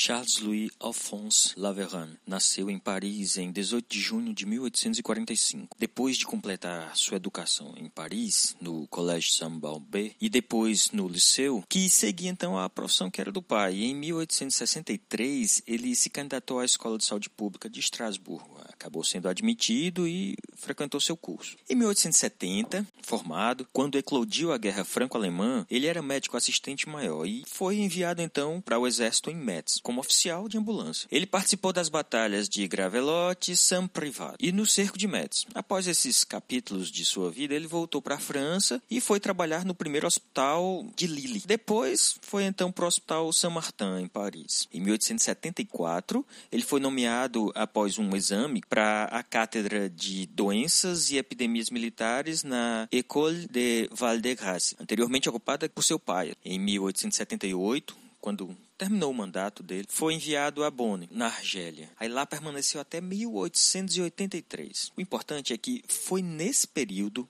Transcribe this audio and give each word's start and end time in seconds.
Charles-Louis 0.00 0.70
Alphonse 0.78 1.54
Laveran 1.56 2.10
nasceu 2.24 2.70
em 2.70 2.78
Paris 2.78 3.36
em 3.36 3.50
18 3.50 3.84
de 3.88 4.00
junho 4.00 4.32
de 4.32 4.46
1845. 4.46 5.76
Depois 5.76 6.16
de 6.16 6.24
completar 6.24 6.96
sua 6.96 7.16
educação 7.16 7.74
em 7.76 7.88
Paris, 7.88 8.54
no 8.60 8.86
Collège 8.86 9.32
Saint-Balbé, 9.32 10.14
e 10.20 10.28
depois 10.28 10.92
no 10.92 11.08
liceu, 11.08 11.64
que 11.68 11.90
seguia 11.90 12.30
então 12.30 12.56
a 12.56 12.70
profissão 12.70 13.10
que 13.10 13.20
era 13.20 13.32
do 13.32 13.42
pai. 13.42 13.74
E 13.74 13.86
em 13.86 13.94
1863, 13.96 15.64
ele 15.66 15.96
se 15.96 16.08
candidatou 16.08 16.60
à 16.60 16.64
Escola 16.64 16.96
de 16.96 17.04
Saúde 17.04 17.28
Pública 17.28 17.68
de 17.68 17.80
Estrasburgo. 17.80 18.57
Acabou 18.78 19.02
sendo 19.02 19.28
admitido 19.28 20.06
e 20.06 20.36
frequentou 20.54 21.00
seu 21.00 21.16
curso. 21.16 21.56
Em 21.68 21.74
1870, 21.74 22.86
formado, 23.02 23.66
quando 23.72 23.98
eclodiu 23.98 24.52
a 24.52 24.58
Guerra 24.58 24.84
Franco-Alemã, 24.84 25.66
ele 25.68 25.86
era 25.86 26.00
médico 26.00 26.36
assistente 26.36 26.88
maior 26.88 27.26
e 27.26 27.42
foi 27.46 27.78
enviado 27.78 28.22
então 28.22 28.60
para 28.60 28.78
o 28.78 28.86
exército 28.86 29.30
em 29.30 29.36
Metz 29.36 29.80
como 29.82 30.00
oficial 30.00 30.48
de 30.48 30.56
ambulância. 30.56 31.08
Ele 31.10 31.26
participou 31.26 31.72
das 31.72 31.88
batalhas 31.88 32.48
de 32.48 32.68
Gravelotte 32.68 33.56
Saint-Privat 33.56 34.36
e 34.38 34.52
no 34.52 34.64
cerco 34.64 34.96
de 34.96 35.08
Metz. 35.08 35.44
Após 35.54 35.88
esses 35.88 36.22
capítulos 36.22 36.90
de 36.90 37.04
sua 37.04 37.30
vida, 37.30 37.54
ele 37.54 37.66
voltou 37.66 38.00
para 38.00 38.14
a 38.14 38.20
França 38.20 38.80
e 38.88 39.00
foi 39.00 39.18
trabalhar 39.18 39.64
no 39.64 39.74
primeiro 39.74 40.06
hospital 40.06 40.86
de 40.94 41.06
Lille. 41.06 41.42
Depois 41.46 42.16
foi 42.22 42.44
então 42.44 42.70
para 42.70 42.84
o 42.84 42.88
Hospital 42.88 43.32
Saint-Martin, 43.32 44.02
em 44.02 44.06
Paris. 44.06 44.68
Em 44.72 44.80
1874, 44.80 46.24
ele 46.52 46.62
foi 46.62 46.78
nomeado 46.78 47.50
após 47.54 47.98
um 47.98 48.14
exame 48.14 48.62
para 48.68 49.04
a 49.04 49.22
cátedra 49.22 49.88
de 49.88 50.26
doenças 50.26 51.10
e 51.10 51.16
epidemias 51.16 51.70
militares 51.70 52.42
na 52.44 52.88
École 52.92 53.46
de 53.48 53.88
Val-de-Grâce, 53.92 54.76
anteriormente 54.78 55.28
ocupada 55.28 55.68
por 55.68 55.82
seu 55.82 55.98
pai. 55.98 56.34
Em 56.44 56.58
1878, 56.58 57.96
quando 58.20 58.56
terminou 58.76 59.10
o 59.10 59.14
mandato 59.14 59.62
dele, 59.62 59.86
foi 59.88 60.14
enviado 60.14 60.62
a 60.62 60.70
Bonn, 60.70 61.06
na 61.10 61.26
Argélia. 61.26 61.90
Aí 61.98 62.08
lá 62.08 62.24
permaneceu 62.24 62.80
até 62.80 63.00
1883. 63.00 64.92
O 64.96 65.00
importante 65.00 65.52
é 65.52 65.58
que 65.58 65.82
foi 65.88 66.22
nesse 66.22 66.66
período 66.68 67.28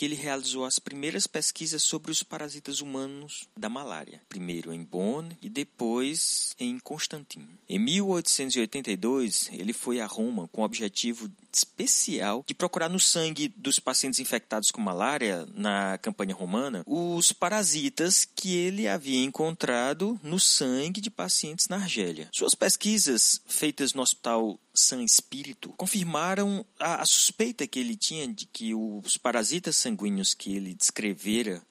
que 0.00 0.06
ele 0.06 0.14
realizou 0.14 0.64
as 0.64 0.78
primeiras 0.78 1.26
pesquisas 1.26 1.82
sobre 1.82 2.10
os 2.10 2.22
parasitas 2.22 2.80
humanos 2.80 3.46
da 3.54 3.68
malária, 3.68 4.22
primeiro 4.30 4.72
em 4.72 4.82
Bonn 4.82 5.28
e 5.42 5.50
depois 5.50 6.54
em 6.58 6.78
Constantin. 6.78 7.46
Em 7.68 7.78
1882, 7.78 9.50
ele 9.52 9.74
foi 9.74 10.00
a 10.00 10.06
Roma 10.06 10.48
com 10.48 10.62
o 10.62 10.64
objetivo 10.64 11.30
especial 11.52 12.42
de 12.46 12.54
procurar 12.54 12.88
no 12.88 12.98
sangue 12.98 13.52
dos 13.54 13.78
pacientes 13.78 14.20
infectados 14.20 14.70
com 14.70 14.80
malária 14.80 15.46
na 15.54 15.98
campanha 15.98 16.34
romana 16.34 16.82
os 16.86 17.30
parasitas 17.30 18.24
que 18.24 18.56
ele 18.56 18.88
havia 18.88 19.22
encontrado 19.22 20.18
no 20.22 20.40
sangue 20.40 21.02
de 21.02 21.10
pacientes 21.10 21.68
na 21.68 21.76
Argélia. 21.76 22.30
Suas 22.32 22.54
pesquisas 22.54 23.42
feitas 23.46 23.92
no 23.92 24.00
Hospital 24.00 24.58
San 24.80 25.02
Espírito 25.02 25.70
confirmaram 25.76 26.64
a, 26.78 27.02
a 27.02 27.06
suspeita 27.06 27.66
que 27.66 27.78
ele 27.78 27.96
tinha 27.96 28.26
de 28.26 28.46
que 28.46 28.74
os 28.74 29.16
parasitas 29.16 29.76
sanguíneos 29.76 30.34
que 30.34 30.54
ele 30.54 30.74
descrevera 30.74 31.62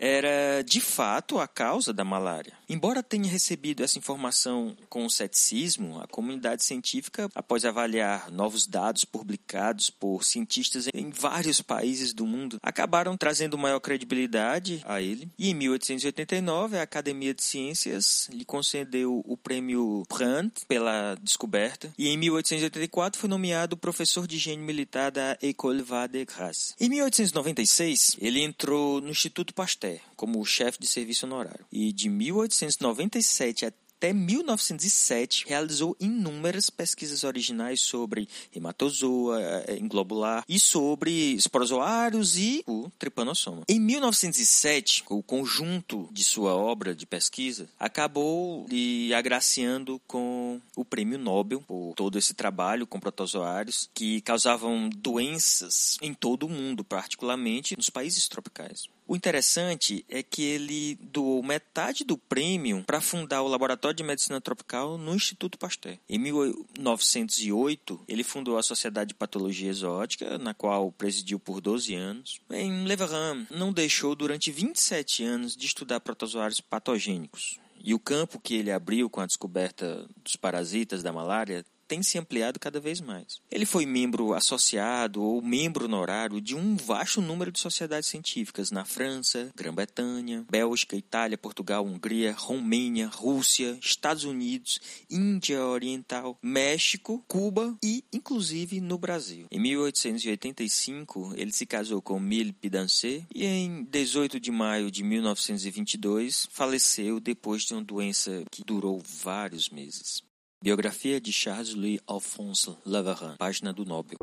era 0.00 0.62
de 0.62 0.80
fato 0.80 1.38
a 1.38 1.46
causa 1.46 1.92
da 1.92 2.02
malária. 2.02 2.54
Embora 2.66 3.02
tenha 3.02 3.28
recebido 3.28 3.84
essa 3.84 3.98
informação 3.98 4.74
com 4.88 5.08
ceticismo, 5.10 6.00
a 6.00 6.06
comunidade 6.06 6.64
científica, 6.64 7.28
após 7.34 7.66
avaliar 7.66 8.30
novos 8.30 8.66
dados 8.66 9.04
publicados 9.04 9.90
por 9.90 10.24
cientistas 10.24 10.88
em 10.94 11.10
vários 11.10 11.60
países 11.60 12.14
do 12.14 12.24
mundo, 12.24 12.58
acabaram 12.62 13.16
trazendo 13.16 13.58
maior 13.58 13.80
credibilidade 13.80 14.82
a 14.86 15.02
ele. 15.02 15.28
E 15.38 15.50
em 15.50 15.54
1889, 15.54 16.78
a 16.78 16.82
Academia 16.82 17.34
de 17.34 17.42
Ciências 17.42 18.28
lhe 18.32 18.44
concedeu 18.44 19.20
o 19.26 19.36
prêmio 19.36 20.04
Brandt 20.08 20.64
pela 20.66 21.16
descoberta. 21.20 21.92
E 21.98 22.08
em 22.08 22.16
1884 22.16 23.20
foi 23.20 23.28
nomeado 23.28 23.76
professor 23.76 24.26
de 24.26 24.36
higiene 24.36 24.62
militar 24.62 25.10
da 25.10 25.36
École 25.42 25.82
Vade-Grasse. 25.82 26.74
Em 26.80 26.88
1896, 26.88 28.16
ele 28.20 28.40
entrou 28.40 29.00
no 29.00 29.10
Instituto 29.10 29.52
Pasteur 29.52 29.89
como 30.16 30.44
chefe 30.44 30.78
de 30.78 30.86
serviço 30.86 31.26
honorário. 31.26 31.64
E 31.72 31.92
de 31.92 32.08
1897 32.08 33.66
até 34.00 34.14
1907 34.14 35.44
realizou 35.46 35.94
inúmeras 36.00 36.70
pesquisas 36.70 37.22
originais 37.22 37.82
sobre 37.82 38.26
hematozoa, 38.56 39.38
englobular 39.78 40.42
e 40.48 40.58
sobre 40.58 41.34
esporozoários 41.34 42.38
e 42.38 42.64
o 42.66 42.90
tripanossoma. 42.98 43.62
Em 43.68 43.78
1907, 43.78 45.04
o 45.10 45.22
conjunto 45.22 46.08
de 46.10 46.24
sua 46.24 46.54
obra 46.54 46.94
de 46.94 47.04
pesquisa 47.04 47.68
acabou 47.78 48.66
lhe 48.70 49.12
agraciando 49.12 50.00
com 50.06 50.58
o 50.74 50.82
prêmio 50.82 51.18
Nobel 51.18 51.62
por 51.68 51.92
todo 51.94 52.18
esse 52.18 52.32
trabalho 52.32 52.86
com 52.86 52.98
protozoários 52.98 53.90
que 53.92 54.22
causavam 54.22 54.88
doenças 54.88 55.98
em 56.00 56.14
todo 56.14 56.46
o 56.46 56.48
mundo, 56.48 56.82
particularmente 56.82 57.76
nos 57.76 57.90
países 57.90 58.26
tropicais. 58.28 58.88
O 59.10 59.16
interessante 59.16 60.04
é 60.08 60.22
que 60.22 60.40
ele 60.40 60.96
doou 61.02 61.42
metade 61.42 62.04
do 62.04 62.16
prêmio 62.16 62.84
para 62.84 63.00
fundar 63.00 63.42
o 63.42 63.48
Laboratório 63.48 63.96
de 63.96 64.04
Medicina 64.04 64.40
Tropical 64.40 64.96
no 64.96 65.16
Instituto 65.16 65.58
Pasteur. 65.58 65.98
Em 66.08 66.16
1908, 66.16 68.04
ele 68.06 68.22
fundou 68.22 68.56
a 68.56 68.62
Sociedade 68.62 69.08
de 69.08 69.14
Patologia 69.16 69.68
Exótica, 69.68 70.38
na 70.38 70.54
qual 70.54 70.92
presidiu 70.92 71.40
por 71.40 71.60
12 71.60 71.92
anos. 71.92 72.40
Em 72.52 72.84
Leveran, 72.84 73.48
não 73.50 73.72
deixou 73.72 74.14
durante 74.14 74.52
27 74.52 75.24
anos 75.24 75.56
de 75.56 75.66
estudar 75.66 75.98
protozoários 75.98 76.60
patogênicos. 76.60 77.58
E 77.82 77.92
o 77.92 77.98
campo 77.98 78.38
que 78.38 78.54
ele 78.54 78.70
abriu 78.70 79.10
com 79.10 79.20
a 79.20 79.26
descoberta 79.26 80.06
dos 80.22 80.36
parasitas 80.36 81.02
da 81.02 81.12
malária 81.12 81.64
tem 81.90 82.04
se 82.04 82.16
ampliado 82.16 82.60
cada 82.60 82.78
vez 82.78 83.00
mais. 83.00 83.40
Ele 83.50 83.66
foi 83.66 83.84
membro 83.84 84.32
associado 84.32 85.20
ou 85.20 85.42
membro 85.42 85.86
honorário 85.86 86.40
de 86.40 86.54
um 86.54 86.76
vasto 86.76 87.20
número 87.20 87.50
de 87.50 87.58
sociedades 87.58 88.08
científicas 88.08 88.70
na 88.70 88.84
França, 88.84 89.50
Grã-Bretanha, 89.56 90.46
Bélgica, 90.48 90.94
Itália, 90.94 91.36
Portugal, 91.36 91.84
Hungria, 91.84 92.32
Romênia, 92.32 93.08
Rússia, 93.08 93.76
Estados 93.82 94.22
Unidos, 94.22 94.80
Índia 95.10 95.64
Oriental, 95.64 96.38
México, 96.40 97.24
Cuba 97.26 97.76
e, 97.82 98.04
inclusive, 98.12 98.80
no 98.80 98.96
Brasil. 98.96 99.48
Em 99.50 99.58
1885, 99.58 101.32
ele 101.36 101.50
se 101.50 101.66
casou 101.66 102.00
com 102.00 102.20
Mille 102.20 102.52
Pidancé 102.52 103.26
e, 103.34 103.44
em 103.44 103.82
18 103.82 104.38
de 104.38 104.52
maio 104.52 104.92
de 104.92 105.02
1922, 105.02 106.46
faleceu 106.52 107.18
depois 107.18 107.64
de 107.64 107.74
uma 107.74 107.82
doença 107.82 108.44
que 108.48 108.62
durou 108.62 109.02
vários 109.04 109.68
meses. 109.70 110.29
Biografia 110.62 111.18
de 111.18 111.32
Charles-Louis 111.32 112.00
Alphonse 112.06 112.76
Laveran, 112.84 113.34
página 113.38 113.72
do 113.72 113.86
Nobel. 113.86 114.18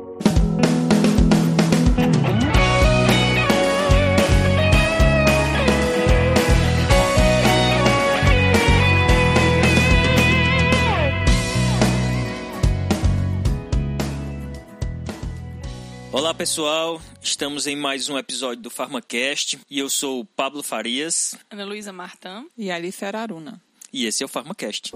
Olá 16.12 16.32
pessoal, 16.32 17.02
estamos 17.20 17.66
em 17.66 17.74
mais 17.74 18.08
um 18.08 18.16
episódio 18.16 18.62
do 18.62 18.70
PharmaCast 18.70 19.58
e 19.68 19.80
eu 19.80 19.90
sou 19.90 20.20
o 20.20 20.24
Pablo 20.24 20.62
Farias, 20.62 21.34
Ana 21.50 21.64
Luísa 21.64 21.92
Martã 21.92 22.44
e 22.56 22.70
Alice 22.70 23.04
Araruna. 23.04 23.60
E 23.92 24.06
esse 24.06 24.22
é 24.22 24.26
o 24.26 24.28
PharmaCast. 24.28 24.92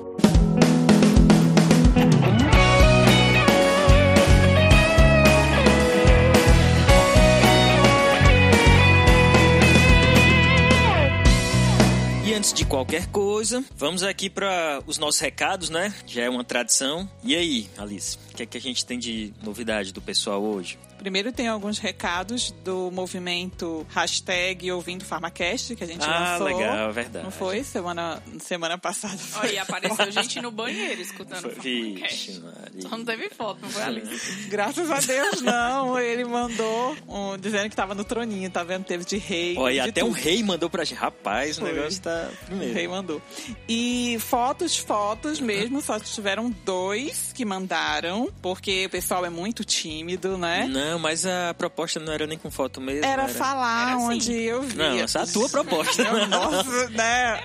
Antes 12.34 12.54
de 12.54 12.64
qualquer 12.64 13.08
coisa, 13.08 13.62
vamos 13.76 14.02
aqui 14.02 14.30
para 14.30 14.82
os 14.86 14.96
nossos 14.96 15.20
recados, 15.20 15.68
né? 15.68 15.94
Já 16.06 16.22
é 16.22 16.30
uma 16.30 16.42
tradição. 16.42 17.06
E 17.22 17.36
aí, 17.36 17.68
Alice, 17.76 18.16
o 18.32 18.34
que 18.34 18.42
é 18.42 18.46
que 18.46 18.56
a 18.56 18.60
gente 18.60 18.86
tem 18.86 18.98
de 18.98 19.34
novidade 19.42 19.92
do 19.92 20.00
pessoal 20.00 20.42
hoje? 20.42 20.78
Primeiro 21.02 21.32
tem 21.32 21.48
alguns 21.48 21.80
recados 21.80 22.52
do 22.64 22.88
movimento 22.92 23.84
hashtag 23.90 24.70
Ouvindo 24.70 25.04
Farmacast, 25.04 25.74
que 25.74 25.82
a 25.82 25.86
gente 25.86 26.04
ah, 26.04 26.36
lançou. 26.38 26.46
legal, 26.46 26.92
verdade. 26.92 27.24
Não 27.24 27.32
foi? 27.32 27.64
Semana, 27.64 28.22
semana 28.38 28.78
passada. 28.78 29.18
Olha, 29.38 29.50
e 29.50 29.58
apareceu 29.58 30.10
gente 30.12 30.40
no 30.40 30.52
banheiro 30.52 31.02
escutando 31.02 31.46
o 31.46 31.60
Vixe. 31.60 32.38
Maria. 32.38 32.82
Só 32.82 32.96
não 32.96 33.04
teve 33.04 33.28
foto, 33.30 33.58
não 33.62 33.68
foi 33.68 33.82
ali. 33.82 34.02
Graças 34.48 34.88
a 34.92 35.00
Deus, 35.00 35.42
não. 35.42 35.98
Ele 35.98 36.24
mandou 36.24 36.96
um, 37.08 37.36
dizendo 37.36 37.68
que 37.68 37.74
tava 37.74 37.96
no 37.96 38.04
troninho, 38.04 38.48
tá 38.48 38.62
vendo? 38.62 38.84
Teve 38.84 39.04
de 39.04 39.16
rei. 39.18 39.56
Olha, 39.58 39.72
e 39.80 39.82
de 39.82 39.88
até 39.90 40.04
um 40.04 40.12
rei 40.12 40.40
mandou 40.44 40.70
pra 40.70 40.84
gente. 40.84 40.98
Rapaz, 40.98 41.58
o 41.58 41.62
Foi. 41.62 41.72
negócio 41.72 42.00
tá 42.00 42.30
O 42.42 42.46
primeiro. 42.46 42.74
rei 42.74 42.86
mandou. 42.86 43.20
E 43.68 44.18
fotos, 44.20 44.76
fotos 44.76 45.40
mesmo, 45.40 45.80
só 45.82 45.98
tiveram 45.98 46.48
dois 46.64 47.32
que 47.34 47.44
mandaram, 47.44 48.30
porque 48.40 48.86
o 48.86 48.90
pessoal 48.90 49.26
é 49.26 49.30
muito 49.30 49.64
tímido, 49.64 50.38
né? 50.38 50.68
Não, 50.68 50.91
Não, 50.92 50.98
mas 50.98 51.24
a 51.24 51.54
proposta 51.54 51.98
não 51.98 52.12
era 52.12 52.26
nem 52.26 52.36
com 52.36 52.50
foto 52.50 52.80
mesmo. 52.80 53.04
Era, 53.04 53.22
Era, 53.24 53.32
falar 53.32 53.88
Era 53.88 53.96
assim. 53.96 54.04
onde 54.06 54.32
eu 54.42 54.62
vi. 54.62 54.76
Não, 54.76 54.98
essa 54.98 55.20
é 55.20 55.22
a 55.22 55.26
tua 55.26 55.48
proposta. 55.48 56.26
Nossa, 56.26 56.90
né? 56.90 57.40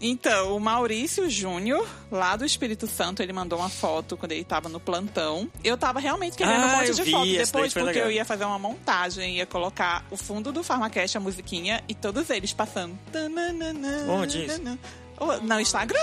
Então, 0.00 0.56
o 0.56 0.60
Maurício 0.60 1.28
Júnior, 1.30 1.86
lá 2.10 2.36
do 2.36 2.44
Espírito 2.44 2.86
Santo, 2.86 3.22
ele 3.22 3.32
mandou 3.32 3.58
uma 3.58 3.68
foto 3.68 4.16
quando 4.16 4.32
ele 4.32 4.44
tava 4.44 4.68
no 4.68 4.80
plantão. 4.80 5.48
Eu 5.62 5.76
tava 5.76 6.00
realmente 6.00 6.36
querendo 6.36 6.62
Ah, 6.62 6.66
um 6.66 6.76
monte 6.78 6.94
de 6.94 7.02
vi, 7.02 7.12
daí 7.12 7.38
depois, 7.38 7.72
porque 7.72 7.86
legal. 7.86 8.04
eu 8.06 8.10
ia 8.12 8.24
fazer 8.24 8.44
uma 8.44 8.58
montagem, 8.58 9.36
ia 9.36 9.46
colocar 9.46 10.04
o 10.10 10.16
fundo 10.16 10.50
do 10.52 10.62
Farmacast, 10.64 11.16
a 11.16 11.20
musiquinha, 11.20 11.82
e 11.88 11.94
todos 11.94 12.28
eles 12.30 12.52
passando. 12.52 12.98
Onde 14.08 14.44
isso? 14.46 14.58
nanana. 14.62 14.78
Oh, 15.18 15.34
No 15.42 15.60
Instagram. 15.60 15.98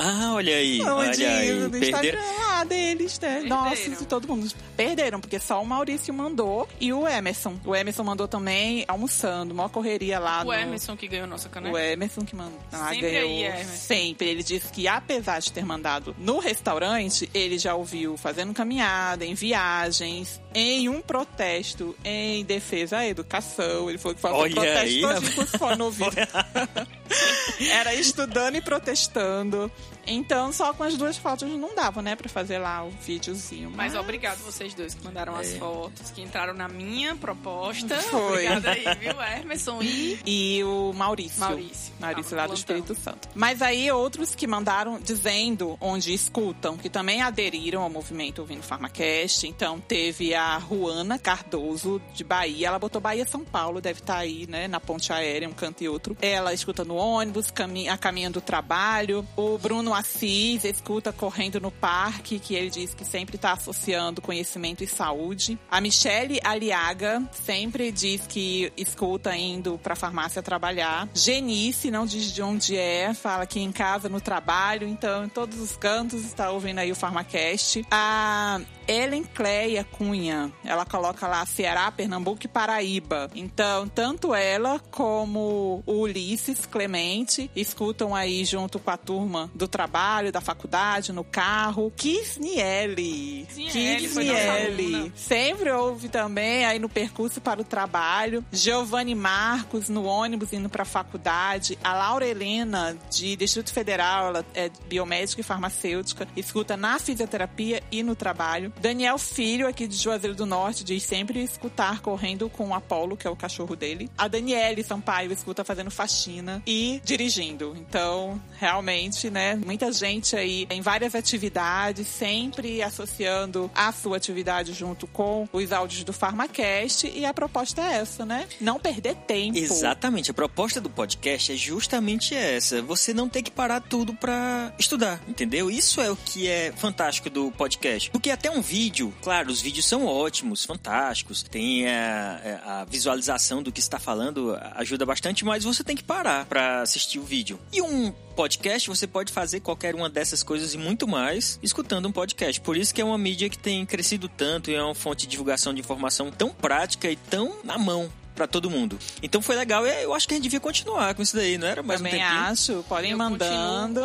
Ah, 0.00 0.32
olha 0.34 0.54
aí, 0.56 0.80
Onde? 0.80 0.90
olha 1.24 1.28
aí. 1.38 1.48
Perderam. 1.48 1.78
Instagram 1.78 2.22
lá 2.38 2.64
deles, 2.64 3.18
né? 3.18 3.40
Nossa, 3.46 3.76
Perderam. 3.76 4.04
todo 4.04 4.28
mundo. 4.28 4.54
Perderam, 4.76 5.20
porque 5.20 5.40
só 5.40 5.60
o 5.60 5.66
Maurício 5.66 6.14
mandou 6.14 6.68
e 6.80 6.92
o 6.92 7.06
Emerson. 7.08 7.58
O 7.64 7.74
Emerson 7.74 8.04
mandou 8.04 8.28
também 8.28 8.84
almoçando, 8.86 9.52
uma 9.52 9.68
correria 9.68 10.20
lá 10.20 10.42
O 10.42 10.44
no... 10.44 10.52
Emerson 10.54 10.96
que 10.96 11.08
ganhou 11.08 11.26
nossa 11.26 11.48
caneca. 11.48 11.74
O 11.74 11.78
Emerson 11.78 12.20
que 12.24 12.36
mandou. 12.36 12.60
Ah, 12.72 12.90
Sempre 12.90 13.10
ganhou. 13.10 13.28
aí, 13.28 13.44
Emerson. 13.44 13.72
Sempre. 13.76 14.28
Ele 14.28 14.42
disse 14.44 14.68
que, 14.72 14.86
apesar 14.86 15.40
de 15.40 15.50
ter 15.52 15.64
mandado 15.64 16.14
no 16.16 16.38
restaurante, 16.38 17.28
ele 17.34 17.58
já 17.58 17.74
ouviu 17.74 18.16
fazendo 18.16 18.54
caminhada, 18.54 19.24
em 19.24 19.34
viagens, 19.34 20.40
em 20.54 20.88
um 20.88 21.00
protesto 21.00 21.96
em 22.04 22.44
defesa 22.44 22.98
à 22.98 23.06
educação. 23.06 23.88
Ele 23.88 23.98
falou 23.98 24.14
que 24.14 24.20
foi 24.20 24.30
um 24.30 24.50
protesto 24.52 24.78
aí, 24.78 25.00
todinho 25.00 25.34
com 25.34 25.42
os 25.42 25.50
fones 25.50 25.78
no 25.78 25.84
ouvido. 25.86 26.10
Era 27.70 27.94
estudando 27.94 28.56
e 28.56 28.60
protestando. 28.60 29.70
Então, 30.08 30.52
só 30.52 30.72
com 30.72 30.82
as 30.84 30.96
duas 30.96 31.16
fotos 31.16 31.48
não 31.50 31.74
dava, 31.74 32.00
né? 32.02 32.16
Pra 32.16 32.28
fazer 32.28 32.58
lá 32.58 32.84
o 32.84 32.90
videozinho. 32.90 33.70
Mas 33.70 33.94
obrigado 33.94 34.38
vocês 34.38 34.74
dois 34.74 34.94
que 34.94 35.04
mandaram 35.04 35.36
as 35.36 35.54
É. 35.54 35.58
fotos, 35.58 36.10
que 36.10 36.22
entraram 36.22 36.54
na 36.54 36.68
minha 36.68 37.14
proposta. 37.16 37.96
Foi. 38.10 38.46
Obrigada 38.48 38.70
aí, 38.70 38.84
viu, 38.98 39.12
Emerson 39.40 39.82
e 39.82 40.18
E 40.26 40.64
o 40.64 40.92
Maurício. 40.94 41.40
Maurício. 41.40 41.92
Maurício 42.00 42.36
lá 42.36 42.46
do. 42.46 42.54
Espírito 42.54 42.94
Santo. 42.94 43.28
Mas 43.34 43.62
aí 43.62 43.90
outros 43.90 44.34
que 44.34 44.46
mandaram 44.46 44.98
dizendo 45.00 45.76
onde 45.80 46.12
escutam, 46.12 46.76
que 46.76 46.88
também 46.90 47.22
aderiram 47.22 47.82
ao 47.82 47.90
movimento 47.90 48.40
Ouvindo 48.40 48.62
Farmacast. 48.62 49.46
Então 49.46 49.78
teve 49.80 50.34
a 50.34 50.58
Juana 50.60 51.18
Cardoso, 51.18 52.00
de 52.14 52.24
Bahia. 52.24 52.68
Ela 52.68 52.78
botou 52.78 53.00
Bahia 53.00 53.24
São 53.26 53.44
Paulo, 53.44 53.80
deve 53.80 54.00
estar 54.00 54.16
aí, 54.18 54.46
né? 54.48 54.66
Na 54.68 54.80
ponte 54.80 55.12
aérea, 55.12 55.48
um 55.48 55.52
canto 55.52 55.82
e 55.84 55.88
outro. 55.88 56.16
Ela 56.20 56.52
escuta 56.52 56.84
no 56.84 56.96
ônibus, 56.96 57.50
cami 57.50 57.88
a 57.88 57.96
caminho 57.96 58.30
do 58.30 58.40
trabalho. 58.40 59.26
O 59.36 59.56
Bruno 59.58 59.94
Assis 59.98 60.64
escuta 60.64 61.12
correndo 61.12 61.60
no 61.60 61.72
parque, 61.72 62.38
que 62.38 62.54
ele 62.54 62.70
diz 62.70 62.94
que 62.94 63.04
sempre 63.04 63.34
está 63.34 63.52
associando 63.52 64.22
conhecimento 64.22 64.84
e 64.84 64.86
saúde. 64.86 65.58
A 65.68 65.80
Michele 65.80 66.38
Aliaga 66.44 67.28
sempre 67.32 67.90
diz 67.90 68.24
que 68.28 68.72
escuta 68.76 69.36
indo 69.36 69.76
para 69.82 69.96
farmácia 69.96 70.40
trabalhar. 70.40 71.08
Genice 71.12 71.90
não 71.90 72.06
diz 72.06 72.32
de 72.32 72.40
onde 72.42 72.76
é, 72.76 73.12
fala 73.12 73.44
que 73.44 73.58
em 73.58 73.72
casa, 73.72 74.08
no 74.08 74.20
trabalho, 74.20 74.86
então 74.86 75.24
em 75.24 75.28
todos 75.28 75.58
os 75.58 75.76
cantos 75.76 76.24
está 76.24 76.50
ouvindo 76.52 76.78
aí 76.78 76.92
o 76.92 76.96
Farmacast. 76.96 77.84
A 77.90 78.60
Ellen 78.88 79.22
Cleia 79.22 79.84
Cunha, 79.84 80.50
ela 80.64 80.86
coloca 80.86 81.28
lá 81.28 81.44
Ceará, 81.44 81.92
Pernambuco 81.92 82.40
e 82.46 82.48
Paraíba. 82.48 83.30
Então, 83.34 83.86
tanto 83.86 84.34
ela 84.34 84.80
como 84.90 85.82
o 85.86 86.00
Ulisses 86.00 86.64
Clemente 86.64 87.50
escutam 87.54 88.14
aí 88.14 88.46
junto 88.46 88.78
com 88.78 88.90
a 88.90 88.96
turma 88.96 89.50
do 89.54 89.68
trabalho, 89.68 90.32
da 90.32 90.40
faculdade, 90.40 91.12
no 91.12 91.22
carro. 91.22 91.92
Kisniele. 91.96 93.46
Kisniele. 93.54 95.12
Sempre 95.14 95.70
ouve 95.70 96.08
também 96.08 96.64
aí 96.64 96.78
no 96.78 96.88
percurso 96.88 97.42
para 97.42 97.60
o 97.60 97.64
trabalho. 97.64 98.42
Giovanni 98.50 99.14
Marcos 99.14 99.90
no 99.90 100.04
ônibus 100.04 100.52
indo 100.54 100.70
para 100.70 100.82
a 100.82 100.86
faculdade. 100.86 101.78
A 101.84 101.92
Laura 101.94 102.26
Helena 102.26 102.96
de 103.10 103.36
Distrito 103.36 103.70
Federal, 103.72 104.28
ela 104.28 104.46
é 104.54 104.70
biomédica 104.88 105.42
e 105.42 105.44
farmacêutica, 105.44 106.26
escuta 106.34 106.74
na 106.76 106.98
fisioterapia 106.98 107.82
e 107.92 108.02
no 108.02 108.16
trabalho. 108.16 108.72
Daniel 108.80 109.18
Filho 109.18 109.66
aqui 109.66 109.86
de 109.86 109.96
Juazeiro 109.96 110.36
do 110.36 110.46
Norte 110.46 110.84
diz 110.84 111.02
sempre 111.02 111.42
escutar 111.42 112.00
correndo 112.00 112.48
com 112.48 112.68
o 112.68 112.74
Apolo, 112.74 113.16
que 113.16 113.26
é 113.26 113.30
o 113.30 113.36
cachorro 113.36 113.74
dele. 113.74 114.10
A 114.16 114.28
Daniele 114.28 114.84
Sampaio 114.84 115.32
escuta 115.32 115.64
fazendo 115.64 115.90
faxina 115.90 116.62
e 116.66 117.00
dirigindo. 117.04 117.76
Então, 117.76 118.40
realmente, 118.58 119.30
né, 119.30 119.56
muita 119.56 119.92
gente 119.92 120.36
aí 120.36 120.66
em 120.70 120.80
várias 120.80 121.14
atividades, 121.14 122.06
sempre 122.06 122.82
associando 122.82 123.70
a 123.74 123.90
sua 123.92 124.16
atividade 124.16 124.72
junto 124.72 125.06
com 125.06 125.48
os 125.52 125.72
áudios 125.72 126.04
do 126.04 126.12
Farmacast. 126.12 127.10
E 127.14 127.24
a 127.24 127.34
proposta 127.34 127.82
é 127.82 127.96
essa, 127.96 128.24
né? 128.24 128.46
Não 128.60 128.78
perder 128.78 129.16
tempo. 129.16 129.58
Exatamente, 129.58 130.30
a 130.30 130.34
proposta 130.34 130.80
do 130.80 130.88
podcast 130.88 131.52
é 131.52 131.56
justamente 131.56 132.34
essa. 132.34 132.80
Você 132.82 133.12
não 133.12 133.28
tem 133.28 133.42
que 133.42 133.50
parar 133.50 133.80
tudo 133.80 134.14
pra 134.14 134.72
estudar, 134.78 135.20
entendeu? 135.26 135.70
Isso 135.70 136.00
é 136.00 136.10
o 136.10 136.16
que 136.16 136.46
é 136.46 136.72
fantástico 136.76 137.28
do 137.28 137.50
podcast. 137.50 138.10
Porque 138.10 138.30
até 138.30 138.50
um 138.50 138.62
vídeo, 138.68 139.14
claro, 139.22 139.50
os 139.50 139.62
vídeos 139.62 139.86
são 139.86 140.04
ótimos, 140.04 140.62
fantásticos, 140.64 141.42
tem 141.42 141.88
a, 141.88 142.80
a 142.80 142.84
visualização 142.84 143.62
do 143.62 143.72
que 143.72 143.80
está 143.80 143.98
falando, 143.98 144.54
ajuda 144.74 145.06
bastante, 145.06 145.42
mas 145.42 145.64
você 145.64 145.82
tem 145.82 145.96
que 145.96 146.04
parar 146.04 146.44
pra 146.44 146.82
assistir 146.82 147.18
o 147.18 147.22
vídeo. 147.22 147.58
E 147.72 147.80
um 147.80 148.12
podcast, 148.36 148.86
você 148.88 149.06
pode 149.06 149.32
fazer 149.32 149.60
qualquer 149.60 149.94
uma 149.94 150.10
dessas 150.10 150.42
coisas 150.42 150.74
e 150.74 150.78
muito 150.78 151.08
mais 151.08 151.58
escutando 151.62 152.06
um 152.06 152.12
podcast. 152.12 152.60
Por 152.60 152.76
isso 152.76 152.94
que 152.94 153.00
é 153.00 153.04
uma 153.04 153.16
mídia 153.16 153.48
que 153.48 153.58
tem 153.58 153.86
crescido 153.86 154.28
tanto 154.28 154.70
e 154.70 154.74
é 154.74 154.82
uma 154.82 154.94
fonte 154.94 155.22
de 155.22 155.28
divulgação 155.28 155.72
de 155.72 155.80
informação 155.80 156.30
tão 156.30 156.50
prática 156.50 157.10
e 157.10 157.16
tão 157.16 157.56
na 157.64 157.78
mão 157.78 158.12
pra 158.34 158.46
todo 158.46 158.70
mundo. 158.70 158.96
Então 159.20 159.42
foi 159.42 159.56
legal 159.56 159.84
e 159.86 160.04
eu 160.04 160.14
acho 160.14 160.28
que 160.28 160.34
a 160.34 160.36
gente 160.36 160.44
devia 160.44 160.60
continuar 160.60 161.14
com 161.14 161.22
isso 161.22 161.34
daí, 161.34 161.58
não 161.58 161.66
era 161.66 161.82
mais 161.82 162.00
Também 162.00 162.14
um 162.14 162.18
tempinho? 162.18 162.40
acho. 162.42 162.84
Podem 162.88 163.10
ir 163.10 163.14
Eu 163.14 163.18
mandando. 163.18 164.00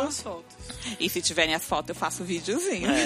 E 1.00 1.08
se 1.08 1.20
tiverem 1.22 1.54
as 1.54 1.64
fotos, 1.64 1.88
eu 1.90 1.94
faço 1.94 2.22
um 2.22 2.26
videozinho. 2.26 2.88
É. 2.90 3.04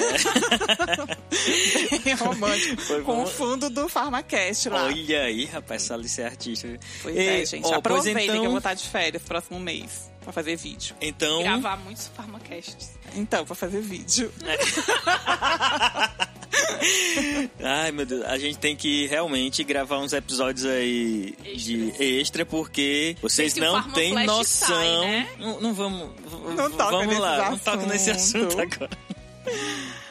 Bem 2.04 2.14
romântico. 2.14 2.80
Foi 2.82 3.02
com 3.02 3.16
bom. 3.16 3.22
o 3.22 3.26
fundo 3.26 3.70
do 3.70 3.88
Farmacast 3.88 4.68
lá. 4.68 4.84
Olha 4.84 5.22
aí, 5.22 5.44
rapaz, 5.46 5.82
essa 5.84 5.94
Alice 5.94 6.20
é 6.20 6.26
artista. 6.26 6.68
Pois 7.02 7.16
Ei, 7.16 7.42
é, 7.42 7.46
gente. 7.46 7.66
ó, 7.66 7.74
Aproveitem 7.74 8.24
então- 8.24 8.40
que 8.40 8.46
eu 8.46 8.50
vou 8.50 8.58
estar 8.58 8.74
de 8.74 8.84
férias 8.88 9.22
próximo 9.22 9.58
mês. 9.60 10.08
Pra 10.22 10.32
fazer 10.32 10.56
vídeo. 10.56 10.94
Então, 11.00 11.42
Gravar 11.42 11.76
muitos 11.78 12.08
farmacasts. 12.14 12.90
Então, 13.14 13.46
pra 13.46 13.54
fazer 13.54 13.80
vídeo. 13.80 14.30
ai 17.62 17.92
meu 17.92 18.06
Deus, 18.06 18.24
a 18.24 18.38
gente 18.38 18.58
tem 18.58 18.76
que 18.76 19.06
realmente 19.06 19.62
gravar 19.64 19.98
uns 19.98 20.12
episódios 20.12 20.64
aí 20.66 21.34
de 21.56 21.92
extra, 21.98 22.44
porque 22.46 23.16
vocês 23.20 23.54
não 23.56 23.82
têm 23.90 24.14
noção. 24.26 24.68
sai, 24.68 25.00
né? 25.00 25.28
não, 25.38 25.60
não 25.60 25.74
vamos. 25.74 26.10
Não 26.56 26.70
toca 26.70 26.90
vamos 26.90 27.06
nesse 27.08 27.20
lá, 27.20 27.50
não 27.50 27.58
toca 27.58 27.86
nesse 27.86 28.10
assunto 28.10 28.60
agora. 28.60 28.90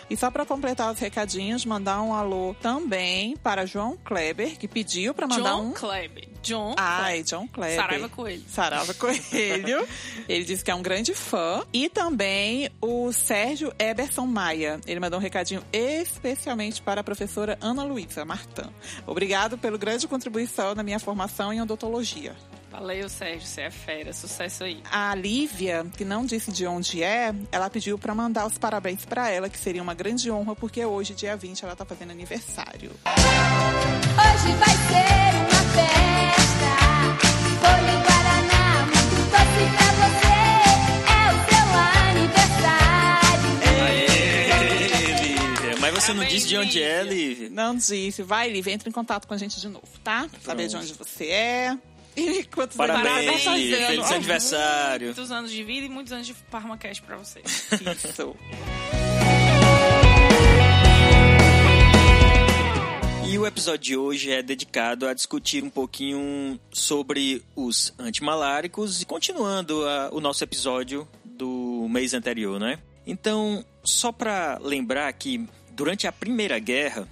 E 0.10 0.16
só 0.16 0.32
pra 0.32 0.46
completar 0.46 0.92
os 0.92 1.00
recadinhos, 1.00 1.66
mandar 1.66 2.02
um 2.02 2.14
alô 2.14 2.56
também 2.62 3.36
para 3.38 3.66
João 3.66 3.98
Kleber, 3.98 4.58
que 4.58 4.68
pediu 4.68 5.14
pra 5.14 5.28
mandar 5.28 5.52
John 5.52 5.62
um. 5.64 5.74
Kleber. 5.74 6.28
John 6.42 6.76
Ai. 6.78 7.24
John 7.24 7.48
Kleber. 7.48 7.76
Saraiva 7.76 8.10
Coelho. 8.10 8.44
Saraiva 8.48 8.94
Coelho. 8.94 9.88
Ele 10.30 10.46
disse 10.46 10.64
que 10.64 10.72
é 10.72 10.76
um 10.76 10.82
grande 10.82 11.14
fã. 11.14 11.66
E 11.74 11.90
também 11.90 12.70
o 12.82 13.12
Sérgio 13.12 13.74
Eberson 13.78 14.26
Maia. 14.26 14.80
Ele 14.88 15.00
mandou 15.00 15.20
um 15.20 15.22
recadinho 15.22 15.62
especialmente 15.74 16.82
para 16.82 17.02
a 17.02 17.04
professora 17.04 17.58
Ana 17.60 17.84
Luísa 17.84 18.24
Martã. 18.24 18.70
Obrigado 19.06 19.58
pela 19.58 19.78
grande 19.78 20.08
contribuição 20.08 20.74
na 20.74 20.84
minha 20.84 21.00
formação 21.00 21.52
em 21.52 21.62
odontologia. 21.62 22.34
Valeu, 22.80 23.10
Sérgio. 23.10 23.48
Você 23.48 23.62
é 23.62 23.72
fera. 23.72 24.14
Sucesso 24.14 24.64
aí. 24.64 24.84
A 24.92 25.16
Lívia, 25.16 25.84
que 25.98 26.06
não 26.06 26.24
disse 26.24 26.52
de 26.52 26.68
onde 26.68 27.02
é, 27.02 27.34
ela 27.52 27.72
pediu 27.72 27.98
para 27.98 28.14
mandar 28.14 28.46
os 28.46 28.56
parabéns 28.60 29.04
para 29.04 29.32
ela, 29.32 29.50
que 29.50 29.58
seria 29.58 29.82
uma 29.82 29.96
grande 29.96 30.30
honra, 30.30 30.56
porque 30.56 30.86
hoje, 30.86 31.16
dia 31.16 31.36
20, 31.36 31.66
ela 31.66 31.76
tá 31.76 31.84
fazendo 31.84 32.12
aniversário. 32.12 32.92
Hoje 33.04 34.54
vai 34.58 34.76
ser 34.78 35.34
uma 35.42 35.64
festa. 35.74 36.70
Folha 37.62 37.94
em 37.94 38.02
Guaraná, 38.04 38.86
muito 38.86 39.26
doce 39.32 39.66
pra 39.74 39.90
você. 40.06 40.38
É 41.10 41.34
o 41.34 41.38
seu 41.50 41.66
aniversário. 42.12 43.50
Aê, 43.88 45.34
Lívia. 45.34 45.76
Mas 45.82 45.92
você 45.96 46.14
não 46.14 46.26
disse 46.26 46.48
de 46.48 46.58
onde 46.58 46.80
é, 46.84 47.02
Lívia. 47.02 47.50
Não 47.50 47.76
disse. 47.76 48.22
Vai, 48.22 48.52
Lívia, 48.52 48.72
entra 48.72 48.88
em 48.88 48.92
contato 48.92 49.28
com 49.28 49.34
a 49.34 49.38
gente 49.38 49.60
de 49.60 49.68
novo, 49.68 49.88
tá? 50.04 50.30
Saber 50.44 50.68
de 50.68 50.76
Pronto. 50.76 50.84
onde 50.86 50.94
você 50.94 51.26
é. 51.26 51.78
E 52.18 52.44
quantos 52.46 52.76
Parabéns, 52.76 53.30
anos 53.30 53.44
tá. 53.44 53.88
Feliz 53.88 54.12
aniversário. 54.12 55.08
Muitos 55.08 55.32
anos 55.32 55.52
de 55.52 55.64
vida 55.64 55.86
e 55.86 55.90
muitos 55.90 56.12
anos 56.12 56.26
de 56.26 56.34
Farmacast 56.34 57.04
pra 57.04 57.16
você. 57.18 57.42
Isso. 57.46 58.36
E 63.30 63.38
o 63.38 63.46
episódio 63.46 63.80
de 63.84 63.98
hoje 63.98 64.32
é 64.32 64.42
dedicado 64.42 65.06
a 65.08 65.14
discutir 65.14 65.64
um 65.64 65.70
pouquinho 65.70 66.60
sobre 66.72 67.44
os 67.56 67.94
antimaláricos 68.00 69.02
e 69.02 69.06
continuando 69.06 69.86
a- 69.88 70.10
o 70.14 70.20
nosso 70.22 70.44
episódio 70.44 71.08
do 71.26 71.88
mês 71.90 72.14
anterior, 72.14 72.60
né? 72.60 72.80
Então, 73.06 73.64
só 73.84 74.12
para 74.12 74.58
lembrar 74.62 75.12
que 75.14 75.46
durante 75.72 76.08
a 76.08 76.12
Primeira 76.12 76.58
Guerra, 76.58 77.08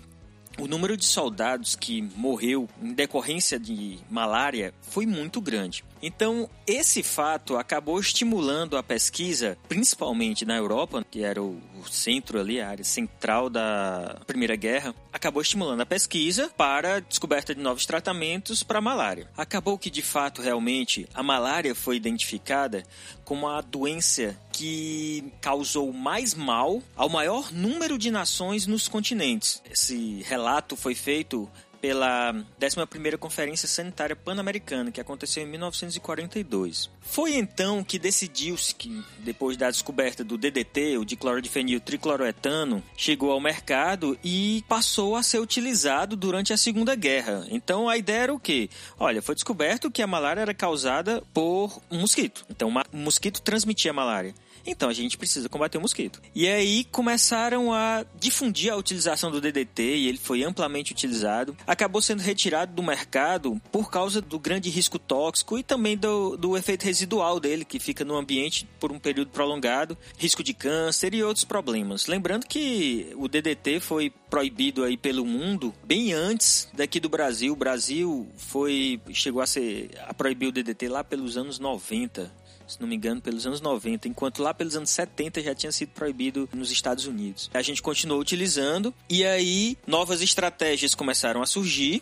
o 0.59 0.67
número 0.67 0.95
de 0.95 1.05
soldados 1.05 1.75
que 1.75 2.01
morreu 2.15 2.69
em 2.81 2.93
decorrência 2.93 3.59
de 3.59 3.99
malária 4.09 4.73
foi 4.81 5.05
muito 5.05 5.41
grande. 5.41 5.83
Então, 6.01 6.49
esse 6.67 7.01
fato 7.01 7.57
acabou 7.57 7.99
estimulando 7.99 8.77
a 8.77 8.83
pesquisa, 8.83 9.57
principalmente 9.67 10.45
na 10.45 10.55
Europa, 10.55 11.05
que 11.09 11.23
era 11.23 11.41
o 11.41 11.61
centro 11.89 12.39
ali, 12.39 12.59
a 12.59 12.69
área 12.69 12.83
central 12.83 13.49
da 13.49 14.19
Primeira 14.25 14.55
Guerra, 14.55 14.93
acabou 15.11 15.41
estimulando 15.41 15.81
a 15.81 15.85
pesquisa 15.85 16.51
para 16.57 16.95
a 16.95 16.99
descoberta 16.99 17.53
de 17.53 17.61
novos 17.61 17.85
tratamentos 17.85 18.63
para 18.63 18.79
a 18.79 18.81
malária. 18.81 19.29
Acabou 19.37 19.77
que, 19.77 19.89
de 19.89 20.01
fato, 20.01 20.41
realmente, 20.41 21.07
a 21.13 21.23
malária 21.23 21.73
foi 21.73 21.95
identificada 21.95 22.83
como 23.23 23.47
a 23.47 23.61
doença 23.61 24.37
que 24.51 25.33
causou 25.41 25.91
mais 25.91 26.33
mal 26.33 26.81
ao 26.95 27.09
maior 27.09 27.51
número 27.51 27.97
de 27.97 28.09
nações 28.11 28.67
nos 28.67 28.87
continentes. 28.87 29.61
Esse 29.69 30.21
relato 30.23 30.75
foi 30.75 30.95
feito 30.95 31.49
pela 31.85 32.33
11ª 32.59 33.15
Conferência 33.15 33.67
Sanitária 33.67 34.15
Pan-Americana, 34.15 34.91
que 34.91 34.99
aconteceu 34.99 35.43
em 35.43 35.45
1942. 35.45 36.89
Foi 36.99 37.35
então 37.35 37.83
que 37.83 37.99
decidiu-se 37.99 38.73
que, 38.73 39.03
depois 39.19 39.55
da 39.55 39.69
descoberta 39.69 40.23
do 40.23 40.35
DDT, 40.35 40.97
o 40.97 41.05
diclorodifenil 41.05 41.79
tricloroetano, 41.79 42.81
chegou 42.97 43.31
ao 43.31 43.39
mercado 43.39 44.17
e 44.23 44.63
passou 44.67 45.15
a 45.15 45.21
ser 45.21 45.37
utilizado 45.37 46.15
durante 46.15 46.51
a 46.51 46.57
Segunda 46.57 46.95
Guerra. 46.95 47.45
Então 47.51 47.87
a 47.87 47.97
ideia 47.97 48.23
era 48.23 48.33
o 48.33 48.39
quê? 48.39 48.67
Olha, 48.97 49.21
foi 49.21 49.35
descoberto 49.35 49.91
que 49.91 50.01
a 50.01 50.07
malária 50.07 50.41
era 50.41 50.55
causada 50.55 51.21
por 51.35 51.79
um 51.91 51.99
mosquito. 51.99 52.47
Então 52.49 52.73
um 52.91 52.97
mosquito 52.97 53.43
transmitia 53.43 53.93
malária. 53.93 54.33
Então 54.65 54.89
a 54.89 54.93
gente 54.93 55.17
precisa 55.17 55.47
combater 55.47 55.77
o 55.77 55.81
mosquito. 55.81 56.21
E 56.33 56.47
aí 56.47 56.83
começaram 56.85 57.73
a 57.73 58.05
difundir 58.19 58.71
a 58.71 58.75
utilização 58.75 59.29
do 59.29 59.39
DDT 59.39 59.83
e 59.83 60.07
ele 60.07 60.17
foi 60.17 60.43
amplamente 60.43 60.91
utilizado. 60.91 61.55
Acabou 61.67 62.01
sendo 62.01 62.21
retirado 62.21 62.73
do 62.73 62.83
mercado 62.83 63.61
por 63.71 63.91
causa 63.91 64.21
do 64.21 64.39
grande 64.39 64.69
risco 64.69 64.97
tóxico 64.97 65.57
e 65.57 65.63
também 65.63 65.97
do, 65.97 66.35
do 66.35 66.57
efeito 66.57 66.83
residual 66.83 67.39
dele, 67.39 67.65
que 67.65 67.79
fica 67.79 68.03
no 68.03 68.15
ambiente 68.15 68.67
por 68.79 68.91
um 68.91 68.99
período 68.99 69.29
prolongado, 69.29 69.97
risco 70.17 70.43
de 70.43 70.53
câncer 70.53 71.13
e 71.13 71.23
outros 71.23 71.45
problemas. 71.45 72.07
Lembrando 72.07 72.45
que 72.45 73.11
o 73.15 73.27
DDT 73.27 73.79
foi 73.79 74.11
proibido 74.29 74.83
aí 74.83 74.97
pelo 74.97 75.25
mundo 75.25 75.73
bem 75.83 76.13
antes 76.13 76.67
daqui 76.73 76.99
do 76.99 77.09
Brasil. 77.09 77.53
O 77.53 77.55
Brasil 77.55 78.27
foi 78.37 78.99
chegou 79.13 79.41
a 79.41 79.47
ser 79.47 79.91
a 80.07 80.13
proibir 80.13 80.47
o 80.47 80.51
DDT 80.51 80.87
lá 80.87 81.03
pelos 81.03 81.37
anos 81.37 81.59
90 81.59 82.44
se 82.67 82.79
não 82.79 82.87
me 82.87 82.95
engano, 82.95 83.21
pelos 83.21 83.45
anos 83.45 83.61
90, 83.61 84.07
enquanto 84.07 84.41
lá 84.41 84.53
pelos 84.53 84.75
anos 84.75 84.89
70 84.89 85.41
já 85.41 85.55
tinha 85.55 85.71
sido 85.71 85.89
proibido 85.89 86.49
nos 86.53 86.71
Estados 86.71 87.05
Unidos. 87.05 87.49
A 87.53 87.61
gente 87.61 87.81
continuou 87.81 88.19
utilizando 88.19 88.93
e 89.09 89.25
aí 89.25 89.77
novas 89.85 90.21
estratégias 90.21 90.95
começaram 90.95 91.41
a 91.41 91.45
surgir. 91.45 92.01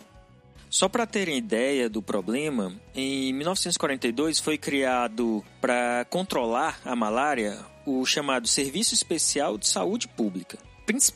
Só 0.70 0.88
para 0.88 1.06
terem 1.06 1.38
ideia 1.38 1.88
do 1.88 2.02
problema, 2.02 2.74
em 2.96 3.32
1942 3.32 4.40
foi 4.40 4.58
criado 4.58 5.44
para 5.60 6.04
controlar 6.10 6.80
a 6.84 6.96
malária 6.96 7.64
o 7.86 8.04
chamado 8.04 8.48
Serviço 8.48 8.92
Especial 8.92 9.56
de 9.56 9.68
Saúde 9.68 10.08
Pública 10.08 10.58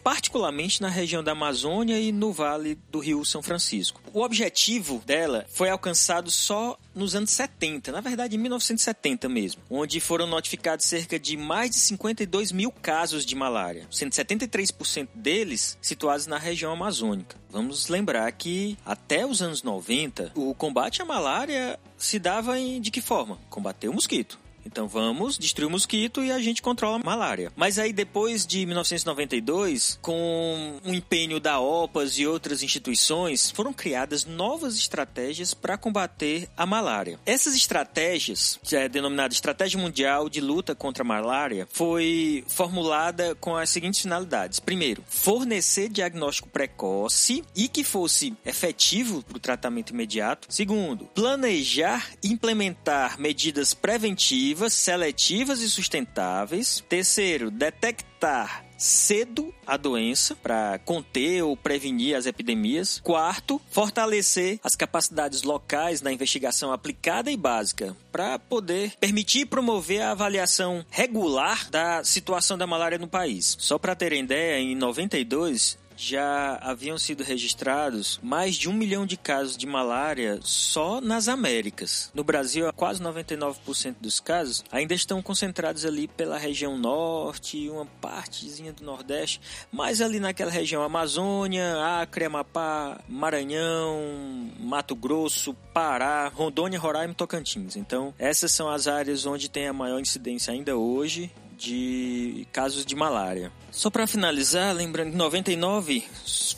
particularmente 0.02 0.80
na 0.80 0.88
região 0.88 1.22
da 1.22 1.32
Amazônia 1.32 1.98
e 1.98 2.10
no 2.12 2.32
Vale 2.32 2.78
do 2.90 2.98
Rio 2.98 3.24
São 3.24 3.42
Francisco. 3.42 4.00
O 4.12 4.22
objetivo 4.22 5.02
dela 5.04 5.44
foi 5.48 5.68
alcançado 5.68 6.30
só 6.30 6.78
nos 6.94 7.14
anos 7.14 7.30
70, 7.30 7.92
na 7.92 8.00
verdade 8.00 8.36
em 8.36 8.38
1970 8.38 9.28
mesmo, 9.28 9.62
onde 9.70 10.00
foram 10.00 10.26
notificados 10.26 10.86
cerca 10.86 11.18
de 11.18 11.36
mais 11.36 11.70
de 11.70 11.76
52 11.76 12.52
mil 12.52 12.72
casos 12.72 13.24
de 13.24 13.34
malária, 13.34 13.86
sendo 13.90 14.12
73% 14.12 15.08
deles 15.14 15.78
situados 15.80 16.26
na 16.26 16.38
região 16.38 16.72
amazônica. 16.72 17.36
Vamos 17.50 17.88
lembrar 17.88 18.30
que 18.32 18.76
até 18.84 19.24
os 19.24 19.40
anos 19.40 19.62
90, 19.62 20.32
o 20.34 20.54
combate 20.54 21.00
à 21.00 21.04
malária 21.04 21.78
se 21.96 22.18
dava 22.18 22.58
em, 22.58 22.80
de 22.80 22.90
que 22.90 23.00
forma? 23.00 23.38
Combater 23.48 23.88
o 23.88 23.94
mosquito. 23.94 24.38
Então 24.70 24.86
vamos 24.86 25.38
destruir 25.38 25.66
o 25.66 25.70
mosquito 25.70 26.22
e 26.22 26.30
a 26.30 26.38
gente 26.38 26.60
controla 26.60 26.96
a 26.96 27.02
malária. 27.02 27.50
Mas 27.56 27.78
aí 27.78 27.90
depois 27.90 28.46
de 28.46 28.66
1992, 28.66 29.98
com 30.02 30.78
o 30.84 30.92
empenho 30.92 31.40
da 31.40 31.58
OPAS 31.58 32.18
e 32.18 32.26
outras 32.26 32.62
instituições, 32.62 33.50
foram 33.50 33.72
criadas 33.72 34.26
novas 34.26 34.76
estratégias 34.76 35.54
para 35.54 35.78
combater 35.78 36.50
a 36.54 36.66
malária. 36.66 37.18
Essas 37.24 37.54
estratégias, 37.54 38.60
que 38.62 38.76
é 38.76 38.90
denominada 38.90 39.32
Estratégia 39.32 39.80
Mundial 39.80 40.28
de 40.28 40.42
Luta 40.42 40.74
contra 40.74 41.02
a 41.02 41.06
Malária, 41.06 41.66
foi 41.72 42.44
formulada 42.46 43.34
com 43.36 43.56
as 43.56 43.70
seguintes 43.70 44.02
finalidades. 44.02 44.60
Primeiro, 44.60 45.02
fornecer 45.08 45.88
diagnóstico 45.88 46.50
precoce 46.50 47.42
e 47.56 47.68
que 47.68 47.82
fosse 47.82 48.36
efetivo 48.44 49.22
para 49.22 49.38
o 49.38 49.40
tratamento 49.40 49.94
imediato. 49.94 50.46
Segundo, 50.50 51.06
planejar 51.06 52.10
e 52.22 52.28
implementar 52.28 53.18
medidas 53.18 53.72
preventivas 53.72 54.57
seletivas 54.72 55.60
e 55.60 55.70
sustentáveis. 55.70 56.84
Terceiro, 56.88 57.50
detectar 57.50 58.64
cedo 58.78 59.52
a 59.66 59.76
doença 59.76 60.36
para 60.36 60.78
conter 60.84 61.42
ou 61.42 61.56
prevenir 61.56 62.16
as 62.16 62.26
epidemias. 62.26 63.00
Quarto, 63.02 63.60
fortalecer 63.70 64.60
as 64.62 64.76
capacidades 64.76 65.42
locais 65.42 66.00
na 66.00 66.12
investigação 66.12 66.72
aplicada 66.72 67.30
e 67.30 67.36
básica 67.36 67.96
para 68.12 68.38
poder 68.38 68.92
permitir 69.00 69.46
promover 69.46 70.02
a 70.02 70.12
avaliação 70.12 70.86
regular 70.90 71.68
da 71.70 72.04
situação 72.04 72.56
da 72.56 72.66
malária 72.66 72.98
no 72.98 73.08
país. 73.08 73.56
Só 73.58 73.78
para 73.78 73.96
terem 73.96 74.22
ideia, 74.22 74.60
em 74.60 74.76
92 74.76 75.76
já 75.98 76.56
haviam 76.62 76.96
sido 76.96 77.24
registrados 77.24 78.20
mais 78.22 78.54
de 78.54 78.68
um 78.68 78.72
milhão 78.72 79.04
de 79.04 79.16
casos 79.16 79.56
de 79.56 79.66
malária 79.66 80.38
só 80.42 81.00
nas 81.00 81.26
Américas. 81.26 82.12
No 82.14 82.22
Brasil, 82.22 82.72
quase 82.72 83.02
99% 83.02 83.96
dos 84.00 84.20
casos 84.20 84.64
ainda 84.70 84.94
estão 84.94 85.20
concentrados 85.20 85.84
ali 85.84 86.06
pela 86.06 86.38
região 86.38 86.78
norte 86.78 87.58
e 87.58 87.68
uma 87.68 87.84
partezinha 88.00 88.72
do 88.72 88.84
nordeste, 88.84 89.40
mas 89.72 90.00
ali 90.00 90.20
naquela 90.20 90.52
região 90.52 90.84
Amazônia, 90.84 91.84
Acre, 92.00 92.26
Amapá, 92.26 93.00
Maranhão, 93.08 94.52
Mato 94.60 94.94
Grosso, 94.94 95.52
Pará, 95.74 96.28
Rondônia, 96.28 96.78
Roraima 96.78 97.12
e 97.12 97.16
Tocantins. 97.16 97.74
Então, 97.74 98.14
essas 98.18 98.52
são 98.52 98.68
as 98.68 98.86
áreas 98.86 99.26
onde 99.26 99.50
tem 99.50 99.66
a 99.66 99.72
maior 99.72 99.98
incidência 99.98 100.52
ainda 100.52 100.76
hoje 100.76 101.32
de 101.58 102.46
casos 102.52 102.86
de 102.86 102.94
malária. 102.94 103.52
Só 103.70 103.90
para 103.90 104.06
finalizar, 104.06 104.74
lembrando 104.74 105.10
que 105.10 105.14
em 105.14 105.18
99 105.18 106.04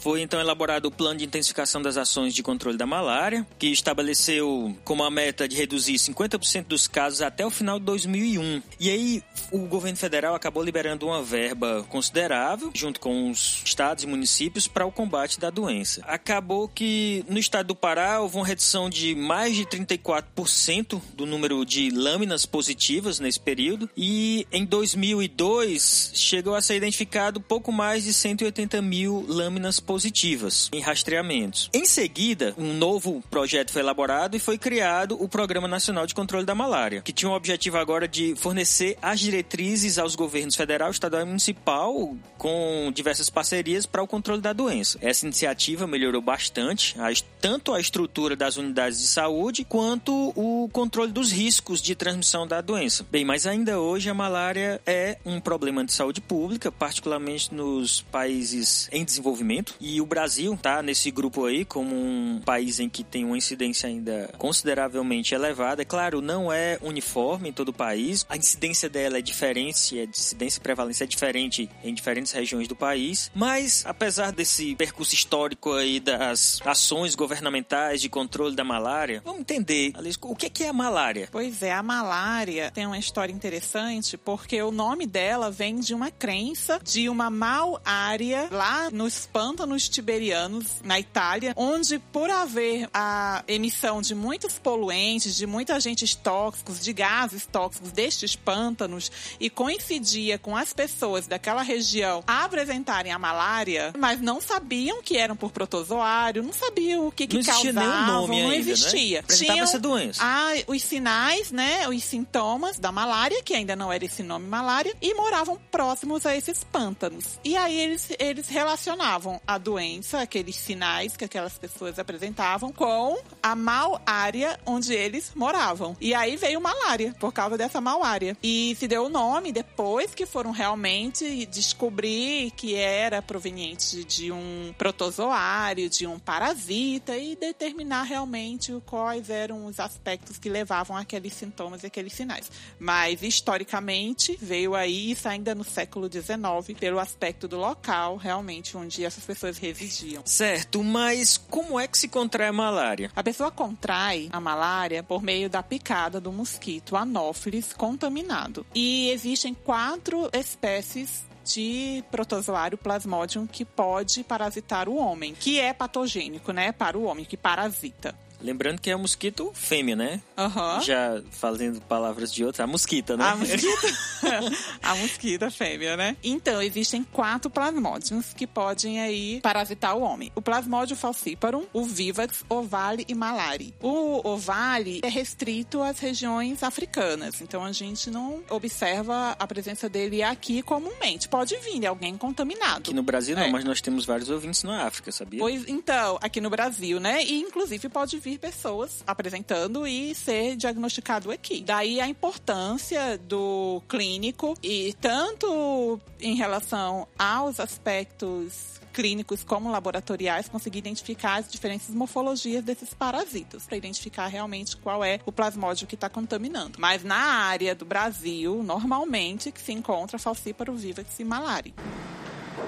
foi 0.00 0.22
então 0.22 0.40
elaborado 0.40 0.86
o 0.86 0.90
plano 0.90 1.18
de 1.18 1.24
intensificação 1.24 1.82
das 1.82 1.96
ações 1.96 2.34
de 2.34 2.42
controle 2.42 2.78
da 2.78 2.86
malária, 2.86 3.46
que 3.58 3.66
estabeleceu 3.66 4.74
como 4.84 5.02
a 5.02 5.10
meta 5.10 5.48
de 5.48 5.56
reduzir 5.56 5.94
50% 5.94 6.66
dos 6.66 6.86
casos 6.86 7.20
até 7.20 7.44
o 7.44 7.50
final 7.50 7.78
de 7.78 7.84
2001. 7.84 8.62
E 8.78 8.88
aí 8.88 9.22
o 9.50 9.66
governo 9.66 9.98
federal 9.98 10.34
acabou 10.34 10.62
liberando 10.62 11.06
uma 11.06 11.22
verba 11.22 11.84
considerável, 11.88 12.70
junto 12.74 13.00
com 13.00 13.30
os 13.30 13.62
estados 13.64 14.04
e 14.04 14.06
municípios, 14.06 14.68
para 14.68 14.86
o 14.86 14.92
combate 14.92 15.38
da 15.38 15.50
doença. 15.50 16.02
Acabou 16.06 16.68
que 16.68 17.24
no 17.28 17.38
estado 17.38 17.68
do 17.68 17.74
Pará 17.74 18.20
houve 18.20 18.36
uma 18.36 18.46
redução 18.46 18.88
de 18.88 19.14
mais 19.14 19.54
de 19.54 19.66
34% 19.66 21.00
do 21.14 21.26
número 21.26 21.64
de 21.64 21.90
lâminas 21.90 22.46
positivas 22.46 23.20
nesse 23.20 23.40
período, 23.40 23.90
e 23.96 24.46
em 24.52 24.64
2002 24.96 26.12
chegou 26.14 26.54
a 26.54 26.62
ser 26.62 26.76
identificado 26.76 27.40
pouco 27.40 27.70
mais 27.70 28.04
de 28.04 28.12
180 28.12 28.82
mil 28.82 29.24
lâminas 29.28 29.78
positivas 29.78 30.68
em 30.72 30.80
rastreamentos. 30.80 31.70
Em 31.72 31.84
seguida, 31.84 32.54
um 32.58 32.72
novo 32.72 33.22
projeto 33.30 33.72
foi 33.72 33.82
elaborado 33.82 34.36
e 34.36 34.40
foi 34.40 34.58
criado 34.58 35.16
o 35.22 35.28
Programa 35.28 35.68
Nacional 35.68 36.06
de 36.06 36.14
Controle 36.14 36.44
da 36.44 36.54
Malária, 36.54 37.02
que 37.02 37.12
tinha 37.12 37.30
o 37.30 37.34
objetivo 37.34 37.78
agora 37.78 38.08
de 38.08 38.34
fornecer 38.36 38.96
as 39.00 39.20
diretrizes 39.20 39.98
aos 39.98 40.14
governos 40.14 40.56
federal, 40.56 40.90
estadual 40.90 41.22
e 41.22 41.26
municipal 41.26 42.16
com 42.36 42.90
diversas 42.94 43.30
parcerias 43.30 43.86
para 43.86 44.02
o 44.02 44.06
controle 44.06 44.40
da 44.40 44.52
doença. 44.52 44.98
Essa 45.00 45.26
iniciativa 45.26 45.86
melhorou 45.86 46.22
bastante 46.22 46.96
tanto 47.40 47.72
a 47.72 47.80
estrutura 47.80 48.34
das 48.34 48.56
unidades 48.56 48.98
de 48.98 49.06
saúde 49.06 49.64
quanto 49.64 50.32
o 50.36 50.68
controle 50.72 51.12
dos 51.12 51.30
riscos 51.30 51.80
de 51.80 51.94
transmissão 51.94 52.46
da 52.46 52.60
doença. 52.60 53.06
Bem, 53.10 53.24
mas 53.24 53.46
ainda 53.46 53.78
hoje 53.78 54.08
a 54.08 54.14
malária 54.14 54.79
é 54.86 55.18
um 55.24 55.40
problema 55.40 55.84
de 55.84 55.92
saúde 55.92 56.20
pública, 56.20 56.70
particularmente 56.70 57.54
nos 57.54 58.02
países 58.02 58.88
em 58.92 59.04
desenvolvimento. 59.04 59.74
E 59.80 60.00
o 60.00 60.06
Brasil 60.06 60.54
está 60.54 60.82
nesse 60.82 61.10
grupo 61.10 61.44
aí 61.44 61.64
como 61.64 61.94
um 61.94 62.40
país 62.44 62.80
em 62.80 62.88
que 62.88 63.04
tem 63.04 63.24
uma 63.24 63.36
incidência 63.36 63.88
ainda 63.88 64.30
consideravelmente 64.38 65.34
elevada. 65.34 65.82
É 65.82 65.84
claro, 65.84 66.20
não 66.20 66.52
é 66.52 66.78
uniforme 66.82 67.48
em 67.48 67.52
todo 67.52 67.70
o 67.70 67.72
país. 67.72 68.24
A 68.28 68.36
incidência 68.36 68.88
dela 68.88 69.18
é 69.18 69.22
diferente, 69.22 69.98
a 69.98 70.04
incidência 70.04 70.58
e 70.58 70.62
prevalência 70.62 71.04
é 71.04 71.06
diferente 71.06 71.68
em 71.82 71.94
diferentes 71.94 72.32
regiões 72.32 72.68
do 72.68 72.76
país. 72.76 73.30
Mas, 73.34 73.84
apesar 73.86 74.32
desse 74.32 74.74
percurso 74.76 75.14
histórico 75.14 75.72
aí 75.72 76.00
das 76.00 76.60
ações 76.64 77.14
governamentais 77.14 78.00
de 78.00 78.08
controle 78.08 78.54
da 78.54 78.64
malária, 78.64 79.22
vamos 79.24 79.40
entender, 79.40 79.92
Alice, 79.96 80.18
o 80.20 80.34
que 80.34 80.64
é 80.64 80.68
a 80.68 80.72
malária? 80.72 81.28
Pois 81.30 81.62
é, 81.62 81.72
a 81.72 81.82
malária 81.82 82.70
tem 82.70 82.86
uma 82.86 82.98
história 82.98 83.32
interessante 83.32 84.16
porque 84.16 84.60
o 84.62 84.69
nome 84.70 85.06
dela 85.06 85.50
vem 85.50 85.80
de 85.80 85.94
uma 85.94 86.10
crença 86.10 86.80
de 86.84 87.08
uma 87.08 87.30
mal-área 87.30 88.48
lá 88.50 88.90
nos 88.90 89.26
pântanos 89.26 89.88
tiberianos, 89.88 90.80
na 90.82 90.98
Itália, 90.98 91.52
onde 91.56 91.98
por 91.98 92.30
haver 92.30 92.88
a 92.92 93.42
emissão 93.48 94.00
de 94.02 94.14
muitos 94.14 94.58
poluentes, 94.58 95.36
de 95.36 95.46
muitos 95.46 95.74
agentes 95.74 96.14
tóxicos, 96.14 96.80
de 96.80 96.92
gases 96.92 97.46
tóxicos 97.46 97.90
destes 97.92 98.36
pântanos, 98.36 99.10
e 99.38 99.48
coincidia 99.50 100.38
com 100.38 100.56
as 100.56 100.72
pessoas 100.72 101.26
daquela 101.26 101.62
região 101.62 102.22
apresentarem 102.26 103.12
a 103.12 103.18
malária, 103.18 103.92
mas 103.98 104.20
não 104.20 104.40
sabiam 104.40 105.02
que 105.02 105.16
eram 105.16 105.36
por 105.36 105.50
protozoário, 105.50 106.42
não 106.42 106.52
sabiam 106.52 107.06
o 107.06 107.12
que, 107.12 107.26
que 107.26 107.34
Não 107.34 107.40
existia 107.40 107.72
nenhum 107.72 107.86
causavam, 107.90 108.14
nome 108.26 108.42
não 108.42 108.50
ainda, 108.50 108.64
né? 108.66 108.70
existia. 108.72 109.20
Apresentava 109.20 109.52
Tinham- 109.54 109.64
essa 109.64 109.78
doença. 109.78 110.20
ah, 110.24 110.50
os 110.66 110.82
sinais, 110.82 111.50
né? 111.50 111.88
Os 111.88 112.02
sintomas 112.04 112.78
da 112.78 112.90
malária, 112.92 113.42
que 113.42 113.54
ainda 113.54 113.74
não 113.76 113.92
era 113.92 114.04
esse 114.04 114.22
nome 114.22 114.46
malária, 114.46 114.59
e 115.00 115.14
moravam 115.14 115.58
próximos 115.70 116.26
a 116.26 116.36
esses 116.36 116.62
pântanos. 116.64 117.38
E 117.44 117.56
aí 117.56 117.78
eles, 117.78 118.08
eles 118.18 118.48
relacionavam 118.48 119.40
a 119.46 119.56
doença, 119.58 120.20
aqueles 120.20 120.56
sinais 120.56 121.16
que 121.16 121.24
aquelas 121.24 121.56
pessoas 121.56 121.98
apresentavam, 121.98 122.72
com 122.72 123.18
a 123.42 123.54
mal 123.54 124.00
área 124.04 124.58
onde 124.66 124.92
eles 124.92 125.32
moravam. 125.34 125.96
E 126.00 126.14
aí 126.14 126.36
veio 126.36 126.60
malária, 126.60 127.14
por 127.18 127.32
causa 127.32 127.56
dessa 127.56 127.80
mal 127.80 128.02
área. 128.02 128.36
E 128.42 128.76
se 128.78 128.86
deu 128.86 129.04
o 129.04 129.08
nome 129.08 129.52
depois 129.52 130.14
que 130.14 130.26
foram 130.26 130.50
realmente 130.50 131.46
descobrir 131.46 132.50
que 132.52 132.74
era 132.74 133.22
proveniente 133.22 134.04
de 134.04 134.30
um 134.30 134.74
protozoário, 134.76 135.88
de 135.88 136.06
um 136.06 136.18
parasita 136.18 137.16
e 137.16 137.34
determinar 137.34 138.02
realmente 138.02 138.72
quais 138.86 139.30
eram 139.30 139.66
os 139.66 139.80
aspectos 139.80 140.38
que 140.38 140.48
levavam 140.48 140.96
aqueles 140.96 141.32
sintomas 141.32 141.82
e 141.82 141.86
aqueles 141.86 142.12
sinais. 142.12 142.50
Mas 142.78 143.22
historicamente 143.22 144.38
veio 144.50 144.74
aí 144.74 145.12
isso 145.12 145.28
ainda 145.28 145.54
no 145.54 145.62
século 145.62 146.10
XIX 146.10 146.76
pelo 146.76 146.98
aspecto 146.98 147.46
do 147.46 147.56
local 147.56 148.16
realmente 148.16 148.76
onde 148.76 149.04
essas 149.04 149.24
pessoas 149.24 149.58
residiam. 149.58 150.24
Certo, 150.26 150.82
mas 150.82 151.36
como 151.38 151.78
é 151.78 151.86
que 151.86 151.96
se 151.96 152.08
contrai 152.08 152.48
a 152.48 152.52
malária? 152.52 153.12
A 153.14 153.22
pessoa 153.22 153.52
contrai 153.52 154.28
a 154.32 154.40
malária 154.40 155.04
por 155.04 155.22
meio 155.22 155.48
da 155.48 155.62
picada 155.62 156.20
do 156.20 156.32
mosquito 156.32 156.96
Anopheles 156.96 157.72
contaminado. 157.72 158.66
E 158.74 159.10
existem 159.10 159.54
quatro 159.54 160.28
espécies 160.32 161.22
de 161.44 162.02
protozoário 162.10 162.76
plasmodium 162.76 163.46
que 163.46 163.64
pode 163.64 164.24
parasitar 164.24 164.88
o 164.88 164.96
homem, 164.96 165.32
que 165.32 165.60
é 165.60 165.72
patogênico, 165.72 166.52
né, 166.52 166.72
para 166.72 166.98
o 166.98 167.04
homem, 167.04 167.24
que 167.24 167.36
parasita. 167.36 168.16
Lembrando 168.40 168.80
que 168.80 168.90
é 168.90 168.96
um 168.96 169.00
mosquito 169.00 169.50
fêmea, 169.54 169.94
né? 169.96 170.20
Aham. 170.36 170.80
Já 170.80 171.22
fazendo 171.30 171.80
palavras 171.82 172.32
de 172.32 172.44
outra, 172.44 172.64
a 172.64 172.66
mosquita, 172.66 173.16
né? 173.16 173.24
A 173.24 173.36
mosquita. 173.36 173.88
a 174.82 174.94
mosquita 174.96 175.50
fêmea, 175.50 175.96
né? 175.96 176.16
Então, 176.22 176.60
existem 176.62 177.04
quatro 177.04 177.50
plasmódios 177.50 178.32
que 178.34 178.46
podem 178.46 179.00
aí 179.00 179.40
parasitar 179.42 179.96
o 179.96 180.00
homem. 180.02 180.32
O 180.34 180.42
plasmódio 180.42 180.96
falciparum, 180.96 181.64
o 181.72 181.84
vivax, 181.84 182.44
ovale 182.48 183.04
e 183.08 183.14
malari. 183.14 183.74
O 183.80 184.26
ovale 184.28 185.00
é 185.02 185.08
restrito 185.08 185.82
às 185.82 185.98
regiões 185.98 186.62
africanas, 186.62 187.40
então 187.40 187.64
a 187.64 187.72
gente 187.72 188.10
não 188.10 188.42
observa 188.48 189.36
a 189.38 189.46
presença 189.46 189.88
dele 189.88 190.22
aqui 190.22 190.62
comumente. 190.62 191.28
Pode 191.28 191.56
vir 191.58 191.86
alguém 191.86 192.16
contaminado. 192.16 192.78
Aqui 192.78 192.94
no 192.94 193.02
Brasil 193.02 193.36
não, 193.36 193.42
É. 193.44 193.50
mas 193.50 193.64
nós 193.64 193.80
temos 193.80 194.04
vários 194.06 194.28
ouvintes 194.30 194.62
na 194.62 194.86
África, 194.86 195.12
sabia? 195.12 195.40
Pois 195.40 195.68
então, 195.68 196.18
aqui 196.22 196.40
no 196.40 196.48
Brasil, 196.50 196.98
né? 197.00 197.22
E 197.24 197.40
inclusive 197.40 197.88
pode 197.88 198.18
vir 198.18 198.29
pessoas 198.38 199.02
apresentando 199.06 199.86
e 199.86 200.14
ser 200.14 200.56
diagnosticado 200.56 201.30
aqui. 201.30 201.62
Daí 201.62 202.00
a 202.00 202.08
importância 202.08 203.18
do 203.18 203.82
clínico 203.88 204.54
e 204.62 204.94
tanto 205.00 206.00
em 206.20 206.34
relação 206.34 207.06
aos 207.18 207.60
aspectos 207.60 208.80
clínicos 208.92 209.44
como 209.44 209.70
laboratoriais 209.70 210.48
conseguir 210.48 210.78
identificar 210.78 211.36
as 211.36 211.50
diferentes 211.50 211.88
morfologias 211.90 212.62
desses 212.64 212.92
parasitas 212.92 213.64
para 213.64 213.76
identificar 213.76 214.26
realmente 214.26 214.76
qual 214.76 215.04
é 215.04 215.20
o 215.24 215.32
plasmódio 215.32 215.86
que 215.86 215.94
está 215.94 216.08
contaminando. 216.08 216.78
Mas 216.78 217.04
na 217.04 217.16
área 217.16 217.74
do 217.74 217.84
Brasil, 217.84 218.62
normalmente 218.62 219.52
que 219.52 219.60
se 219.60 219.72
encontra 219.72 220.18
falcíparo 220.18 220.74
vivax 220.74 221.18
e 221.20 221.24
malária. 221.24 221.72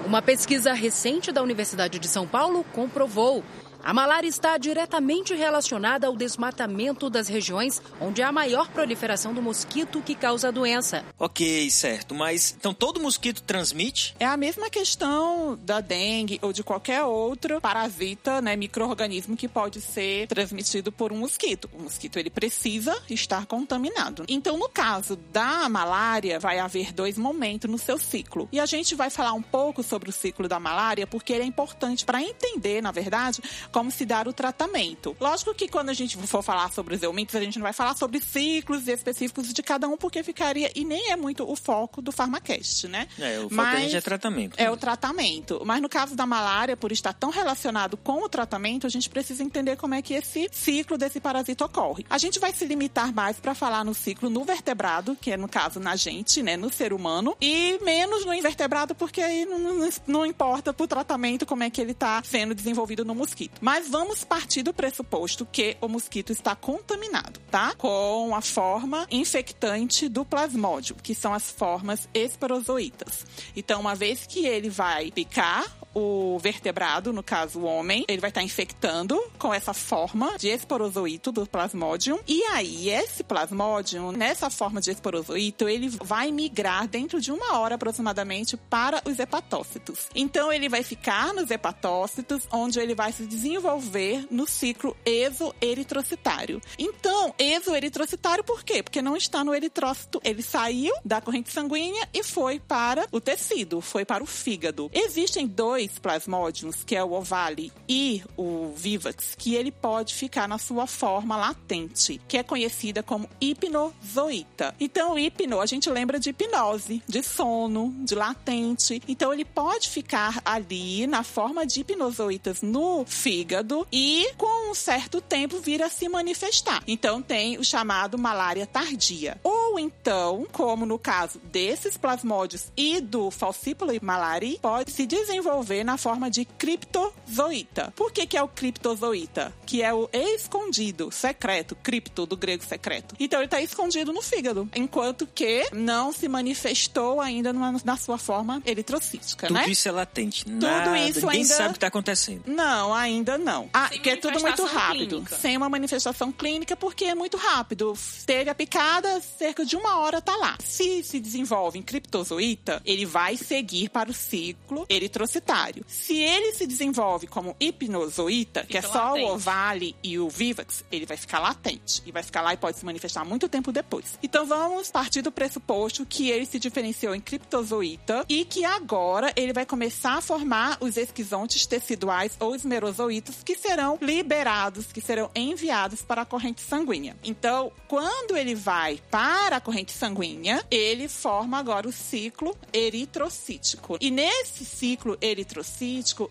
Uma 0.05 0.21
pesquisa 0.21 0.73
recente 0.73 1.31
da 1.31 1.41
Universidade 1.41 1.97
de 1.97 2.07
São 2.07 2.27
Paulo 2.27 2.65
comprovou. 2.73 3.43
A 3.83 3.93
malária 3.93 4.29
está 4.29 4.57
diretamente 4.57 5.35
relacionada 5.35 6.07
ao 6.07 6.15
desmatamento 6.15 7.09
das 7.09 7.27
regiões 7.27 7.81
onde 7.99 8.21
há 8.21 8.31
maior 8.31 8.69
proliferação 8.69 9.33
do 9.33 9.41
mosquito 9.41 10.01
que 10.01 10.15
causa 10.15 10.47
a 10.47 10.51
doença. 10.51 11.03
Ok, 11.19 11.69
certo. 11.69 12.15
Mas 12.15 12.55
então 12.57 12.73
todo 12.73 13.01
mosquito 13.01 13.43
transmite? 13.43 14.15
É 14.17 14.25
a 14.25 14.37
mesma 14.37 14.69
questão 14.69 15.59
da 15.61 15.81
dengue 15.81 16.39
ou 16.41 16.53
de 16.53 16.63
qualquer 16.63 17.03
outro 17.03 17.59
parasita, 17.59 18.41
né, 18.41 18.55
microorganismo 18.55 19.35
que 19.35 19.49
pode 19.49 19.81
ser 19.81 20.27
transmitido 20.27 20.89
por 20.89 21.11
um 21.11 21.17
mosquito. 21.17 21.69
O 21.73 21.81
mosquito 21.81 22.17
ele 22.17 22.29
precisa 22.29 22.97
estar 23.09 23.45
contaminado. 23.45 24.23
Então, 24.29 24.57
no 24.57 24.69
caso 24.69 25.17
da 25.17 25.67
malária, 25.67 26.39
vai 26.39 26.57
haver 26.57 26.93
dois 26.93 27.17
momentos 27.17 27.69
no 27.69 27.77
seu 27.77 27.97
ciclo. 27.97 28.47
E 28.49 28.61
a 28.61 28.65
gente 28.65 28.95
vai 28.95 29.09
falar 29.09 29.33
um 29.33 29.41
pouco 29.41 29.83
sobre 29.83 30.09
o 30.09 30.13
ciclo 30.13 30.47
da 30.47 30.57
malária 30.57 31.05
porque 31.05 31.33
ele 31.33 31.43
é 31.43 31.47
importante 31.47 32.05
para 32.05 32.23
entender, 32.23 32.81
na 32.81 32.91
verdade, 32.91 33.41
como 33.73 33.91
se 33.91 34.05
dar 34.05 34.27
o 34.27 34.33
tratamento. 34.33 35.17
Lógico 35.19 35.53
que 35.53 35.67
quando 35.67 35.89
a 35.89 35.93
gente 35.93 36.15
for 36.27 36.43
falar 36.43 36.71
sobre 36.71 36.95
os 36.95 37.03
eumintos, 37.03 37.35
a 37.35 37.41
gente 37.41 37.57
não 37.57 37.63
vai 37.63 37.73
falar 37.73 37.97
sobre 37.97 38.19
ciclos 38.21 38.87
específicos 38.87 39.51
de 39.51 39.63
cada 39.63 39.87
um 39.87 39.97
porque 39.97 40.21
ficaria 40.23 40.71
e 40.75 40.85
nem 40.85 41.11
é 41.11 41.15
muito 41.15 41.49
o 41.49 41.55
foco 41.55 42.01
do 42.01 42.11
Pharmacast, 42.11 42.87
né? 42.87 43.07
É, 43.19 43.39
o 43.39 43.43
foco 43.43 43.55
Mas- 43.55 43.73
da 43.73 43.79
gente 43.81 43.95
é 43.97 44.01
tratamento. 44.01 44.55
é 44.57 44.69
o 44.69 44.77
tratamento. 44.77 45.61
Mas 45.65 45.81
no 45.81 45.89
caso 45.89 46.15
da 46.15 46.25
malária, 46.25 46.77
por 46.77 46.91
estar 46.91 47.13
tão 47.13 47.31
relacionado 47.31 47.97
com 47.97 48.23
o 48.23 48.29
tratamento, 48.29 48.85
a 48.85 48.89
gente 48.89 49.09
precisa 49.09 49.43
entender 49.43 49.75
como 49.75 49.95
é 49.95 50.01
que 50.01 50.13
esse 50.13 50.47
ciclo 50.51 50.97
desse 50.97 51.19
parasita 51.19 51.65
ocorre. 51.65 52.05
A 52.09 52.17
gente 52.19 52.39
vai 52.39 52.53
se 52.53 52.65
limitar 52.65 53.11
mais 53.13 53.39
para 53.39 53.55
falar 53.55 53.83
no 53.83 53.93
ciclo 53.93 54.29
no 54.29 54.43
vertebrado, 54.43 55.17
que 55.19 55.31
é 55.31 55.37
no 55.37 55.47
caso 55.49 55.79
na 55.79 55.95
gente, 55.95 56.43
né, 56.43 56.55
no 56.55 56.71
ser 56.71 56.93
humano, 56.93 57.35
e 57.41 57.79
menos 57.83 58.25
no 58.25 58.33
invertebrado, 58.33 58.93
porque 58.93 59.21
aí 59.21 59.45
não, 59.45 59.59
não, 59.59 59.89
não 60.05 60.25
importa 60.25 60.71
pro 60.73 60.87
tratamento 60.87 61.45
como 61.45 61.63
é 61.63 61.69
que 61.69 61.81
ele 61.81 61.91
está 61.91 62.21
sendo 62.23 62.53
desenvolvido 62.53 63.03
no 63.03 63.15
mosquito. 63.15 63.59
Mas 63.63 63.87
vamos 63.87 64.25
partir 64.25 64.61
do 64.61 64.73
pressuposto 64.73 65.45
que 65.45 65.77
o 65.79 65.87
mosquito 65.87 66.33
está 66.33 66.53
contaminado, 66.53 67.39
tá? 67.49 67.73
Com 67.77 68.35
a 68.35 68.41
forma 68.41 69.07
infectante 69.09 70.09
do 70.09 70.25
plasmódio, 70.25 70.97
que 71.01 71.15
são 71.15 71.33
as 71.33 71.49
formas 71.49 72.09
esporozoítas. 72.13 73.25
Então, 73.55 73.79
uma 73.79 73.95
vez 73.95 74.27
que 74.27 74.45
ele 74.45 74.69
vai 74.69 75.11
picar 75.11 75.63
o 75.93 76.37
vertebrado, 76.39 77.13
no 77.13 77.23
caso 77.23 77.59
o 77.59 77.65
homem, 77.65 78.05
ele 78.07 78.21
vai 78.21 78.29
estar 78.29 78.43
infectando 78.43 79.21
com 79.37 79.53
essa 79.53 79.73
forma 79.73 80.35
de 80.37 80.47
esporozoito 80.47 81.31
do 81.31 81.45
plasmodium. 81.45 82.19
E 82.27 82.43
aí, 82.45 82.89
esse 82.89 83.23
plasmodium, 83.23 84.11
nessa 84.11 84.49
forma 84.49 84.81
de 84.81 84.91
esporozoito, 84.91 85.67
ele 85.67 85.89
vai 85.89 86.31
migrar 86.31 86.87
dentro 86.87 87.21
de 87.21 87.31
uma 87.31 87.59
hora 87.59 87.75
aproximadamente 87.75 88.57
para 88.57 89.01
os 89.05 89.19
hepatócitos. 89.19 90.07
Então, 90.15 90.51
ele 90.51 90.67
vai 90.67 90.83
ficar 90.83 91.33
nos 91.33 91.51
hepatócitos, 91.51 92.47
onde 92.51 92.79
ele 92.79 92.95
vai 92.95 93.11
se 93.11 93.25
desenvolver 93.25 94.27
no 94.31 94.47
ciclo 94.47 94.95
exoeritrocitário. 95.05 96.61
Então, 96.77 97.33
exoeritrocitário 97.37 98.43
por 98.43 98.63
quê? 98.63 98.81
Porque 98.81 99.01
não 99.01 99.15
está 99.15 99.43
no 99.43 99.53
eritrócito, 99.53 100.19
ele 100.23 100.41
saiu 100.41 100.93
da 101.05 101.21
corrente 101.21 101.51
sanguínea 101.51 102.07
e 102.13 102.23
foi 102.23 102.59
para 102.59 103.07
o 103.11 103.19
tecido, 103.19 103.81
foi 103.81 104.05
para 104.05 104.23
o 104.23 104.27
fígado. 104.27 104.89
Existem 104.93 105.47
dois 105.47 105.82
plasmódios, 105.91 106.83
que 106.83 106.95
é 106.95 107.03
o 107.03 107.13
ovale 107.13 107.71
e 107.87 108.23
o 108.37 108.73
vivax, 108.75 109.35
que 109.37 109.55
ele 109.55 109.71
pode 109.71 110.13
ficar 110.13 110.47
na 110.47 110.57
sua 110.57 110.87
forma 110.87 111.37
latente, 111.37 112.19
que 112.27 112.37
é 112.37 112.43
conhecida 112.43 113.03
como 113.03 113.29
hipnozoíta. 113.39 114.75
Então, 114.79 115.17
hipno, 115.17 115.61
a 115.61 115.65
gente 115.65 115.89
lembra 115.89 116.19
de 116.19 116.29
hipnose, 116.29 117.03
de 117.07 117.23
sono, 117.23 117.93
de 117.99 118.15
latente. 118.15 119.01
Então, 119.07 119.33
ele 119.33 119.45
pode 119.45 119.89
ficar 119.89 120.41
ali 120.43 121.05
na 121.07 121.23
forma 121.23 121.65
de 121.65 121.81
hipnozoítas 121.81 122.61
no 122.61 123.05
fígado 123.05 123.87
e, 123.91 124.31
com 124.37 124.71
um 124.71 124.73
certo 124.73 125.21
tempo, 125.21 125.59
vir 125.59 125.81
a 125.81 125.89
se 125.89 126.07
manifestar. 126.09 126.83
Então, 126.87 127.21
tem 127.21 127.57
o 127.57 127.63
chamado 127.63 128.17
malária 128.17 128.65
tardia. 128.65 129.39
Ou 129.43 129.79
então, 129.79 130.45
como 130.51 130.85
no 130.85 130.97
caso 130.97 131.39
desses 131.39 131.97
plasmódios 131.97 132.71
e 132.75 132.99
do 132.99 133.29
falciparum 133.29 133.83
malari, 134.01 134.59
pode 134.61 134.91
se 134.91 135.05
desenvolver 135.05 135.72
na 135.81 135.97
forma 135.97 136.29
de 136.29 136.43
criptozoíta. 136.43 137.93
Por 137.95 138.11
que, 138.11 138.27
que 138.27 138.35
é 138.37 138.43
o 138.43 138.47
criptozoíta? 138.49 139.53
Que 139.65 139.81
é 139.81 139.93
o 139.93 140.09
escondido, 140.13 141.09
secreto, 141.11 141.75
cripto 141.81 142.25
do 142.25 142.35
grego 142.35 142.63
secreto. 142.65 143.15
Então 143.19 143.39
ele 143.39 143.45
está 143.45 143.61
escondido 143.61 144.11
no 144.11 144.21
fígado, 144.21 144.69
enquanto 144.75 145.25
que 145.25 145.67
não 145.71 146.11
se 146.11 146.27
manifestou 146.27 147.21
ainda 147.21 147.53
numa- 147.53 147.79
na 147.85 147.95
sua 147.97 148.17
forma 148.17 148.61
eritrocítica, 148.65 149.47
Tudo 149.47 149.57
né? 149.59 149.67
isso 149.69 149.87
é 149.87 149.91
latente. 149.91 150.49
Nada, 150.49 150.97
isso 150.99 151.21
ninguém 151.21 151.41
ainda- 151.41 151.53
sabe 151.55 151.69
o 151.69 151.71
que 151.73 151.77
está 151.77 151.87
acontecendo. 151.87 152.43
Não, 152.45 152.93
ainda 152.93 153.37
não. 153.37 153.69
Ah, 153.73 153.89
Sem 153.89 154.01
que 154.01 154.09
é 154.09 154.15
tudo 154.17 154.39
muito 154.41 154.63
rápido. 154.65 155.09
clínica. 155.17 155.37
Sem 155.37 155.55
uma 155.55 155.69
manifestação 155.69 156.31
clínica, 156.31 156.75
porque 156.75 157.05
é 157.05 157.15
muito 157.15 157.37
rápido. 157.37 157.93
Teve 158.25 158.49
a 158.49 158.55
picada, 158.55 159.21
cerca 159.37 159.63
de 159.65 159.75
uma 159.75 159.99
hora 159.99 160.21
tá 160.21 160.35
lá. 160.35 160.57
Se 160.59 161.03
se 161.03 161.19
desenvolve 161.19 161.77
em 161.79 161.81
criptozoíta, 161.81 162.81
ele 162.85 163.05
vai 163.05 163.37
seguir 163.37 163.89
para 163.89 164.09
o 164.09 164.13
ciclo 164.13 164.85
eritrocitário. 164.89 165.62
Se 165.87 166.17
ele 166.17 166.53
se 166.53 166.67
desenvolve 166.67 167.27
como 167.27 167.55
hipnozoíta, 167.59 168.65
que 168.65 168.77
é 168.77 168.81
só 168.81 169.09
latente. 169.09 169.25
o 169.25 169.33
ovale 169.33 169.95
e 170.03 170.19
o 170.19 170.29
vivax, 170.29 170.83
ele 170.91 171.05
vai 171.05 171.17
ficar 171.17 171.39
latente. 171.39 172.01
E 172.05 172.11
vai 172.11 172.23
ficar 172.23 172.41
lá 172.41 172.53
e 172.53 172.57
pode 172.57 172.77
se 172.77 172.85
manifestar 172.85 173.23
muito 173.23 173.47
tempo 173.47 173.71
depois. 173.71 174.17
Então 174.21 174.45
vamos 174.45 174.91
partir 174.91 175.21
do 175.21 175.31
pressuposto 175.31 176.05
que 176.05 176.29
ele 176.29 176.45
se 176.45 176.59
diferenciou 176.59 177.15
em 177.15 177.21
criptozoíta 177.21 178.25
e 178.27 178.45
que 178.45 178.65
agora 178.65 179.31
ele 179.35 179.53
vai 179.53 179.65
começar 179.65 180.17
a 180.17 180.21
formar 180.21 180.77
os 180.81 180.97
esquizontes 180.97 181.65
teciduais 181.65 182.35
ou 182.39 182.55
esmerozoítas 182.55 183.43
que 183.43 183.55
serão 183.55 183.97
liberados, 184.01 184.91
que 184.91 185.01
serão 185.01 185.29
enviados 185.35 186.01
para 186.01 186.21
a 186.21 186.25
corrente 186.25 186.61
sanguínea. 186.61 187.15
Então, 187.23 187.71
quando 187.87 188.35
ele 188.35 188.55
vai 188.55 188.99
para 189.09 189.57
a 189.57 189.61
corrente 189.61 189.91
sanguínea, 189.91 190.65
ele 190.69 191.07
forma 191.07 191.57
agora 191.57 191.87
o 191.87 191.91
ciclo 191.91 192.55
eritrocítico. 192.73 193.97
E 193.99 194.11
nesse 194.11 194.65
ciclo 194.65 195.17
eritrocítico, 195.21 195.52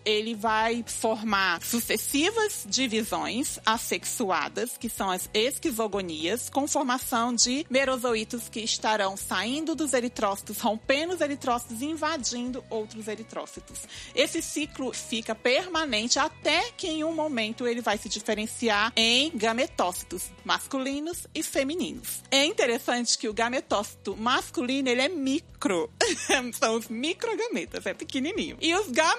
ele 0.03 0.35
vai 0.35 0.83
formar 0.85 1.61
sucessivas 1.63 2.65
divisões 2.67 3.59
assexuadas, 3.65 4.77
que 4.77 4.89
são 4.89 5.09
as 5.09 5.29
esquizogonias, 5.33 6.49
com 6.49 6.67
formação 6.67 7.33
de 7.33 7.65
merozoítos 7.69 8.49
que 8.49 8.59
estarão 8.59 9.15
saindo 9.15 9.75
dos 9.75 9.93
eritrócitos, 9.93 10.59
rompendo 10.59 11.13
os 11.13 11.21
eritrócitos 11.21 11.81
e 11.81 11.85
invadindo 11.85 12.63
outros 12.69 13.07
eritrócitos. 13.07 13.79
Esse 14.15 14.41
ciclo 14.41 14.93
fica 14.93 15.35
permanente 15.35 16.19
até 16.19 16.71
que 16.71 16.87
em 16.87 17.03
um 17.03 17.13
momento 17.13 17.67
ele 17.67 17.81
vai 17.81 17.97
se 17.97 18.09
diferenciar 18.09 18.91
em 18.95 19.31
gametócitos 19.35 20.31
masculinos 20.43 21.27
e 21.33 21.43
femininos. 21.43 22.21
É 22.29 22.45
interessante 22.45 23.17
que 23.17 23.27
o 23.27 23.33
gametócito 23.33 24.15
masculino 24.17 24.89
ele 24.89 25.01
é 25.01 25.09
micro, 25.09 25.89
são 26.53 26.75
os 26.75 26.87
microgametas, 26.87 27.85
é 27.85 27.93
pequenininho. 27.93 28.57
E 28.61 28.73
os 28.75 28.89
gametócitos 28.89 29.12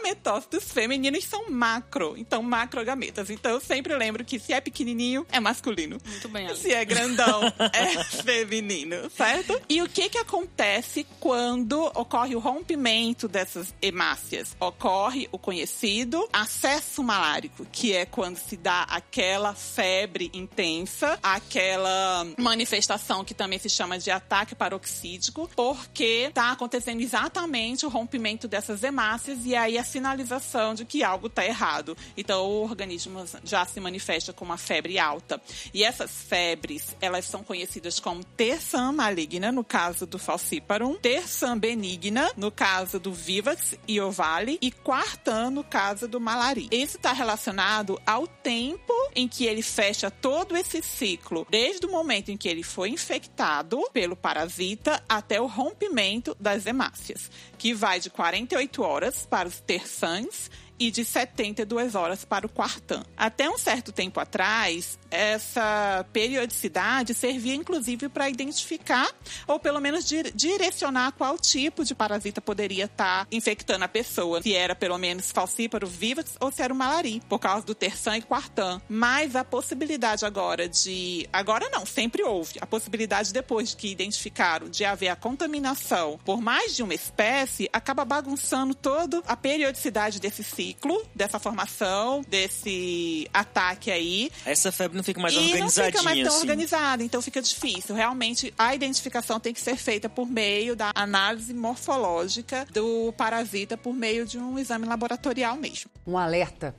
femininos 0.75 1.25
são 1.25 1.51
macro, 1.51 2.15
então 2.17 2.43
macrogametas. 2.43 3.31
Então 3.31 3.53
eu 3.53 3.61
sempre 3.61 3.97
lembro 3.97 4.25
que 4.25 4.39
se 4.39 4.53
é 4.53 4.61
pequenininho 4.61 5.27
é 5.31 5.41
masculino. 5.41 5.99
Muito 6.05 6.29
bem, 6.29 6.47
Alice. 6.47 6.63
Se 6.63 6.73
é 6.73 6.85
grandão, 6.85 7.43
é 7.73 8.05
feminino, 8.23 9.11
certo? 9.11 9.61
E 9.69 9.83
o 9.83 9.89
que 9.89 10.09
que 10.09 10.19
acontece 10.19 11.07
quando 11.21 11.81
ocorre 11.95 12.35
o 12.35 12.39
rompimento 12.39 13.29
dessas 13.29 13.75
hemácias? 13.81 14.57
Ocorre 14.61 15.29
o 15.31 15.39
conhecido 15.39 16.29
acesso 16.33 17.03
malárico, 17.03 17.67
que 17.71 17.93
é 17.93 18.05
quando 18.05 18.37
se 18.37 18.57
dá 18.57 18.83
aquela 18.83 19.55
febre 19.55 20.31
intensa, 20.33 21.19
aquela 21.23 22.27
manifestação 22.39 23.25
que 23.25 23.35
também 23.35 23.59
se 23.59 23.69
chama 23.69 23.99
de 23.99 24.11
ataque 24.11 24.55
paroxídico, 24.55 25.49
porque 25.55 26.27
está 26.29 26.53
acontecendo 26.53 27.01
exatamente 27.01 27.87
o 27.87 27.89
rompimento 27.89 28.49
dessas 28.49 28.83
hemácias 28.83 29.45
e 29.45 29.55
aí 29.55 29.79
a 29.79 29.84
sinalização 29.85 30.75
de 30.75 30.85
que 30.85 31.05
algo 31.05 31.27
está 31.27 31.45
errado. 31.45 31.97
Então 32.17 32.47
o 32.47 32.65
organismo 32.65 33.25
já 33.45 33.65
se 33.67 33.81
manifesta 33.81 34.33
com 34.33 34.45
uma 34.45 34.59
febre 34.59 34.99
alta. 34.99 35.41
E 35.73 35.85
essas 35.85 36.11
febres, 36.11 36.97
elas 37.01 37.25
são 37.25 37.45
conhecidas 37.45 37.99
como 38.01 38.25
terçã 38.25 38.91
maligna, 38.93 39.53
no 39.53 39.63
caso 39.63 40.07
do 40.07 40.19
falciparum, 40.19 40.95
terçã 40.95 41.57
benigna, 41.57 42.31
no 42.37 42.51
caso 42.51 42.99
do 42.99 43.13
vivax 43.13 43.77
e 43.87 44.01
ovale, 44.01 44.59
e 44.61 44.71
quartã, 44.71 45.51
no 45.51 45.63
caso 45.63 46.09
do 46.09 46.21
malari. 46.21 46.69
Isso 46.71 46.97
está 46.97 47.13
relacionado 47.13 48.01
ao 48.07 48.27
tempo 48.27 48.93
em 49.15 49.29
que 49.29 49.47
ele 49.47 49.63
fecha 49.63 50.11
todo 50.11 50.57
esse 50.57 50.83
ciclo, 50.83 51.47
desde 51.51 51.87
o 51.87 51.91
momento 51.91 52.31
em 52.31 52.37
que 52.37 52.49
ele 52.49 52.63
foi 52.63 52.91
infectado 52.91 53.83
pelo 53.93 54.17
parasita 54.17 55.03
até 55.09 55.41
o 55.41 55.47
rompimento 55.47 56.37
das 56.39 56.67
hemácias, 56.67 57.31
que 57.59 57.75
vai 57.75 58.01
de 58.01 58.11
48 58.11 58.83
horas 58.83 59.27
para 59.27 59.49
os 59.49 59.61
terçãs 59.67 60.51
e 60.79 60.91
de 60.91 61.05
72 61.05 61.95
horas 61.95 62.25
para 62.25 62.47
o 62.47 62.49
quartã. 62.49 63.03
Até 63.17 63.49
um 63.49 63.59
certo 63.59 63.93
tempo 63.93 64.19
atrás, 64.21 64.99
essa 65.15 66.05
periodicidade 66.13 67.15
servia 67.15 67.55
inclusive 67.55 68.09
para 68.09 68.29
identificar 68.29 69.09
ou 69.47 69.59
pelo 69.59 69.81
menos 69.81 70.05
dir- 70.05 70.33
direcionar 70.35 71.13
qual 71.13 71.39
tipo 71.39 71.85
de 71.85 71.95
parasita 71.95 72.41
poderia 72.41 72.85
estar 72.87 73.27
infectando 73.31 73.85
a 73.85 73.89
pessoa, 73.89 74.43
se 74.43 74.55
era 74.55 74.75
pelo 74.75 74.99
menos 74.99 75.31
falcíparo 75.31 75.87
vivax 75.87 76.37
ou 76.41 76.51
se 76.51 76.63
era 76.63 76.73
o 76.73 76.77
malari, 76.77 77.23
por 77.29 77.39
causa 77.39 77.65
do 77.65 77.75
terçã 77.75 78.17
e 78.17 78.23
quartã. 78.23 78.81
Mas 78.89 79.37
a 79.37 79.45
possibilidade 79.45 80.25
agora 80.25 80.69
de, 80.69 81.29
agora 81.33 81.69
não, 81.71 81.87
sempre 81.87 82.23
houve 82.23 82.55
a 82.61 82.67
possibilidade 82.67 83.33
depois 83.33 83.75
que 83.75 83.89
identificaram 83.91 84.69
de 84.69 84.85
haver 84.85 85.09
a 85.09 85.17
contaminação 85.17 86.19
por 86.25 86.41
mais 86.41 86.75
de 86.75 86.83
uma 86.83 86.95
espécie, 86.95 87.69
acaba 87.73 88.05
bagunçando 88.05 88.75
toda 88.75 89.23
a 89.27 89.37
periodicidade 89.37 90.21
desse 90.21 90.43
ciclo, 90.43 91.03
dessa 91.15 91.39
formação, 91.39 92.23
desse 92.29 93.29
ataque 93.33 93.91
aí. 93.91 94.31
Essa 94.45 94.73
febre 94.73 94.97
fica 95.05 95.21
mais 95.21 95.35
e 95.35 95.37
não 95.37 95.45
organizadinha 95.45 95.93
fica 95.93 96.03
mais 96.03 96.19
tão 96.21 96.29
assim. 96.29 96.41
organizada, 96.41 97.03
então 97.03 97.23
fica 97.23 97.41
difícil. 97.41 97.95
Realmente, 97.95 98.53
a 98.59 98.75
identificação 98.75 99.39
tem 99.39 99.53
que 99.53 99.61
ser 99.61 99.77
feita 99.77 100.09
por 100.09 100.27
meio 100.27 100.75
da 100.75 100.91
análise 100.95 101.53
morfológica 101.55 102.67
do 102.73 103.13
parasita, 103.17 103.77
por 103.77 103.95
meio 103.95 104.27
de 104.27 104.39
um 104.39 104.59
exame 104.59 104.87
laboratorial 104.87 105.57
mesmo. 105.57 105.91
Um 106.07 106.19
alerta. 106.19 106.75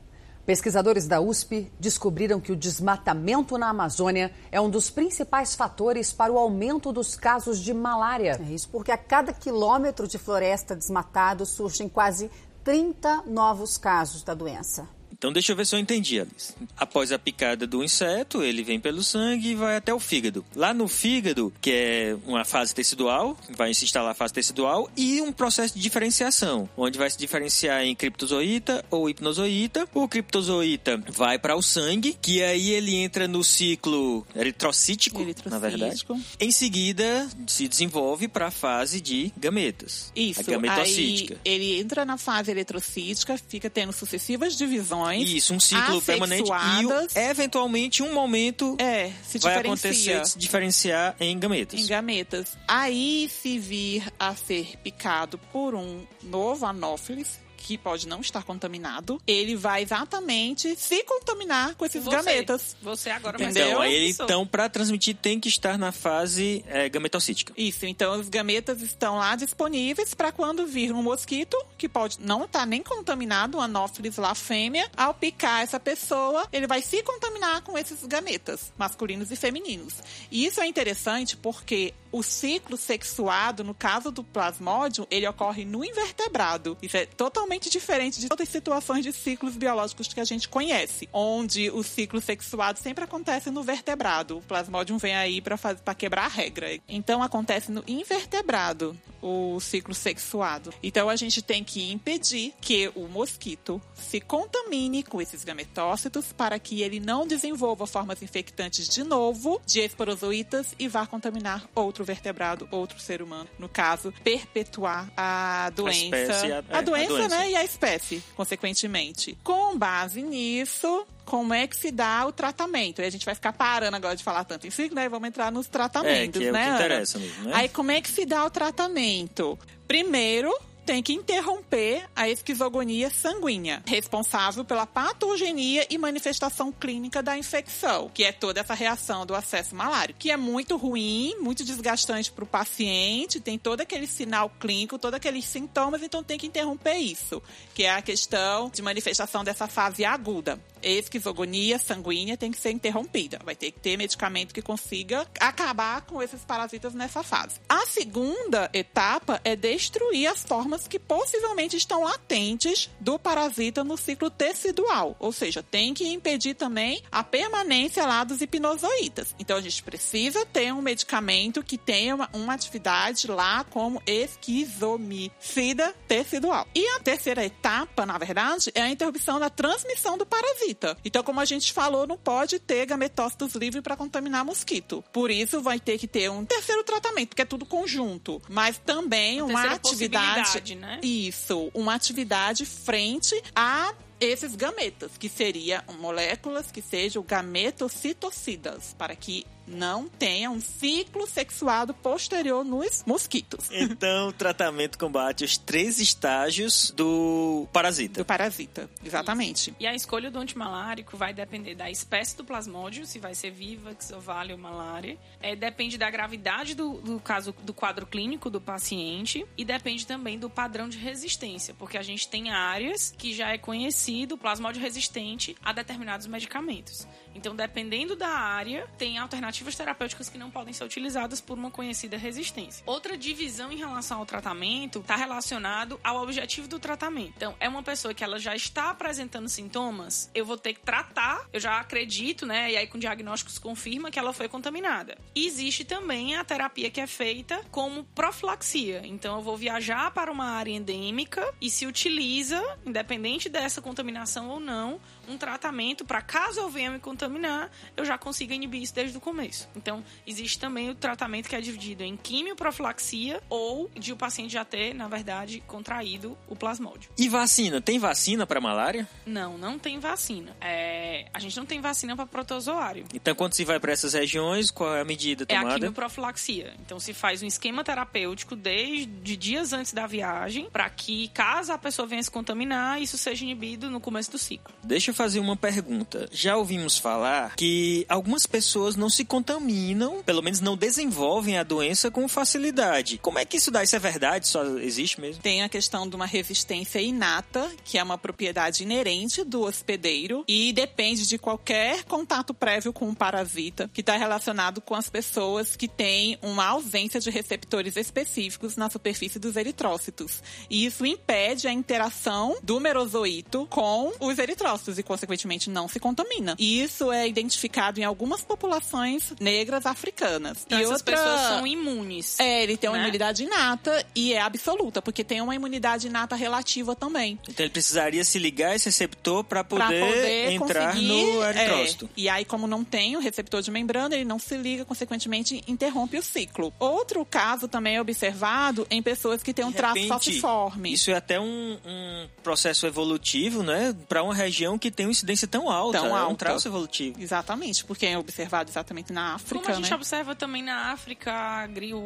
Pesquisadores 0.45 1.07
da 1.07 1.19
USP 1.19 1.71
descobriram 1.79 2.39
que 2.39 2.51
o 2.51 2.55
desmatamento 2.55 3.57
na 3.57 3.69
Amazônia 3.69 4.31
é 4.51 4.61
um 4.61 4.69
dos 4.69 4.91
principais 4.91 5.55
fatores 5.55 6.13
para 6.13 6.31
o 6.31 6.37
aumento 6.37 6.93
dos 6.93 7.15
casos 7.15 7.59
de 7.59 7.73
malária. 7.73 8.39
É 8.39 8.53
isso 8.53 8.69
porque 8.69 8.91
a 8.91 8.97
cada 8.97 9.33
quilômetro 9.33 10.07
de 10.07 10.19
floresta 10.19 10.75
desmatado 10.75 11.47
surgem 11.47 11.89
quase 11.89 12.29
30 12.63 13.23
novos 13.25 13.75
casos 13.75 14.21
da 14.21 14.35
doença. 14.35 14.87
Então 15.25 15.33
deixa 15.33 15.53
eu 15.53 15.55
ver 15.55 15.65
se 15.65 15.73
eu 15.73 15.79
entendi, 15.79 16.19
Alice. 16.19 16.53
Após 16.77 17.11
a 17.11 17.17
picada 17.17 17.65
do 17.65 17.83
inseto, 17.83 18.43
ele 18.43 18.63
vem 18.63 18.79
pelo 18.79 19.01
sangue 19.01 19.49
e 19.49 19.55
vai 19.55 19.75
até 19.75 19.91
o 19.91 19.99
fígado. 19.99 20.45
Lá 20.55 20.71
no 20.71 20.87
fígado, 20.87 21.51
que 21.59 21.71
é 21.71 22.17
uma 22.27 22.45
fase 22.45 22.75
tecidual, 22.75 23.35
vai 23.49 23.73
se 23.73 23.85
instalar 23.85 24.11
a 24.11 24.13
fase 24.13 24.31
tecidual 24.31 24.87
e 24.95 25.19
um 25.21 25.31
processo 25.31 25.73
de 25.73 25.81
diferenciação, 25.81 26.69
onde 26.77 26.99
vai 26.99 27.09
se 27.09 27.17
diferenciar 27.17 27.83
em 27.83 27.95
criptozoíta 27.95 28.85
ou 28.91 29.09
hipnozoíta. 29.09 29.89
O 29.95 30.07
criptozoíta 30.07 31.03
vai 31.09 31.39
para 31.39 31.55
o 31.55 31.61
sangue, 31.63 32.15
que 32.21 32.43
aí 32.43 32.69
ele 32.69 32.95
entra 32.95 33.27
no 33.27 33.43
ciclo 33.43 34.27
eritrocítico, 34.35 35.17
na 35.49 35.57
verdade. 35.57 35.93
Eritrocítico. 35.93 36.21
Em 36.39 36.51
seguida, 36.51 37.27
se 37.47 37.67
desenvolve 37.67 38.27
para 38.27 38.49
a 38.49 38.51
fase 38.51 39.01
de 39.01 39.33
gametas. 39.35 40.11
Isso, 40.15 40.41
a 40.41 40.43
gametocítica. 40.43 41.33
aí 41.43 41.51
ele 41.51 41.79
entra 41.79 42.05
na 42.05 42.15
fase 42.15 42.51
eletrocítica, 42.51 43.35
fica 43.47 43.71
tendo 43.71 43.91
sucessivas 43.91 44.55
divisões. 44.55 45.14
Isso, 45.23 45.53
um 45.53 45.59
ciclo 45.59 46.01
permanente 46.01 46.49
e 46.49 47.19
eventualmente 47.19 48.03
um 48.03 48.13
momento 48.13 48.75
É, 48.79 49.11
se 49.23 49.39
vai 49.39 49.57
acontecer 49.57 50.25
se 50.25 50.37
diferenciar 50.37 51.15
em 51.19 51.37
gametas. 51.37 51.79
Em 51.79 51.85
gametas. 51.85 52.57
Aí, 52.67 53.29
se 53.29 53.59
vir 53.59 54.03
a 54.19 54.35
ser 54.35 54.75
picado 54.83 55.37
por 55.51 55.75
um 55.75 56.05
novo 56.23 56.65
anófilis, 56.65 57.39
que 57.65 57.79
pode 57.79 58.07
não 58.07 58.21
estar 58.21 58.43
contaminado, 58.43 59.19
ele 59.25 59.55
vai 59.55 59.81
exatamente 59.81 60.75
se 60.75 61.03
contaminar 61.03 61.73
com 61.73 61.83
esses 61.83 62.03
Você, 62.03 62.15
gametas. 62.15 62.77
Você 62.79 63.09
agora 63.09 63.39
vai 63.39 63.47
Entendeu? 63.47 63.69
Então, 63.69 63.81
aí 63.81 64.07
pessoa. 64.07 64.25
então, 64.27 64.45
para 64.45 64.69
transmitir, 64.69 65.15
tem 65.15 65.39
que 65.39 65.49
estar 65.49 65.75
na 65.75 65.91
fase 65.91 66.63
é, 66.67 66.87
gametocítica. 66.87 67.51
Isso, 67.57 67.87
então 67.87 68.19
os 68.19 68.29
gametas 68.29 68.83
estão 68.83 69.15
lá 69.15 69.35
disponíveis 69.35 70.13
para 70.13 70.31
quando 70.31 70.67
vir 70.67 70.91
um 70.91 71.01
mosquito, 71.01 71.57
que 71.75 71.89
pode 71.89 72.19
não 72.21 72.45
estar 72.45 72.67
nem 72.67 72.83
contaminado, 72.83 73.57
um 73.57 73.61
anófilis 73.61 74.15
lá 74.17 74.35
fêmea, 74.35 74.87
ao 74.95 75.15
picar 75.15 75.63
essa 75.63 75.79
pessoa, 75.79 76.47
ele 76.53 76.67
vai 76.67 76.83
se 76.83 77.01
contaminar 77.01 77.63
com 77.63 77.75
esses 77.79 78.05
gametas, 78.05 78.71
masculinos 78.77 79.31
e 79.31 79.35
femininos. 79.35 79.95
E 80.29 80.45
isso 80.45 80.61
é 80.61 80.67
interessante 80.67 81.35
porque 81.35 81.95
o 82.15 82.23
ciclo 82.23 82.77
sexuado, 82.77 83.61
no 83.61 83.73
caso 83.73 84.09
do 84.09 84.23
plasmódio, 84.23 85.05
ele 85.11 85.27
ocorre 85.27 85.65
no 85.65 85.83
invertebrado. 85.83 86.77
Isso 86.81 86.95
é 86.95 87.05
totalmente 87.05 87.69
diferente 87.69 88.21
de 88.21 88.29
todas 88.29 88.47
as 88.47 88.53
situações 88.53 89.03
de 89.03 89.11
ciclos 89.11 89.57
biológicos 89.57 90.07
que 90.13 90.21
a 90.21 90.23
gente 90.23 90.47
conhece, 90.47 91.09
onde 91.11 91.69
o 91.71 91.83
ciclo 91.83 92.21
sexuado 92.21 92.79
sempre 92.79 93.03
acontece 93.03 93.51
no 93.51 93.63
vertebrado. 93.63 94.37
O 94.37 94.41
plasmódio 94.41 94.97
vem 94.97 95.13
aí 95.13 95.41
para 95.41 95.93
quebrar 95.93 96.23
a 96.23 96.29
regra. 96.29 96.79
Então 96.87 97.21
acontece 97.21 97.69
no 97.69 97.83
invertebrado. 97.85 98.97
O 99.27 99.59
ciclo 99.59 99.93
sexuado. 99.95 100.71
Então 100.83 101.09
a 101.09 101.15
gente 101.15 101.41
tem 101.41 101.63
que 101.63 101.91
impedir 101.91 102.53
que 102.61 102.91
o 102.95 103.07
mosquito 103.07 103.81
se 103.95 104.21
contamine 104.21 105.01
com 105.03 105.19
esses 105.21 105.43
gametócitos 105.43 106.31
para 106.31 106.59
que 106.59 106.81
ele 106.81 106.99
não 106.99 107.25
desenvolva 107.25 107.87
formas 107.87 108.21
infectantes 108.21 108.87
de 108.87 109.03
novo 109.03 109.59
de 109.65 109.79
esporozoítas 109.79 110.75
e 110.77 110.87
vá 110.87 111.05
contaminar 111.07 111.67
outro 111.73 112.03
vertebrado, 112.05 112.67
outro 112.71 112.99
ser 112.99 113.21
humano. 113.21 113.49
No 113.57 113.67
caso, 113.67 114.13
perpetuar 114.23 115.11
a 115.17 115.71
doença. 115.75 116.03
espécie, 116.05 116.51
a- 116.51 116.55
é, 116.57 116.63
a 116.75 116.77
a 116.77 116.81
doença, 116.81 117.13
doença. 117.13 117.27
né? 117.37 117.51
E 117.51 117.55
a 117.55 117.63
espécie, 117.63 118.23
consequentemente. 118.35 119.37
Com 119.43 119.77
base 119.77 120.21
nisso. 120.21 121.05
Como 121.25 121.53
é 121.53 121.65
que 121.67 121.75
se 121.75 121.91
dá 121.91 122.25
o 122.27 122.31
tratamento? 122.31 123.01
E 123.01 123.05
a 123.05 123.09
gente 123.09 123.25
vai 123.25 123.33
ficar 123.35 123.51
parando 123.51 123.95
agora 123.97 124.15
de 124.15 124.23
falar 124.23 124.43
tanto 124.43 124.67
em 124.67 124.69
ciclo, 124.71 124.95
né? 124.95 125.05
E 125.05 125.09
vamos 125.09 125.27
entrar 125.27 125.51
nos 125.51 125.65
É, 125.65 125.69
tratamentos, 125.69 126.39
que 126.39 126.47
é 126.47 126.49
o 126.51 126.53
né? 126.53 126.63
que 126.63 126.69
Ana? 126.69 126.77
interessa 126.77 127.19
mesmo, 127.19 127.43
né? 127.45 127.51
Aí 127.55 127.67
como 127.69 127.91
é 127.91 127.99
que 127.99 128.09
se 128.09 128.25
dá 128.25 128.45
o 128.45 128.49
tratamento? 128.49 129.57
Primeiro, 129.87 130.55
tem 130.85 131.01
que 131.01 131.13
interromper 131.13 132.07
a 132.15 132.29
esquizogonia 132.29 133.09
sanguínea, 133.09 133.81
responsável 133.85 134.63
pela 134.63 134.85
patogenia 134.85 135.87
e 135.89 135.97
manifestação 135.97 136.71
clínica 136.71 137.23
da 137.23 137.37
infecção, 137.37 138.09
que 138.13 138.23
é 138.23 138.31
toda 138.31 138.59
essa 138.59 138.73
reação 138.73 139.25
do 139.25 139.33
acesso 139.33 139.75
malário, 139.75 140.15
que 140.17 140.29
é 140.29 140.37
muito 140.37 140.77
ruim, 140.77 141.35
muito 141.39 141.63
desgastante 141.63 142.31
para 142.31 142.43
o 142.43 142.47
paciente, 142.47 143.39
tem 143.39 143.57
todo 143.57 143.81
aquele 143.81 144.05
sinal 144.05 144.49
clínico, 144.59 144.99
todos 144.99 145.17
aqueles 145.17 145.45
sintomas, 145.45 146.03
então 146.03 146.23
tem 146.23 146.37
que 146.37 146.47
interromper 146.47 146.97
isso, 146.97 147.41
que 147.73 147.83
é 147.83 147.91
a 147.91 148.01
questão 148.01 148.69
de 148.69 148.81
manifestação 148.81 149.43
dessa 149.43 149.67
fase 149.67 150.05
aguda. 150.05 150.59
Esquizogonia 150.85 151.79
sanguínea 151.79 152.37
tem 152.37 152.51
que 152.51 152.59
ser 152.59 152.69
interrompida. 152.69 153.39
Vai 153.43 153.55
ter 153.55 153.71
que 153.71 153.79
ter 153.79 153.97
medicamento 153.97 154.53
que 154.53 154.61
consiga 154.61 155.25
acabar 155.39 156.01
com 156.01 156.21
esses 156.21 156.45
parasitas 156.45 156.93
nessa 156.93 157.23
fase. 157.23 157.59
A 157.67 157.87
segunda 157.87 158.69
etapa 158.71 159.41
é 159.43 159.55
destruir 159.55 160.27
as 160.27 160.43
formas 160.43 160.74
que 160.87 160.99
possivelmente 160.99 161.77
estão 161.77 162.03
latentes 162.03 162.89
do 162.99 163.17
parasita 163.17 163.83
no 163.83 163.97
ciclo 163.97 164.29
tecidual. 164.29 165.15
Ou 165.19 165.31
seja, 165.31 165.63
tem 165.63 165.93
que 165.93 166.07
impedir 166.07 166.53
também 166.53 167.01
a 167.11 167.23
permanência 167.23 168.05
lá 168.05 168.23
dos 168.23 168.41
hipnozoítas. 168.41 169.35
Então 169.39 169.57
a 169.57 169.61
gente 169.61 169.81
precisa 169.83 170.45
ter 170.45 170.73
um 170.73 170.81
medicamento 170.81 171.63
que 171.63 171.77
tenha 171.77 172.15
uma, 172.15 172.29
uma 172.33 172.53
atividade 172.53 173.27
lá 173.27 173.63
como 173.63 174.01
esquizomicida 174.05 175.93
tecidual. 176.07 176.67
E 176.75 176.85
a 176.89 176.99
terceira 176.99 177.45
etapa, 177.45 178.05
na 178.05 178.17
verdade, 178.17 178.71
é 178.73 178.81
a 178.81 178.89
interrupção 178.89 179.39
da 179.39 179.49
transmissão 179.49 180.17
do 180.17 180.25
parasita. 180.25 180.97
Então, 181.03 181.23
como 181.23 181.39
a 181.39 181.45
gente 181.45 181.73
falou, 181.73 182.07
não 182.07 182.17
pode 182.17 182.59
ter 182.59 182.85
gametócitos 182.85 183.53
livres 183.55 183.83
para 183.83 183.95
contaminar 183.95 184.43
mosquito. 184.45 185.03
Por 185.11 185.31
isso, 185.31 185.61
vai 185.61 185.79
ter 185.79 185.97
que 185.97 186.07
ter 186.07 186.29
um 186.29 186.45
terceiro 186.45 186.83
tratamento, 186.83 187.29
porque 187.29 187.41
é 187.41 187.45
tudo 187.45 187.65
conjunto. 187.65 188.41
Mas 188.49 188.77
também 188.77 189.41
uma 189.41 189.61
terceira 189.61 189.75
atividade. 189.75 190.64
Possibilidade, 190.65 190.75
né? 190.75 190.99
Isso, 191.03 191.69
uma 191.73 191.93
atividade 191.93 192.65
frente 192.65 193.39
a 193.55 193.93
esses 194.19 194.55
gametas, 194.55 195.17
que 195.17 195.29
seriam 195.29 195.83
moléculas 195.99 196.71
que 196.71 196.81
sejam 196.81 197.23
gametocitocidas, 197.23 198.95
para 198.97 199.15
que 199.15 199.45
não 199.67 200.07
tenha 200.07 200.49
um 200.49 200.61
ciclo 200.61 201.27
sexuado 201.27 201.93
posterior 201.93 202.63
nos 202.63 203.03
mosquitos. 203.05 203.69
Então, 203.71 204.29
o 204.29 204.33
tratamento 204.33 204.97
combate 204.97 205.43
os 205.43 205.57
três 205.57 205.99
estágios 205.99 206.91
do 206.91 207.67
parasita. 207.71 208.21
Do 208.21 208.25
parasita, 208.25 208.89
exatamente. 209.03 209.73
E 209.79 209.87
a 209.87 209.93
escolha 209.93 210.29
do 210.29 210.39
antimalárico 210.39 211.17
vai 211.17 211.33
depender 211.33 211.75
da 211.75 211.89
espécie 211.89 212.35
do 212.37 212.43
plasmódio, 212.43 213.05
se 213.05 213.19
vai 213.19 213.33
ser 213.33 213.51
vivax, 213.51 214.11
ovália 214.11 214.55
ou 214.55 214.61
malária. 214.61 215.17
É, 215.39 215.55
depende 215.55 215.97
da 215.97 216.09
gravidade 216.09 216.75
do, 216.75 217.01
do 217.01 217.19
caso 217.19 217.53
do 217.63 217.73
quadro 217.73 218.05
clínico 218.05 218.49
do 218.49 218.61
paciente 218.61 219.45
e 219.57 219.65
depende 219.65 220.05
também 220.05 220.37
do 220.37 220.49
padrão 220.49 220.87
de 220.87 220.97
resistência, 220.97 221.73
porque 221.73 221.97
a 221.97 222.03
gente 222.03 222.27
tem 222.27 222.51
áreas 222.51 223.13
que 223.17 223.33
já 223.33 223.51
é 223.51 223.57
conhecido 223.57 224.35
o 224.35 224.37
plasmódio 224.37 224.81
resistente 224.81 225.55
a 225.63 225.71
determinados 225.71 226.27
medicamentos. 226.27 227.07
Então, 227.33 227.55
dependendo 227.55 228.15
da 228.15 228.29
área, 228.29 228.87
tem 228.97 229.17
alternativas 229.55 229.75
terapêuticas 229.75 230.29
que 230.29 230.37
não 230.37 230.51
podem 230.51 230.73
ser 230.73 230.83
utilizadas 230.83 231.39
por 231.39 231.57
uma 231.57 231.71
conhecida 231.71 232.17
resistência. 232.17 232.83
Outra 232.85 233.17
divisão 233.17 233.71
em 233.71 233.77
relação 233.77 234.19
ao 234.19 234.25
tratamento 234.25 234.99
está 234.99 235.15
relacionado 235.15 235.99
ao 236.03 236.21
objetivo 236.21 236.67
do 236.67 236.79
tratamento. 236.79 237.33
Então, 237.37 237.55
é 237.59 237.69
uma 237.69 237.83
pessoa 237.83 238.13
que 238.13 238.23
ela 238.23 238.37
já 238.39 238.55
está 238.55 238.89
apresentando 238.89 239.47
sintomas, 239.47 240.29
eu 240.33 240.45
vou 240.45 240.57
ter 240.57 240.73
que 240.73 240.81
tratar, 240.81 241.47
eu 241.53 241.59
já 241.59 241.79
acredito, 241.79 242.45
né? 242.45 242.71
E 242.71 242.77
aí 242.77 242.87
com 242.87 242.97
diagnósticos 242.97 243.57
confirma 243.57 244.11
que 244.11 244.19
ela 244.19 244.33
foi 244.33 244.49
contaminada. 244.49 245.17
E 245.33 245.45
existe 245.45 245.85
também 245.85 246.35
a 246.35 246.43
terapia 246.43 246.89
que 246.89 246.99
é 246.99 247.07
feita 247.07 247.61
como 247.71 248.03
profilaxia. 248.03 249.01
Então, 249.05 249.37
eu 249.37 249.41
vou 249.41 249.55
viajar 249.55 250.11
para 250.11 250.31
uma 250.31 250.51
área 250.51 250.71
endêmica 250.71 251.53
e 251.61 251.69
se 251.69 251.85
utiliza, 251.85 252.61
independente 252.85 253.47
dessa 253.47 253.81
contaminação 253.81 254.49
ou 254.49 254.59
não, 254.59 254.99
um 255.27 255.37
tratamento 255.37 256.05
para 256.05 256.21
caso 256.21 256.59
eu 256.59 256.69
venha 256.69 256.91
me 256.91 256.99
contaminar, 256.99 257.71
eu 257.95 258.05
já 258.05 258.17
consiga 258.17 258.53
inibir 258.53 258.81
isso 258.81 258.93
desde 258.93 259.17
o 259.17 259.21
começo. 259.21 259.44
Então, 259.75 260.03
existe 260.25 260.59
também 260.59 260.89
o 260.89 260.95
tratamento 260.95 261.47
que 261.49 261.55
é 261.55 261.61
dividido 261.61 262.03
em 262.03 262.15
quimioprofilaxia 262.17 263.41
ou 263.49 263.89
de 263.97 264.11
o 264.13 264.17
paciente 264.17 264.53
já 264.53 264.65
ter, 264.65 264.93
na 264.93 265.07
verdade, 265.07 265.61
contraído 265.67 266.37
o 266.47 266.55
plasmódio. 266.55 267.09
E 267.17 267.29
vacina? 267.29 267.81
Tem 267.81 267.99
vacina 267.99 268.45
para 268.47 268.59
malária? 268.61 269.07
Não, 269.25 269.57
não 269.57 269.77
tem 269.77 269.99
vacina. 269.99 270.55
É, 270.61 271.27
a 271.33 271.39
gente 271.39 271.55
não 271.57 271.65
tem 271.65 271.81
vacina 271.81 272.15
para 272.15 272.25
protozoário. 272.25 273.05
Então, 273.13 273.35
quando 273.35 273.53
se 273.53 273.63
vai 273.65 273.79
para 273.79 273.91
essas 273.91 274.13
regiões, 274.13 274.71
qual 274.71 274.95
é 274.95 275.01
a 275.01 275.05
medida 275.05 275.45
É 275.47 275.55
a 275.55 275.59
tomada? 275.59 275.75
quimioprofilaxia. 275.75 276.73
Então 276.85 276.99
se 276.99 277.13
faz 277.13 277.41
um 277.43 277.47
esquema 277.47 277.83
terapêutico 277.83 278.55
desde 278.55 279.35
dias 279.37 279.73
antes 279.73 279.93
da 279.93 280.07
viagem, 280.07 280.69
para 280.71 280.89
que 280.89 281.27
caso 281.29 281.71
a 281.71 281.77
pessoa 281.77 282.07
venha 282.07 282.21
se 282.23 282.31
contaminar, 282.31 283.01
isso 283.01 283.17
seja 283.17 283.43
inibido 283.43 283.89
no 283.89 283.99
começo 283.99 284.31
do 284.31 284.37
ciclo. 284.37 284.73
Deixa 284.83 285.11
eu 285.11 285.15
fazer 285.15 285.39
uma 285.39 285.55
pergunta. 285.55 286.27
Já 286.31 286.55
ouvimos 286.57 286.97
falar 286.97 287.55
que 287.55 288.05
algumas 288.09 288.45
pessoas 288.45 288.95
não 288.95 289.09
se 289.09 289.25
contaminam, 289.35 290.23
pelo 290.23 290.41
menos 290.41 290.61
não 290.61 290.77
desenvolvem 290.77 291.57
a 291.57 291.63
doença 291.63 292.09
com 292.09 292.25
facilidade. 292.25 293.17
Como 293.17 293.37
é 293.37 293.43
que 293.43 293.57
isso 293.57 293.69
dá? 293.69 293.83
Isso 293.83 293.93
é 293.93 293.99
verdade? 293.99 294.47
Só 294.47 294.63
existe 294.77 295.19
mesmo? 295.19 295.41
Tem 295.41 295.61
a 295.61 295.67
questão 295.67 296.07
de 296.07 296.15
uma 296.15 296.25
resistência 296.25 297.01
inata, 297.01 297.69
que 297.83 297.97
é 297.97 298.03
uma 298.03 298.17
propriedade 298.17 298.83
inerente 298.83 299.43
do 299.43 299.63
hospedeiro 299.63 300.45
e 300.47 300.71
depende 300.71 301.27
de 301.27 301.37
qualquer 301.37 302.05
contato 302.05 302.53
prévio 302.53 302.93
com 302.93 303.09
o 303.09 303.15
parasita, 303.15 303.89
que 303.93 303.99
está 303.99 304.15
relacionado 304.15 304.79
com 304.79 304.95
as 304.95 305.09
pessoas 305.09 305.75
que 305.75 305.89
têm 305.89 306.39
uma 306.41 306.67
ausência 306.67 307.19
de 307.19 307.29
receptores 307.29 307.97
específicos 307.97 308.77
na 308.77 308.89
superfície 308.89 309.37
dos 309.37 309.57
eritrócitos. 309.57 310.41
E 310.69 310.85
isso 310.85 311.05
impede 311.05 311.67
a 311.67 311.73
interação 311.73 312.57
do 312.63 312.79
merozoito 312.79 313.67
com 313.69 314.13
os 314.17 314.39
eritrócitos 314.39 314.97
e, 314.97 315.03
consequentemente, 315.03 315.69
não 315.69 315.89
se 315.89 315.99
contamina. 315.99 316.55
E 316.57 316.81
isso 316.81 317.11
é 317.11 317.27
identificado 317.27 317.99
em 317.99 318.05
algumas 318.05 318.41
populações 318.41 319.24
negras 319.39 319.85
africanas. 319.85 320.63
Então, 320.65 320.79
e 320.79 320.83
essas 320.83 320.99
outra... 320.99 321.15
pessoas 321.15 321.41
são 321.41 321.67
imunes. 321.67 322.39
É, 322.39 322.63
ele 322.63 322.77
tem 322.77 322.89
uma 322.89 322.97
né? 322.97 323.03
imunidade 323.03 323.43
inata 323.43 324.05
e 324.15 324.33
é 324.33 324.41
absoluta, 324.41 325.01
porque 325.01 325.23
tem 325.23 325.41
uma 325.41 325.55
imunidade 325.55 326.07
inata 326.07 326.35
relativa 326.35 326.95
também. 326.95 327.39
Então 327.47 327.65
ele 327.65 327.71
precisaria 327.71 328.23
se 328.23 328.39
ligar 328.39 328.71
a 328.71 328.75
esse 328.75 328.85
receptor 328.85 329.43
para 329.43 329.63
poder, 329.63 329.85
Pra 329.85 330.07
poder 330.07 330.51
entrar 330.51 330.95
no 330.95 331.43
é, 331.43 331.49
eritrócito. 331.49 332.09
e 332.15 332.29
aí, 332.29 332.45
como 332.45 332.67
não 332.67 332.83
tem 332.83 333.15
o 333.15 333.19
receptor 333.19 333.61
de 333.61 333.71
membrana, 333.71 334.15
ele 334.15 334.25
não 334.25 334.39
se 334.39 334.57
liga, 334.57 334.85
consequentemente, 334.85 335.63
interrompe 335.67 336.17
o 336.17 336.23
ciclo. 336.23 336.73
Outro 336.79 337.25
caso 337.25 337.67
também 337.67 337.95
é 337.95 338.01
observado 338.01 338.85
em 338.89 339.01
pessoas 339.01 339.43
que 339.43 339.53
têm 339.53 339.65
um 339.65 339.71
De 339.71 339.77
traço 339.77 339.95
repente, 339.95 340.09
falciforme. 340.09 340.93
Isso 340.93 341.11
é 341.11 341.15
até 341.15 341.39
um, 341.39 341.77
um 341.85 342.27
processo 342.43 342.85
evolutivo, 342.85 343.63
né? 343.63 343.95
Para 344.07 344.23
uma 344.23 344.33
região 344.33 344.77
que 344.77 344.91
tem 344.91 345.05
uma 345.05 345.11
incidência 345.11 345.47
tão 345.47 345.69
alta. 345.69 345.99
Tão 345.99 346.07
é 346.07 346.11
um 346.11 346.15
alta. 346.15 346.45
traço 346.45 346.67
evolutivo. 346.67 347.21
Exatamente, 347.21 347.83
porque 347.85 348.05
é 348.05 348.17
observado 348.17 348.69
exatamente 348.69 349.11
na 349.15 349.35
África, 349.35 349.61
Como 349.61 349.73
a 349.73 349.77
gente 349.77 349.89
né? 349.89 349.95
observa 349.95 350.35
também 350.35 350.61
na 350.61 350.91
África, 350.91 351.33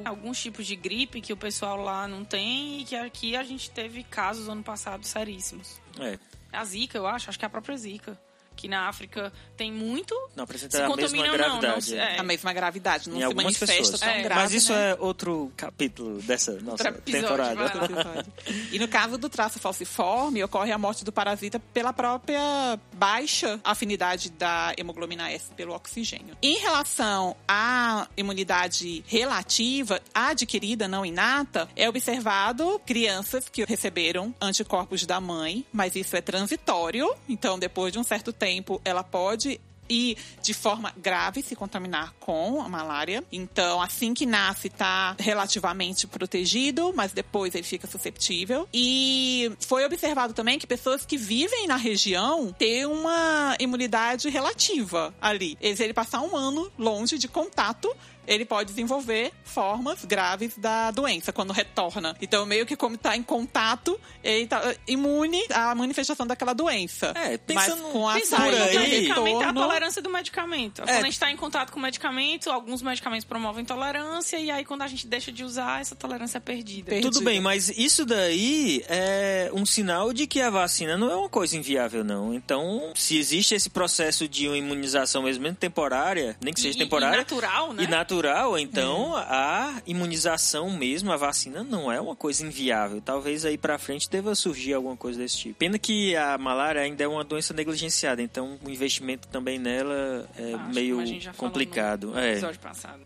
alguns 0.06 0.40
tipos 0.40 0.68
de 0.68 0.76
gripe 0.76 1.20
que 1.20 1.34
o 1.34 1.38
pessoal 1.38 1.76
lá 1.76 2.08
não 2.08 2.24
tem 2.24 2.82
e 2.82 2.86
que 2.86 2.96
aqui 2.96 3.36
a 3.36 3.44
gente 3.44 3.72
teve 3.72 4.04
casos 4.04 4.48
ano 4.48 4.62
passado 4.62 5.04
seríssimos. 5.04 5.82
É. 6.00 6.20
A 6.54 6.64
Zika, 6.64 6.98
eu 7.00 7.08
acho, 7.08 7.30
acho 7.30 7.40
que 7.40 7.44
é 7.44 7.48
a 7.48 7.50
própria 7.50 7.76
Zika. 7.76 8.20
Que 8.60 8.68
na 8.68 8.90
África 8.90 9.32
tem 9.56 9.72
muito. 9.72 10.14
Não 10.36 10.44
apresenta 10.44 10.76
Se 10.76 10.84
a 10.84 10.90
mesma 10.94 11.26
não, 11.26 11.32
gravidade. 11.34 11.68
não 11.68 11.82
se- 11.82 11.96
é. 11.98 12.18
é. 12.18 12.20
A 12.20 12.24
mesma 12.24 12.52
gravidade, 12.52 13.08
não 13.10 13.16
Em 13.16 13.20
se 13.20 13.24
algumas 13.24 13.44
manifesta 13.46 13.74
pessoas. 13.78 14.00
tão 14.02 14.10
É, 14.10 14.22
grave, 14.22 14.42
Mas 14.42 14.54
isso 14.54 14.74
né? 14.74 14.92
é 14.92 14.98
outro 15.00 15.50
capítulo 15.56 16.22
dessa 16.24 16.52
nossa 16.60 16.90
episódio, 16.90 17.22
temporada. 17.22 18.26
E 18.70 18.78
no 18.78 18.86
caso 18.90 19.18
do 19.18 19.30
traço 19.30 19.60
falciforme, 19.60 20.44
ocorre 20.44 20.74
a 20.74 20.78
morte 20.78 21.06
do 21.06 21.12
parasita 21.14 21.58
pela 21.74 21.94
própria 21.94 22.78
baixa 22.96 23.62
afinidade 23.64 24.30
da 24.32 24.74
hemoglobina 24.78 25.32
S 25.32 25.46
pelo 25.56 25.74
oxigênio. 25.74 26.36
Em 26.42 26.58
relação 26.58 27.38
à 27.48 28.10
imunidade 28.18 29.06
relativa, 29.08 30.02
adquirida, 30.14 30.86
não 30.86 31.06
inata, 31.06 31.70
é 31.78 31.88
observado 31.88 32.78
crianças 32.86 33.48
que 33.48 33.64
receberam 33.64 34.36
anticorpos 34.42 35.06
da 35.06 35.22
mãe, 35.22 35.66
mas 35.72 35.96
isso 35.96 36.18
é 36.18 36.22
transitório, 36.22 37.10
então 37.30 37.58
depois 37.58 37.94
de 37.94 38.00
um 38.00 38.04
certo 38.04 38.34
tempo 38.34 38.49
ela 38.84 39.04
pode 39.04 39.60
e 39.90 40.16
de 40.42 40.54
forma 40.54 40.94
grave 40.96 41.42
se 41.42 41.56
contaminar 41.56 42.14
com 42.20 42.62
a 42.62 42.70
malária. 42.70 43.24
Então, 43.32 43.82
assim 43.82 44.14
que 44.14 44.26
nasce, 44.26 44.68
está 44.68 45.16
relativamente 45.20 46.06
protegido, 46.06 46.94
mas 46.96 47.12
depois 47.12 47.56
ele 47.56 47.64
fica 47.64 47.88
susceptível. 47.88 48.70
E 48.74 49.52
foi 49.60 49.84
observado 49.84 50.34
também 50.34 50.60
que 50.60 50.68
pessoas 50.68 51.06
que 51.06 51.18
vivem 51.18 51.68
na 51.68 51.76
região 51.76 52.54
têm 52.54 52.86
uma 52.86 53.56
imunidade 53.60 54.30
relativa 54.30 55.14
ali. 55.20 55.58
Ele 55.60 55.94
passar 55.94 56.22
um 56.22 56.36
ano 56.36 56.72
longe 56.78 57.18
de 57.18 57.28
contato, 57.28 57.92
ele 58.30 58.46
pode 58.46 58.70
desenvolver 58.70 59.32
formas 59.44 60.06
graves 60.06 60.54
da 60.58 60.92
doença 60.92 61.34
quando 61.34 61.52
retorna. 61.52 62.16
Então, 62.22 62.46
meio 62.46 62.66
que 62.66 62.76
como 62.76 62.96
está 62.96 63.16
em 63.18 63.24
contato, 63.24 64.00
ele 64.24 64.44
está 64.44 64.74
imune 64.88 65.42
à 65.52 65.74
manifestação 65.74 66.26
daquela 66.28 66.54
doença. 66.54 67.12
É, 67.16 67.38
pensando- 67.38 67.82
Mas 67.84 67.92
com 67.92 68.08
a 68.08 68.14
pensando 68.14 68.40
saída 68.42 68.64
aí- 68.64 68.72
do 68.72 68.78
O 68.78 68.82
medicamento 68.82 69.28
é 69.28 69.44
a 69.44 69.48
retorno- 69.48 69.62
tolerância 69.62 70.02
do 70.02 70.10
medicamento. 70.10 70.82
É. 70.82 70.86
Quando 70.86 70.90
a 71.00 71.04
gente 71.04 71.14
está 71.14 71.32
em 71.32 71.36
contato 71.38 71.72
com 71.72 71.80
o 71.80 71.82
medicamento, 71.82 72.50
alguns 72.52 72.82
medicamentos 72.82 73.26
promovem 73.26 73.66
tolerância, 73.66 74.38
e 74.38 74.52
aí 74.52 74.64
quando 74.64 74.84
a 74.84 74.88
gente 74.88 75.08
deixa 75.08 75.32
de 75.32 75.44
usar, 75.44 75.82
essa 75.82 75.96
tolerância 75.96 76.38
é 76.38 76.42
perdida. 76.42 76.92
Per- 76.92 77.02
Tudo 77.02 77.14
Perdida. 77.14 77.32
bem, 77.32 77.42
mas 77.42 77.70
isso 77.70 78.06
daí 78.06 78.84
é 78.88 79.50
um 79.54 79.66
sinal 79.66 80.14
de 80.14 80.28
que 80.28 80.40
a 80.42 80.50
vacina 80.50 80.98
não 80.98 81.10
é 81.10 81.16
uma 81.16 81.30
coisa 81.30 81.58
inviável, 81.58 82.04
não. 82.04 82.34
Então, 82.34 82.92
se 82.96 83.18
existe 83.18 83.56
esse 83.56 83.70
processo 83.70 84.28
de 84.28 84.48
uma 84.48 84.58
imunização 84.58 85.24
mesmo 85.24 85.40
temporária, 85.56 86.38
nem 86.42 86.54
que 86.54 86.60
seja 86.60 86.78
E- 86.78 86.82
e 86.82 86.84
temporária, 86.84 87.18
natural, 87.18 87.74
né? 87.74 87.84
e 87.84 87.88
natural, 87.88 88.19
então 88.58 89.16
a 89.16 89.82
imunização 89.86 90.70
mesmo, 90.72 91.12
a 91.12 91.18
vacina 91.18 91.64
não 91.64 91.92
é 91.92 92.00
uma 92.00 92.16
coisa 92.16 92.46
inviável. 92.46 93.02
Talvez 93.02 93.46
aí 93.46 93.58
pra 93.58 93.78
frente 93.78 94.10
deva 94.10 94.36
surgir 94.36 94.74
alguma 94.74 94.96
coisa 94.96 95.20
desse 95.20 95.38
tipo. 95.38 95.56
Pena 95.60 95.78
que 95.78 96.16
a 96.16 96.38
malária 96.38 96.82
ainda 96.82 97.04
é 97.04 97.08
uma 97.08 97.24
doença 97.24 97.54
negligenciada, 97.54 98.22
então 98.22 98.58
o 98.64 98.70
investimento 98.70 99.28
também 99.28 99.60
nela 99.60 100.28
é 100.38 100.54
Acho, 100.54 100.74
meio 100.74 100.96
como 100.96 101.02
a 101.02 101.06
gente 101.06 101.24
já 101.26 101.34
falou 101.34 101.52
complicado. 101.52 102.08
no 102.08 102.20
É. 102.20 102.40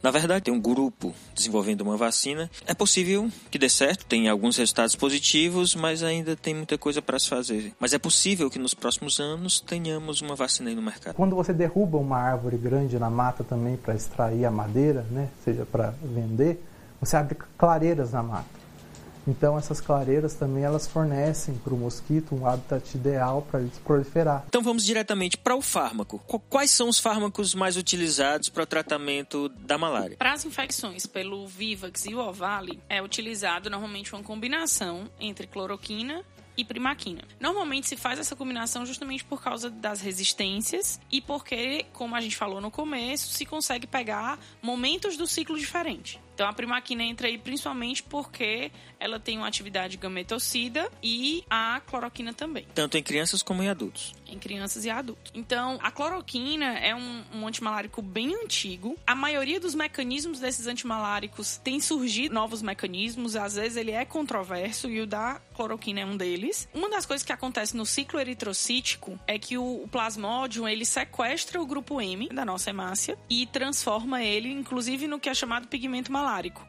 Na 0.02 0.12
verdade, 0.12 0.46
tem 0.46 0.54
um 0.54 0.60
grupo 0.60 1.14
desenvolvendo 1.34 1.82
uma 1.82 1.98
vacina. 1.98 2.50
É 2.66 2.74
possível 2.74 3.30
que 3.50 3.58
dê 3.58 3.70
certo, 3.70 4.06
tem 4.06 4.28
alguns 4.30 4.58
resultados 4.58 4.96
positivos, 4.96 5.76
mas 5.76 6.04
ainda 6.04 6.36
tem 6.36 6.54
muita 6.54 6.78
coisa 6.78 7.02
para 7.02 7.20
se 7.20 7.30
fazer. 7.30 7.74
Mas 7.80 7.94
é 7.94 8.00
possível 8.00 8.50
que 8.50 8.60
nos 8.60 8.74
próximos 8.74 9.20
anos 9.20 9.60
tenhamos 9.60 10.22
uma 10.22 10.36
vacina 10.36 10.70
aí 10.70 10.76
no 10.76 10.82
mercado. 10.82 11.16
Quando 11.16 11.36
você 11.36 11.54
derruba 11.54 11.98
uma 11.98 12.18
árvore 12.18 12.58
grande 12.58 12.98
na 12.98 13.10
mata 13.10 13.44
também 13.44 13.78
para 13.78 13.96
extrair 13.96 14.46
a 14.46 14.52
madeira, 14.52 15.03
né, 15.12 15.30
seja 15.44 15.66
para 15.66 15.94
vender, 16.02 16.64
você 17.00 17.16
abre 17.18 17.38
clareiras 17.58 18.12
na 18.12 18.24
mata. 18.24 18.64
Então 19.26 19.58
essas 19.58 19.80
clareiras 19.80 20.34
também 20.34 20.64
elas 20.66 20.86
fornecem 20.86 21.56
para 21.56 21.74
o 21.74 21.78
mosquito 21.78 22.36
um 22.36 22.46
habitat 22.46 22.94
ideal 22.98 23.42
para 23.50 23.62
ele 23.62 23.72
proliferar. 23.86 24.44
Então 24.50 24.62
vamos 24.62 24.84
diretamente 24.84 25.38
para 25.38 25.56
o 25.56 25.62
fármaco. 25.62 26.20
Qu- 26.28 26.40
Quais 26.50 26.72
são 26.72 26.90
os 26.90 27.00
fármacos 27.00 27.56
mais 27.56 27.78
utilizados 27.78 28.50
para 28.50 28.64
o 28.64 28.66
tratamento 28.66 29.48
da 29.48 29.78
malária? 29.78 30.18
Para 30.18 30.34
as 30.34 30.44
infecções 30.44 31.06
pelo 31.06 31.48
Vivax 31.48 32.06
e 32.06 32.14
o 32.14 32.20
Ovale, 32.20 32.82
é 32.90 33.02
utilizado 33.02 33.70
normalmente 33.70 34.14
uma 34.14 34.22
combinação 34.24 35.06
entre 35.22 35.48
cloroquina 35.48 36.22
e 36.56 36.64
primaquina. 36.64 37.22
Normalmente 37.40 37.88
se 37.88 37.96
faz 37.96 38.20
essa 38.20 38.36
combinação 38.36 38.86
justamente 38.86 39.24
por 39.24 39.42
causa 39.42 39.70
das 39.70 40.02
resistências 40.02 41.00
e 41.12 41.22
porque, 41.22 41.86
como 41.94 42.16
a 42.16 42.22
gente 42.22 42.36
falou 42.36 42.62
no 42.62 42.72
começo, 42.72 43.34
se 43.34 43.46
consegue 43.46 43.88
pegar 43.88 44.40
momentos 44.62 45.18
do 45.18 45.28
ciclo 45.28 45.58
diferente. 45.58 46.20
Então 46.34 46.48
a 46.48 46.54
primaquina 46.54 47.04
entra 47.04 47.28
aí 47.28 47.38
principalmente 47.38 48.02
porque 48.04 48.72
ela 49.00 49.20
tem 49.20 49.38
uma 49.38 49.48
atividade 49.48 49.98
gametocida 49.98 50.90
e 51.02 51.44
a 51.50 51.82
cloroquina 51.86 52.34
também 52.34 52.66
Tanto 52.74 52.98
em 52.98 53.04
crianças 53.04 53.44
como 53.44 53.62
em 53.62 53.70
adultos. 53.70 54.14
em 54.28 54.40
crianças 54.40 54.86
e 54.86 54.90
adultos. 54.90 55.32
Então, 55.36 55.78
a 55.84 55.92
cloroquina 55.92 56.80
é 56.80 56.96
um, 56.96 57.24
um 57.34 57.48
antimalárico 57.48 58.02
bem 58.02 58.34
antigo. 58.44 58.98
A 59.06 59.14
maioria 59.14 59.60
dos 59.60 59.76
mecanismos 59.76 60.40
desses 60.40 60.66
antimaláricos 60.66 61.58
tem 61.58 61.80
surgido 61.80 62.34
novos 62.34 62.62
mecanismos. 62.64 63.36
Às 63.36 63.56
vezes 63.56 63.78
ele 63.78 63.92
é 63.92 64.04
controverso 64.06 64.90
e 64.90 65.02
o 65.02 65.06
da 65.06 65.40
cloroquina 65.56 66.00
é 66.00 66.06
um 66.06 66.18
deles. 66.18 66.68
Uma 66.74 66.90
das 66.90 67.06
coisas 67.06 67.24
que 67.24 67.32
acontece 67.32 67.76
no 67.78 67.86
ciclo 67.86 68.20
eritrocítico 68.20 69.20
é 69.28 69.38
que 69.38 69.58
o, 69.58 69.84
o 69.84 69.88
plasmódio 69.88 70.68
ele 70.68 70.86
sequestra 70.86 71.62
o 71.62 71.66
grupo 71.66 72.02
M 72.02 72.28
da 72.30 72.44
nossa 72.46 72.70
hemácia 72.70 73.18
e 73.30 73.46
transforma 73.46 74.24
ele, 74.24 74.50
inclusive, 74.52 75.08
no 75.08 75.20
que 75.20 75.30
é 75.30 75.34
chamado 75.34 75.68
pigmento 75.68 76.12
malárico, 76.12 76.23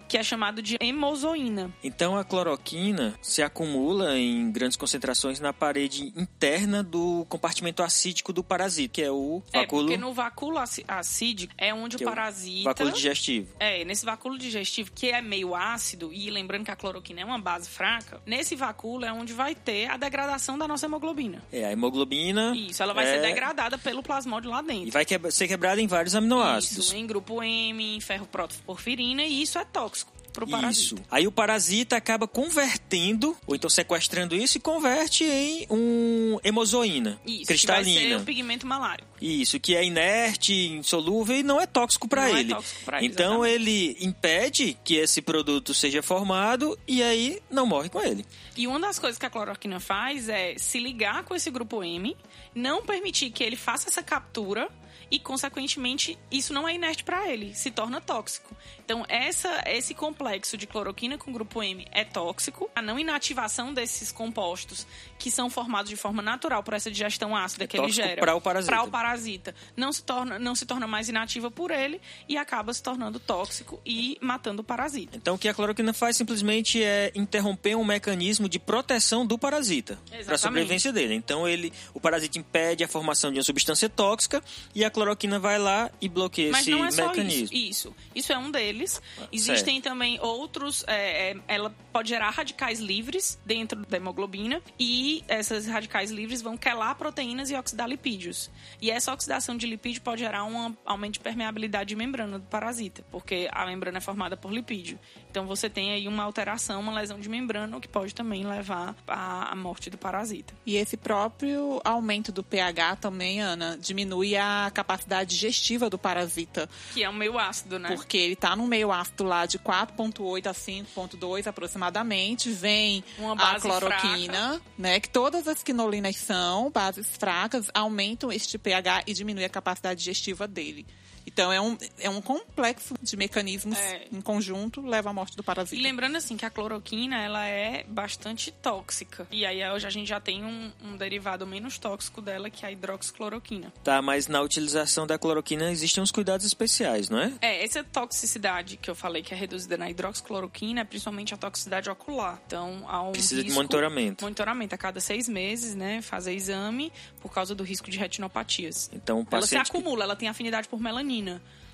que 0.09 0.17
é 0.19 0.23
chamado 0.23 0.61
de 0.63 0.77
hemozoína. 0.81 1.73
Então 1.83 2.17
a 2.17 2.25
cloroquina 2.25 3.15
se 3.23 3.43
acumula 3.43 4.19
em 4.19 4.51
grandes 4.51 4.77
concentrações 4.77 5.41
na 5.41 5.53
parede 5.53 6.13
interna 6.17 6.83
do 6.83 7.25
compartimento 7.29 7.83
acídico 7.83 8.33
do 8.33 8.43
parasita, 8.45 8.95
que 8.95 9.03
é 9.03 9.11
o 9.11 9.43
É, 9.53 9.61
vacúolo, 9.61 9.87
porque 9.87 9.97
no 10.01 10.13
vacúolo 10.13 10.59
acídico 10.89 11.53
é 11.59 11.73
onde 11.73 11.97
o 11.97 12.01
é 12.01 12.03
o 12.03 12.09
parasita. 12.09 12.65
vacúolo 12.71 12.93
digestivo. 12.93 13.49
É, 13.59 13.85
nesse 13.85 14.05
vacúolo 14.05 14.39
digestivo, 14.39 14.91
que 14.95 15.09
é 15.11 15.21
meio 15.21 15.55
ácido, 15.55 16.13
e 16.13 16.31
lembrando 16.31 16.65
que 16.65 16.71
a 16.71 16.77
cloroquina 16.77 17.21
é 17.21 17.25
uma 17.25 17.39
base 17.39 17.69
fraca, 17.69 18.21
nesse 18.27 18.55
vacúolo 18.57 19.05
é 19.05 19.13
onde 19.13 19.33
vai 19.33 19.55
ter 19.55 19.91
a 19.91 19.97
degradação 19.97 20.57
da 20.59 20.67
nossa 20.69 20.87
hemoglobina. 20.87 21.43
É, 21.53 21.65
a 21.65 21.73
hemoglobina. 21.73 22.55
Isso, 22.57 22.83
ela 22.83 22.93
vai 22.93 23.05
é- 23.07 23.15
ser 23.17 23.23
degradada 23.23 23.79
pelo 23.79 24.03
plasmódio 24.03 24.51
lá 24.51 24.63
dentro. 24.63 24.89
E 24.89 24.91
vai 24.91 25.05
quebra- 25.05 25.31
ser 25.31 25.49
quebrada 25.49 25.81
em 25.81 25.87
vários 25.87 26.15
aminoácidos. 26.15 26.87
Isso, 26.87 26.97
em 26.97 27.07
grupo 27.07 27.43
M, 27.43 27.97
em 27.97 28.01
ferro 28.01 28.27
protoporfirina, 28.27 29.23
e 29.25 29.43
isso 29.45 29.59
é 29.59 29.65
tóxico 29.65 30.13
pro 30.35 30.45
Isso. 30.45 30.51
parasita. 30.51 31.03
Aí 31.11 31.27
o 31.27 31.33
parasita 31.33 31.97
acaba 31.97 32.27
convertendo, 32.27 33.37
ou 33.47 33.55
então 33.55 33.71
sequestrando 33.71 34.35
isso 34.35 34.59
e 34.59 34.61
converte 34.61 35.25
em 35.25 35.65
um 35.71 36.39
hemozoína 36.43 37.21
Isso, 37.25 37.25
que 37.25 37.35
vai 37.37 37.45
ser 37.45 37.47
cristalina. 37.47 38.17
o 38.19 38.25
pigmento 38.25 38.67
malário. 38.67 39.07
Isso, 39.21 39.61
que 39.61 39.77
é 39.77 39.85
inerte, 39.85 40.53
insolúvel 40.53 41.37
e 41.37 41.43
não 41.43 41.61
é 41.61 41.67
tóxico 41.67 42.09
para 42.09 42.29
é 42.29 42.41
ele. 42.41 42.49
tóxico 42.53 42.85
pra 42.85 42.99
ele, 42.99 43.07
então 43.07 43.45
exatamente. 43.47 43.71
ele 43.71 43.97
impede 44.01 44.77
que 44.85 44.97
esse 44.97 45.23
produto 45.23 45.73
seja 45.73 46.03
formado 46.03 46.77
e 46.87 47.01
aí 47.03 47.41
não 47.49 47.65
morre 47.65 47.89
com 47.89 48.03
ele. 48.03 48.27
E 48.57 48.67
uma 48.67 48.79
das 48.79 48.99
coisas 48.99 49.19
que 49.19 49.27
a 49.27 49.31
cloroquina 49.31 49.81
faz 49.81 50.29
é 50.29 50.57
se 50.57 50.79
ligar 50.79 51.25
com 51.25 51.35
esse 51.35 51.51
grupo 51.51 51.83
M, 51.83 52.17
não 52.55 52.83
permitir 52.85 53.31
que 53.31 53.43
ele 53.43 53.57
faça 53.57 53.89
essa 53.89 54.03
captura 54.03 54.71
e, 55.11 55.19
consequentemente, 55.19 56.19
isso 56.31 56.53
não 56.53 56.69
é 56.69 56.75
inerte 56.75 57.05
para 57.05 57.29
ele, 57.31 57.55
se 57.55 57.71
torna 57.71 58.01
tóxico. 58.01 58.57
Então, 58.85 59.05
essa, 59.09 59.63
esse 59.67 59.95
complexo 59.95 60.57
de 60.57 60.67
cloroquina 60.67 61.17
com 61.17 61.33
grupo 61.33 61.63
M 61.63 61.87
é 61.91 62.05
tóxico. 62.05 62.71
A 62.75 62.83
não 62.83 62.99
inativação 62.99 63.73
desses 63.73 64.11
compostos, 64.11 64.87
que 65.19 65.31
são 65.31 65.49
formados 65.49 65.89
de 65.91 65.97
forma 65.97 66.23
natural 66.23 66.63
por 66.63 66.75
essa 66.75 66.91
digestão 66.91 67.37
ácida 67.37 67.65
É 67.65 67.67
que 67.67 67.77
ele 67.77 67.91
gera 67.91 68.21
pra 68.21 68.35
o 68.35 68.41
parasita. 68.41 68.73
pra 68.73 68.83
o 68.83 68.91
parasita, 68.91 69.55
não 69.77 69.93
se, 69.93 70.03
torna, 70.03 70.39
não 70.39 70.55
se 70.55 70.67
torna 70.67 70.87
mais 70.87 71.09
inativa 71.09 71.51
por 71.51 71.71
ele 71.71 72.01
e 72.29 72.37
acaba 72.37 72.73
se 72.73 72.83
tornando 72.83 73.19
tóxico 73.19 73.81
e 73.87 74.19
matando 74.21 74.63
o 74.63 74.65
parasita. 74.65 75.17
Então 75.17 75.35
o 75.35 75.39
que 75.39 75.49
a 75.49 75.55
cloroquina 75.55 75.93
faz 75.93 76.17
simplesmente 76.17 76.83
é 76.83 77.13
interromper 77.15 77.77
um 77.77 77.85
mecanismo 77.85 78.44
de 78.49 78.59
proteção 78.59 79.27
do 79.27 79.39
parasita 79.39 79.99
para 80.25 80.35
a 80.35 80.39
sobrevivência 80.39 80.93
dele. 80.93 81.15
Então 81.15 81.49
ele, 81.49 81.73
o 81.93 82.01
parasita 82.01 82.39
impede 82.39 82.85
a 82.85 82.89
formação 82.89 83.31
de 83.31 83.39
uma 83.39 83.45
substância 83.45 83.89
tóxica 83.89 84.43
e 84.75 84.85
a 84.85 84.91
cloroquina 84.91 85.39
vai 85.39 85.59
lá 85.59 85.91
e 86.01 86.09
bloqueia 86.09 86.51
Mas 86.51 86.63
esse 86.63 86.71
não 86.71 86.85
é 86.85 86.91
só 86.91 87.09
mecanismo. 87.09 87.45
isso. 87.45 87.55
Isso. 87.55 87.97
Isso 88.15 88.33
é 88.33 88.39
um 88.39 88.51
deles. 88.51 89.01
Existem 89.33 89.81
também 89.81 90.19
outros. 90.21 90.85
é, 90.87 91.33
é, 91.33 91.37
ela 91.49 91.71
pode 91.93 92.09
gerar 92.09 92.31
radicais 92.31 92.81
livres 92.81 93.39
dentro 93.45 93.85
da 93.87 93.97
hemoglobina 93.97 94.61
e 94.79 95.23
essas 95.29 95.67
radicais 95.67 96.11
livres 96.11 96.43
vão 96.43 96.57
quelar 96.57 96.95
proteínas 96.97 97.51
e 97.51 97.55
oxidar 97.55 97.89
lipídios. 97.89 98.51
E 98.81 98.91
essa 98.91 99.13
oxidação 99.13 99.57
de 99.57 99.67
lipídio 99.67 100.03
pode 100.03 100.21
gerar 100.21 100.45
um 100.45 100.75
aumento 100.85 101.15
de 101.15 101.21
permeabilidade 101.21 101.89
de 101.89 101.97
membrana 101.97 102.39
do 102.39 102.47
parasita, 102.47 103.05
porque 103.11 103.49
a 103.53 103.67
membrana 103.67 103.99
é 103.99 104.01
formada 104.01 104.37
por 104.37 104.53
lipídio. 104.53 104.99
Então 105.35 105.49
você 105.49 105.69
tem 105.69 105.91
aí 105.91 106.07
uma 106.07 106.23
alteração, 106.23 106.79
uma 106.79 106.95
lesão 106.95 107.19
de 107.19 107.29
membrana, 107.29 107.77
o 107.77 107.81
que 107.81 107.89
pode 107.89 108.15
também 108.15 108.47
levar 108.47 108.95
à 109.05 109.53
morte 109.57 109.91
do 109.91 109.99
parasita. 109.99 110.55
E 110.65 110.77
esse 110.77 110.97
próprio 110.97 111.81
aumento 111.85 112.31
do 112.31 112.45
pH 112.45 112.95
também, 112.95 113.41
Ana, 113.41 113.77
diminui 113.77 114.37
a 114.37 114.71
capacidade 114.73 115.31
digestiva 115.31 115.91
do 115.91 115.99
parasita. 115.99 116.71
Que 116.93 117.03
é 117.03 117.11
um 117.11 117.15
meio 117.15 117.37
ácido, 117.37 117.81
né? 117.81 117.97
Porque 117.97 118.17
ele 118.17 118.37
tá 118.37 118.55
no 118.55 118.69
meio 118.69 118.93
ácido 118.93 119.25
lá 119.25 119.45
de 119.45 119.59
4.8 119.59 120.47
a 120.47 120.55
5.2 120.55 121.49
aproximadamente. 121.49 122.51
Vem 122.51 123.03
a 123.37 123.59
cloroquina, 123.59 124.63
né? 124.79 125.01
Que 125.01 125.09
todas 125.09 125.49
as 125.49 125.65
quinolinas 125.65 126.15
são 126.15 126.71
bases 126.71 127.09
fracas, 127.09 127.69
aumentam 127.75 128.31
este 128.31 128.57
pH 128.57 129.03
e 129.05 129.13
diminui 129.13 129.45
a 129.45 129.49
capacidade 129.49 129.99
digestiva 129.99 130.47
dele. 130.47 130.87
Então 131.27 131.53
é 131.53 131.61
um, 131.61 131.77
é 131.99 132.09
um 132.11 132.21
complexo 132.21 132.95
de 133.03 133.17
mecanismos 133.17 133.79
É. 133.79 134.07
em 134.13 134.21
conjunto 134.21 134.81
leva 134.81 135.11
à 135.11 135.13
morte 135.13 135.37
do 135.37 135.43
E 135.43 135.45
parasita. 135.45 135.83
lembrando 135.83 136.17
assim 136.17 136.37
que 136.37 136.45
a 136.45 136.51
cloroquina 136.51 137.17
ela 137.21 137.45
é 137.47 137.85
bastante 137.89 138.51
tóxica. 138.53 139.27
E 139.31 139.45
aí 139.47 139.63
hoje 139.71 139.87
a 139.87 139.91
gente 139.91 140.09
já 140.09 140.21
tem 140.21 140.45
um, 140.45 140.71
um 140.83 140.97
derivado 140.97 141.47
menos 141.47 141.79
tóxico 141.79 142.21
dela, 142.21 142.51
que 142.51 142.65
é 142.65 142.69
a 142.69 142.73
hidroxicloroquina. 142.73 143.73
Tá, 143.83 144.01
mas 144.03 144.29
na 144.29 144.41
utilização 144.41 145.07
da 145.07 145.19
cloroquina 145.19 145.71
existem 145.71 146.03
uns 146.03 146.11
cuidados 146.13 146.45
especiais, 146.47 147.09
não 147.09 147.19
é? 147.19 147.33
É, 147.41 147.65
essa 147.65 147.83
toxicidade 147.83 148.77
que 148.77 148.91
eu 148.91 148.95
falei 148.95 149.23
que 149.23 149.33
é 149.33 149.37
reduzida 149.37 149.77
na 149.77 149.91
hidroxicloroquina 149.91 150.81
é 150.81 150.85
principalmente 150.85 151.35
a 151.35 151.37
toxicidade 151.37 151.89
ocular. 151.91 152.41
Então, 152.47 152.85
há 152.89 153.03
um 153.03 153.13
Precisa 153.13 153.37
de 153.37 153.43
risco- 153.49 153.57
monitoramento. 153.57 154.25
Monitoramento 154.25 154.75
a 154.75 154.79
cada 154.79 155.01
seis 155.01 155.29
meses, 155.29 155.75
né? 155.75 156.01
Fazer 156.03 156.35
exame 156.35 156.93
por 157.21 157.33
causa 157.33 157.55
do 157.55 157.63
risco 157.65 157.91
de 157.91 157.99
retinopatias. 157.99 158.91
Então, 158.93 159.19
o 159.19 159.21
Ela 159.21 159.43
se 159.43 159.49
paciente 159.55 159.71
que- 159.71 159.77
acumula, 159.77 160.05
ela 160.05 160.17
tem 160.17 160.29
afinidade 160.29 160.69
por 160.69 160.81
melanina. 160.81 161.14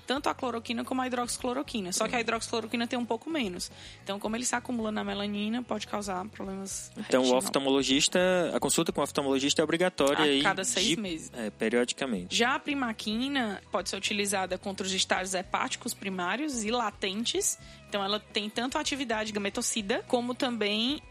Tanto 0.07 0.27
a 0.27 0.33
cloroquina 0.33 0.83
como 0.83 1.01
a 1.01 1.07
hidroxicloroquina. 1.07 1.93
Só 1.93 2.05
que 2.05 2.15
a 2.15 2.19
hidroxicloroquina 2.19 2.85
tem 2.85 2.99
um 2.99 3.05
pouco 3.05 3.29
menos. 3.29 3.71
Então, 4.03 4.19
como 4.19 4.35
ele 4.35 4.43
se 4.43 4.53
acumula 4.53 4.91
na 4.91 5.03
melanina, 5.05 5.63
pode 5.63 5.87
causar 5.87 6.25
problemas 6.27 6.91
Então, 6.97 7.21
o 7.21 7.23
retinal. 7.25 7.37
oftalmologista, 7.37 8.19
a 8.53 8.59
consulta 8.59 8.91
com 8.91 8.99
o 8.99 9.03
oftalmologista 9.03 9.61
é 9.61 9.63
obrigatória 9.63 10.17
A 10.19 10.23
aí 10.23 10.41
cada 10.41 10.65
seis 10.65 10.87
de- 10.87 10.97
meses. 10.97 11.31
É, 11.33 11.49
periodicamente. 11.51 12.35
Já 12.35 12.55
a 12.55 12.59
primaquina 12.59 13.61
pode 13.71 13.89
ser 13.89 13.95
utilizada 13.95 14.57
contra 14.57 14.85
os 14.85 14.91
estágios 14.91 15.33
hepáticos 15.33 15.93
primários 15.93 16.63
e 16.65 16.71
latentes. 16.71 17.57
Então, 17.87 18.03
ela 18.03 18.19
tem 18.19 18.49
tanto 18.49 18.77
atividade 18.77 19.31
gametocida 19.31 20.03
como 20.07 20.33
também 20.35 21.01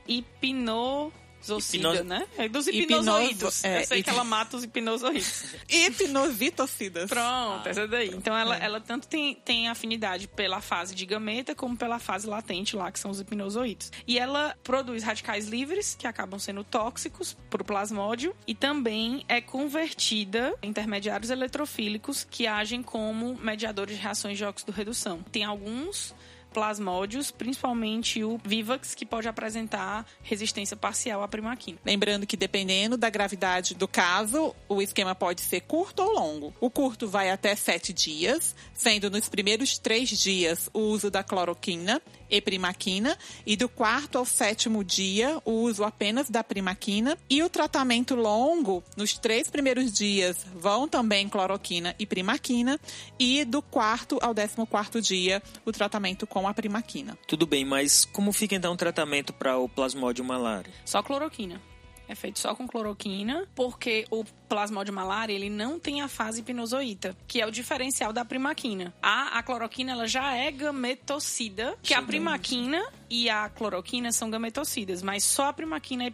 hipnosocida, 1.42 1.88
Hipno- 1.94 2.04
né? 2.04 2.26
É 2.38 2.48
dos 2.48 2.66
hipnozoídos. 2.66 3.64
é, 3.64 3.80
Eu 3.82 3.86
sei 3.86 3.98
hip- 3.98 4.04
que 4.04 4.10
ela 4.10 4.24
mata 4.24 4.56
os 4.56 4.64
hipnozoídos. 4.64 5.44
Hipnositocidas. 5.68 7.08
Pronto, 7.08 7.68
essa 7.68 7.86
daí. 7.86 8.08
Então, 8.08 8.36
ela, 8.36 8.56
ela 8.56 8.80
tanto 8.80 9.06
tem, 9.08 9.34
tem 9.34 9.68
afinidade 9.68 10.28
pela 10.28 10.60
fase 10.60 10.94
de 10.94 11.04
gameta 11.06 11.54
como 11.54 11.76
pela 11.76 11.98
fase 11.98 12.26
latente 12.26 12.76
lá, 12.76 12.90
que 12.90 12.98
são 12.98 13.10
os 13.10 13.20
hipnozoídos. 13.20 13.90
E 14.06 14.18
ela 14.18 14.56
produz 14.62 15.02
radicais 15.02 15.48
livres, 15.48 15.96
que 15.98 16.06
acabam 16.06 16.38
sendo 16.38 16.62
tóxicos 16.64 17.36
para 17.48 17.62
o 17.62 17.64
plasmódio, 17.64 18.34
e 18.46 18.54
também 18.54 19.24
é 19.28 19.40
convertida 19.40 20.54
em 20.62 20.70
intermediários 20.70 21.30
eletrofílicos 21.30 22.26
que 22.30 22.46
agem 22.46 22.82
como 22.82 23.36
mediadores 23.36 23.96
de 23.96 24.02
reações 24.02 24.38
de 24.38 24.44
óxido-redução. 24.44 25.22
Tem 25.32 25.44
alguns 25.44 26.14
plasmódios, 26.52 27.30
principalmente 27.30 28.22
o 28.22 28.38
Vivax, 28.44 28.94
que 28.94 29.06
pode 29.06 29.28
apresentar 29.28 30.06
resistência 30.22 30.76
parcial 30.76 31.22
à 31.22 31.28
primaquina. 31.28 31.78
Lembrando 31.84 32.26
que 32.26 32.36
dependendo 32.36 32.96
da 32.96 33.08
gravidade 33.08 33.74
do 33.74 33.88
caso, 33.88 34.54
o 34.68 34.82
esquema 34.82 35.14
pode 35.14 35.40
ser 35.40 35.60
curto 35.62 36.02
ou 36.02 36.12
longo. 36.12 36.54
O 36.60 36.70
curto 36.70 37.08
vai 37.08 37.30
até 37.30 37.54
sete 37.54 37.92
dias, 37.92 38.54
sendo 38.74 39.10
nos 39.10 39.28
primeiros 39.28 39.78
três 39.78 40.08
dias 40.08 40.68
o 40.72 40.80
uso 40.80 41.10
da 41.10 41.22
cloroquina 41.22 42.00
e 42.30 42.40
primaquina, 42.40 43.16
e 43.46 43.56
do 43.56 43.68
quarto 43.68 44.18
ao 44.18 44.24
sétimo 44.24 44.84
dia 44.84 45.40
o 45.44 45.52
uso 45.52 45.84
apenas 45.84 46.30
da 46.30 46.44
primaquina. 46.44 47.16
E 47.28 47.42
o 47.42 47.48
tratamento 47.48 48.14
longo, 48.14 48.82
nos 48.96 49.16
três 49.18 49.50
primeiros 49.50 49.92
dias, 49.92 50.46
vão 50.54 50.88
também 50.88 51.28
cloroquina 51.28 51.94
e 51.98 52.06
primaquina, 52.06 52.78
e 53.18 53.44
do 53.44 53.62
quarto 53.62 54.18
ao 54.22 54.34
décimo 54.34 54.66
quarto 54.66 55.00
dia, 55.00 55.42
o 55.64 55.72
tratamento 55.72 56.26
com 56.26 56.46
a 56.46 56.54
primaquina. 56.54 57.18
Tudo 57.26 57.46
bem, 57.46 57.64
mas 57.64 58.04
como 58.04 58.32
fica 58.32 58.54
então 58.54 58.72
o 58.72 58.76
tratamento 58.76 59.32
para 59.32 59.56
o 59.56 59.68
plasmódio 59.68 60.24
malária? 60.24 60.72
Só 60.84 61.02
cloroquina. 61.02 61.69
É 62.10 62.14
feito 62.16 62.40
só 62.40 62.56
com 62.56 62.66
cloroquina, 62.66 63.46
porque 63.54 64.04
o 64.10 64.24
plasmódio 64.48 64.92
malária 64.92 65.32
ele 65.32 65.48
não 65.48 65.78
tem 65.78 66.00
a 66.00 66.08
fase 66.08 66.40
hipnozoíta, 66.40 67.16
que 67.28 67.40
é 67.40 67.46
o 67.46 67.52
diferencial 67.52 68.12
da 68.12 68.24
primaquina. 68.24 68.92
A, 69.00 69.38
a 69.38 69.42
cloroquina 69.44 69.92
ela 69.92 70.08
já 70.08 70.34
é 70.34 70.50
gametocida, 70.50 71.78
que 71.80 71.94
a 71.94 72.02
primaquina 72.02 72.84
e 73.08 73.30
a 73.30 73.48
cloroquina 73.48 74.10
são 74.10 74.28
gametocidas, 74.28 75.02
mas 75.02 75.22
só 75.22 75.50
a 75.50 75.52
primaquina 75.52 76.02
é 76.02 76.06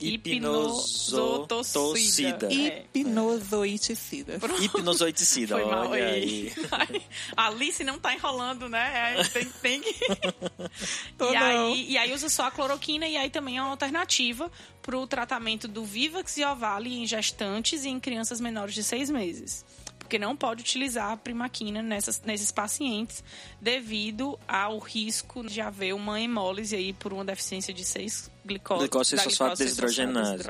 hipnosotocida. 0.00 2.48
É. 2.52 2.84
Hipnozoiticida. 2.94 4.38
Hipnozoiticida, 4.60 5.56
Foi 5.56 5.64
mal 5.64 5.90
olha 5.90 6.08
aí. 6.08 6.52
aí. 6.70 7.02
A 7.36 7.48
Alice 7.48 7.82
não 7.84 7.98
tá 7.98 8.14
enrolando, 8.14 8.68
né? 8.68 9.16
É, 9.18 9.24
tem, 9.24 9.46
tem 9.62 9.80
que... 9.80 9.94
Tô 11.16 11.30
e, 11.30 11.34
não. 11.34 11.72
aí, 11.72 11.90
e 11.90 11.98
aí 11.98 12.12
usa 12.12 12.28
só 12.28 12.46
a 12.46 12.50
cloroquina 12.50 13.06
e 13.06 13.16
aí 13.16 13.30
também 13.30 13.58
é 13.58 13.62
uma 13.62 13.70
alternativa 13.70 14.50
para 14.82 14.98
o 14.98 15.06
tratamento 15.06 15.66
do 15.66 15.84
Vivax 15.84 16.36
e 16.36 16.44
Ovale 16.44 16.94
em 16.94 17.06
gestantes 17.06 17.84
e 17.84 17.88
em 17.88 17.98
crianças 17.98 18.38
menores 18.40 18.74
de 18.74 18.82
seis 18.82 19.08
meses. 19.10 19.64
Porque 20.06 20.20
não 20.20 20.36
pode 20.36 20.62
utilizar 20.62 21.10
a 21.10 21.16
primaquina 21.16 21.82
nessas, 21.82 22.22
nesses 22.22 22.52
pacientes 22.52 23.24
devido 23.60 24.38
ao 24.46 24.78
risco 24.78 25.44
de 25.44 25.60
haver 25.60 25.92
uma 25.94 26.20
hemólise 26.20 26.76
aí 26.76 26.92
por 26.92 27.12
uma 27.12 27.24
deficiência 27.24 27.74
de 27.74 27.84
6 27.84 28.30
glicose, 28.46 28.80
Glicose 28.82 29.16
da 29.16 29.22
6-fosfato 29.22 29.56
glicose 29.56 29.64
desidrogenase. 29.64 30.44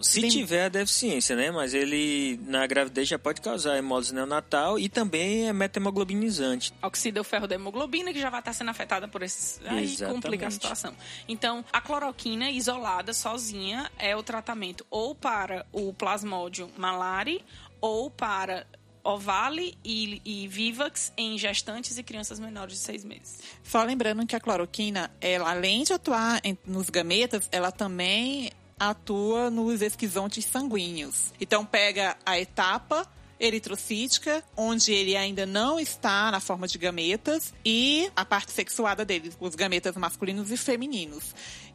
Se 0.00 0.26
tiver 0.28 0.64
a 0.64 0.68
deficiência, 0.70 1.36
né? 1.36 1.50
Mas 1.50 1.74
ele 1.74 2.40
na 2.46 2.66
gravidez 2.66 3.06
já 3.06 3.18
pode 3.18 3.42
causar 3.42 3.76
hemólise 3.76 4.14
neonatal 4.14 4.78
e 4.78 4.88
também 4.88 5.46
é 5.46 5.52
metahemoglobinizante. 5.52 6.72
oxida 6.82 7.20
o 7.20 7.24
ferro 7.24 7.46
da 7.46 7.54
hemoglobina, 7.54 8.14
que 8.14 8.20
já 8.20 8.30
vai 8.30 8.40
estar 8.40 8.54
sendo 8.54 8.70
afetada 8.70 9.06
por 9.06 9.22
esses. 9.22 9.60
Aí 9.66 9.84
Exatamente. 9.84 10.14
complica 10.14 10.46
a 10.46 10.50
situação. 10.50 10.96
Então, 11.28 11.62
a 11.70 11.82
cloroquina 11.82 12.50
isolada, 12.50 13.12
sozinha, 13.12 13.90
é 13.98 14.16
o 14.16 14.22
tratamento 14.22 14.86
ou 14.88 15.14
para 15.14 15.66
o 15.70 15.92
plasmódio 15.92 16.70
malari 16.78 17.44
ou 17.78 18.10
para 18.10 18.66
Ovale 19.04 19.76
e, 19.84 20.20
e 20.24 20.48
Vivax 20.48 21.12
em 21.16 21.36
gestantes 21.36 21.98
e 21.98 22.02
crianças 22.02 22.38
menores 22.38 22.74
de 22.74 22.80
seis 22.80 23.04
meses. 23.04 23.38
Só 23.64 23.82
lembrando 23.82 24.26
que 24.26 24.36
a 24.36 24.40
cloroquina, 24.40 25.10
ela, 25.20 25.50
além 25.50 25.82
de 25.84 25.92
atuar 25.92 26.40
em- 26.44 26.56
nos 26.66 26.88
gametas, 26.90 27.48
ela 27.50 27.72
também 27.72 28.50
atua 28.78 29.50
nos 29.50 29.80
esquizontes 29.82 30.44
sanguíneos. 30.44 31.32
Então 31.40 31.64
pega 31.64 32.16
a 32.24 32.38
etapa 32.38 33.06
eritrocítica, 33.38 34.42
onde 34.56 34.92
ele 34.92 35.16
ainda 35.16 35.44
não 35.44 35.78
está 35.80 36.30
na 36.30 36.38
forma 36.40 36.68
de 36.68 36.78
gametas, 36.78 37.52
e 37.64 38.08
a 38.14 38.24
parte 38.24 38.52
sexuada 38.52 39.04
dele, 39.04 39.32
os 39.40 39.54
gametas 39.56 39.96
masculinos 39.96 40.50
e 40.52 40.56
femininos. 40.56 41.34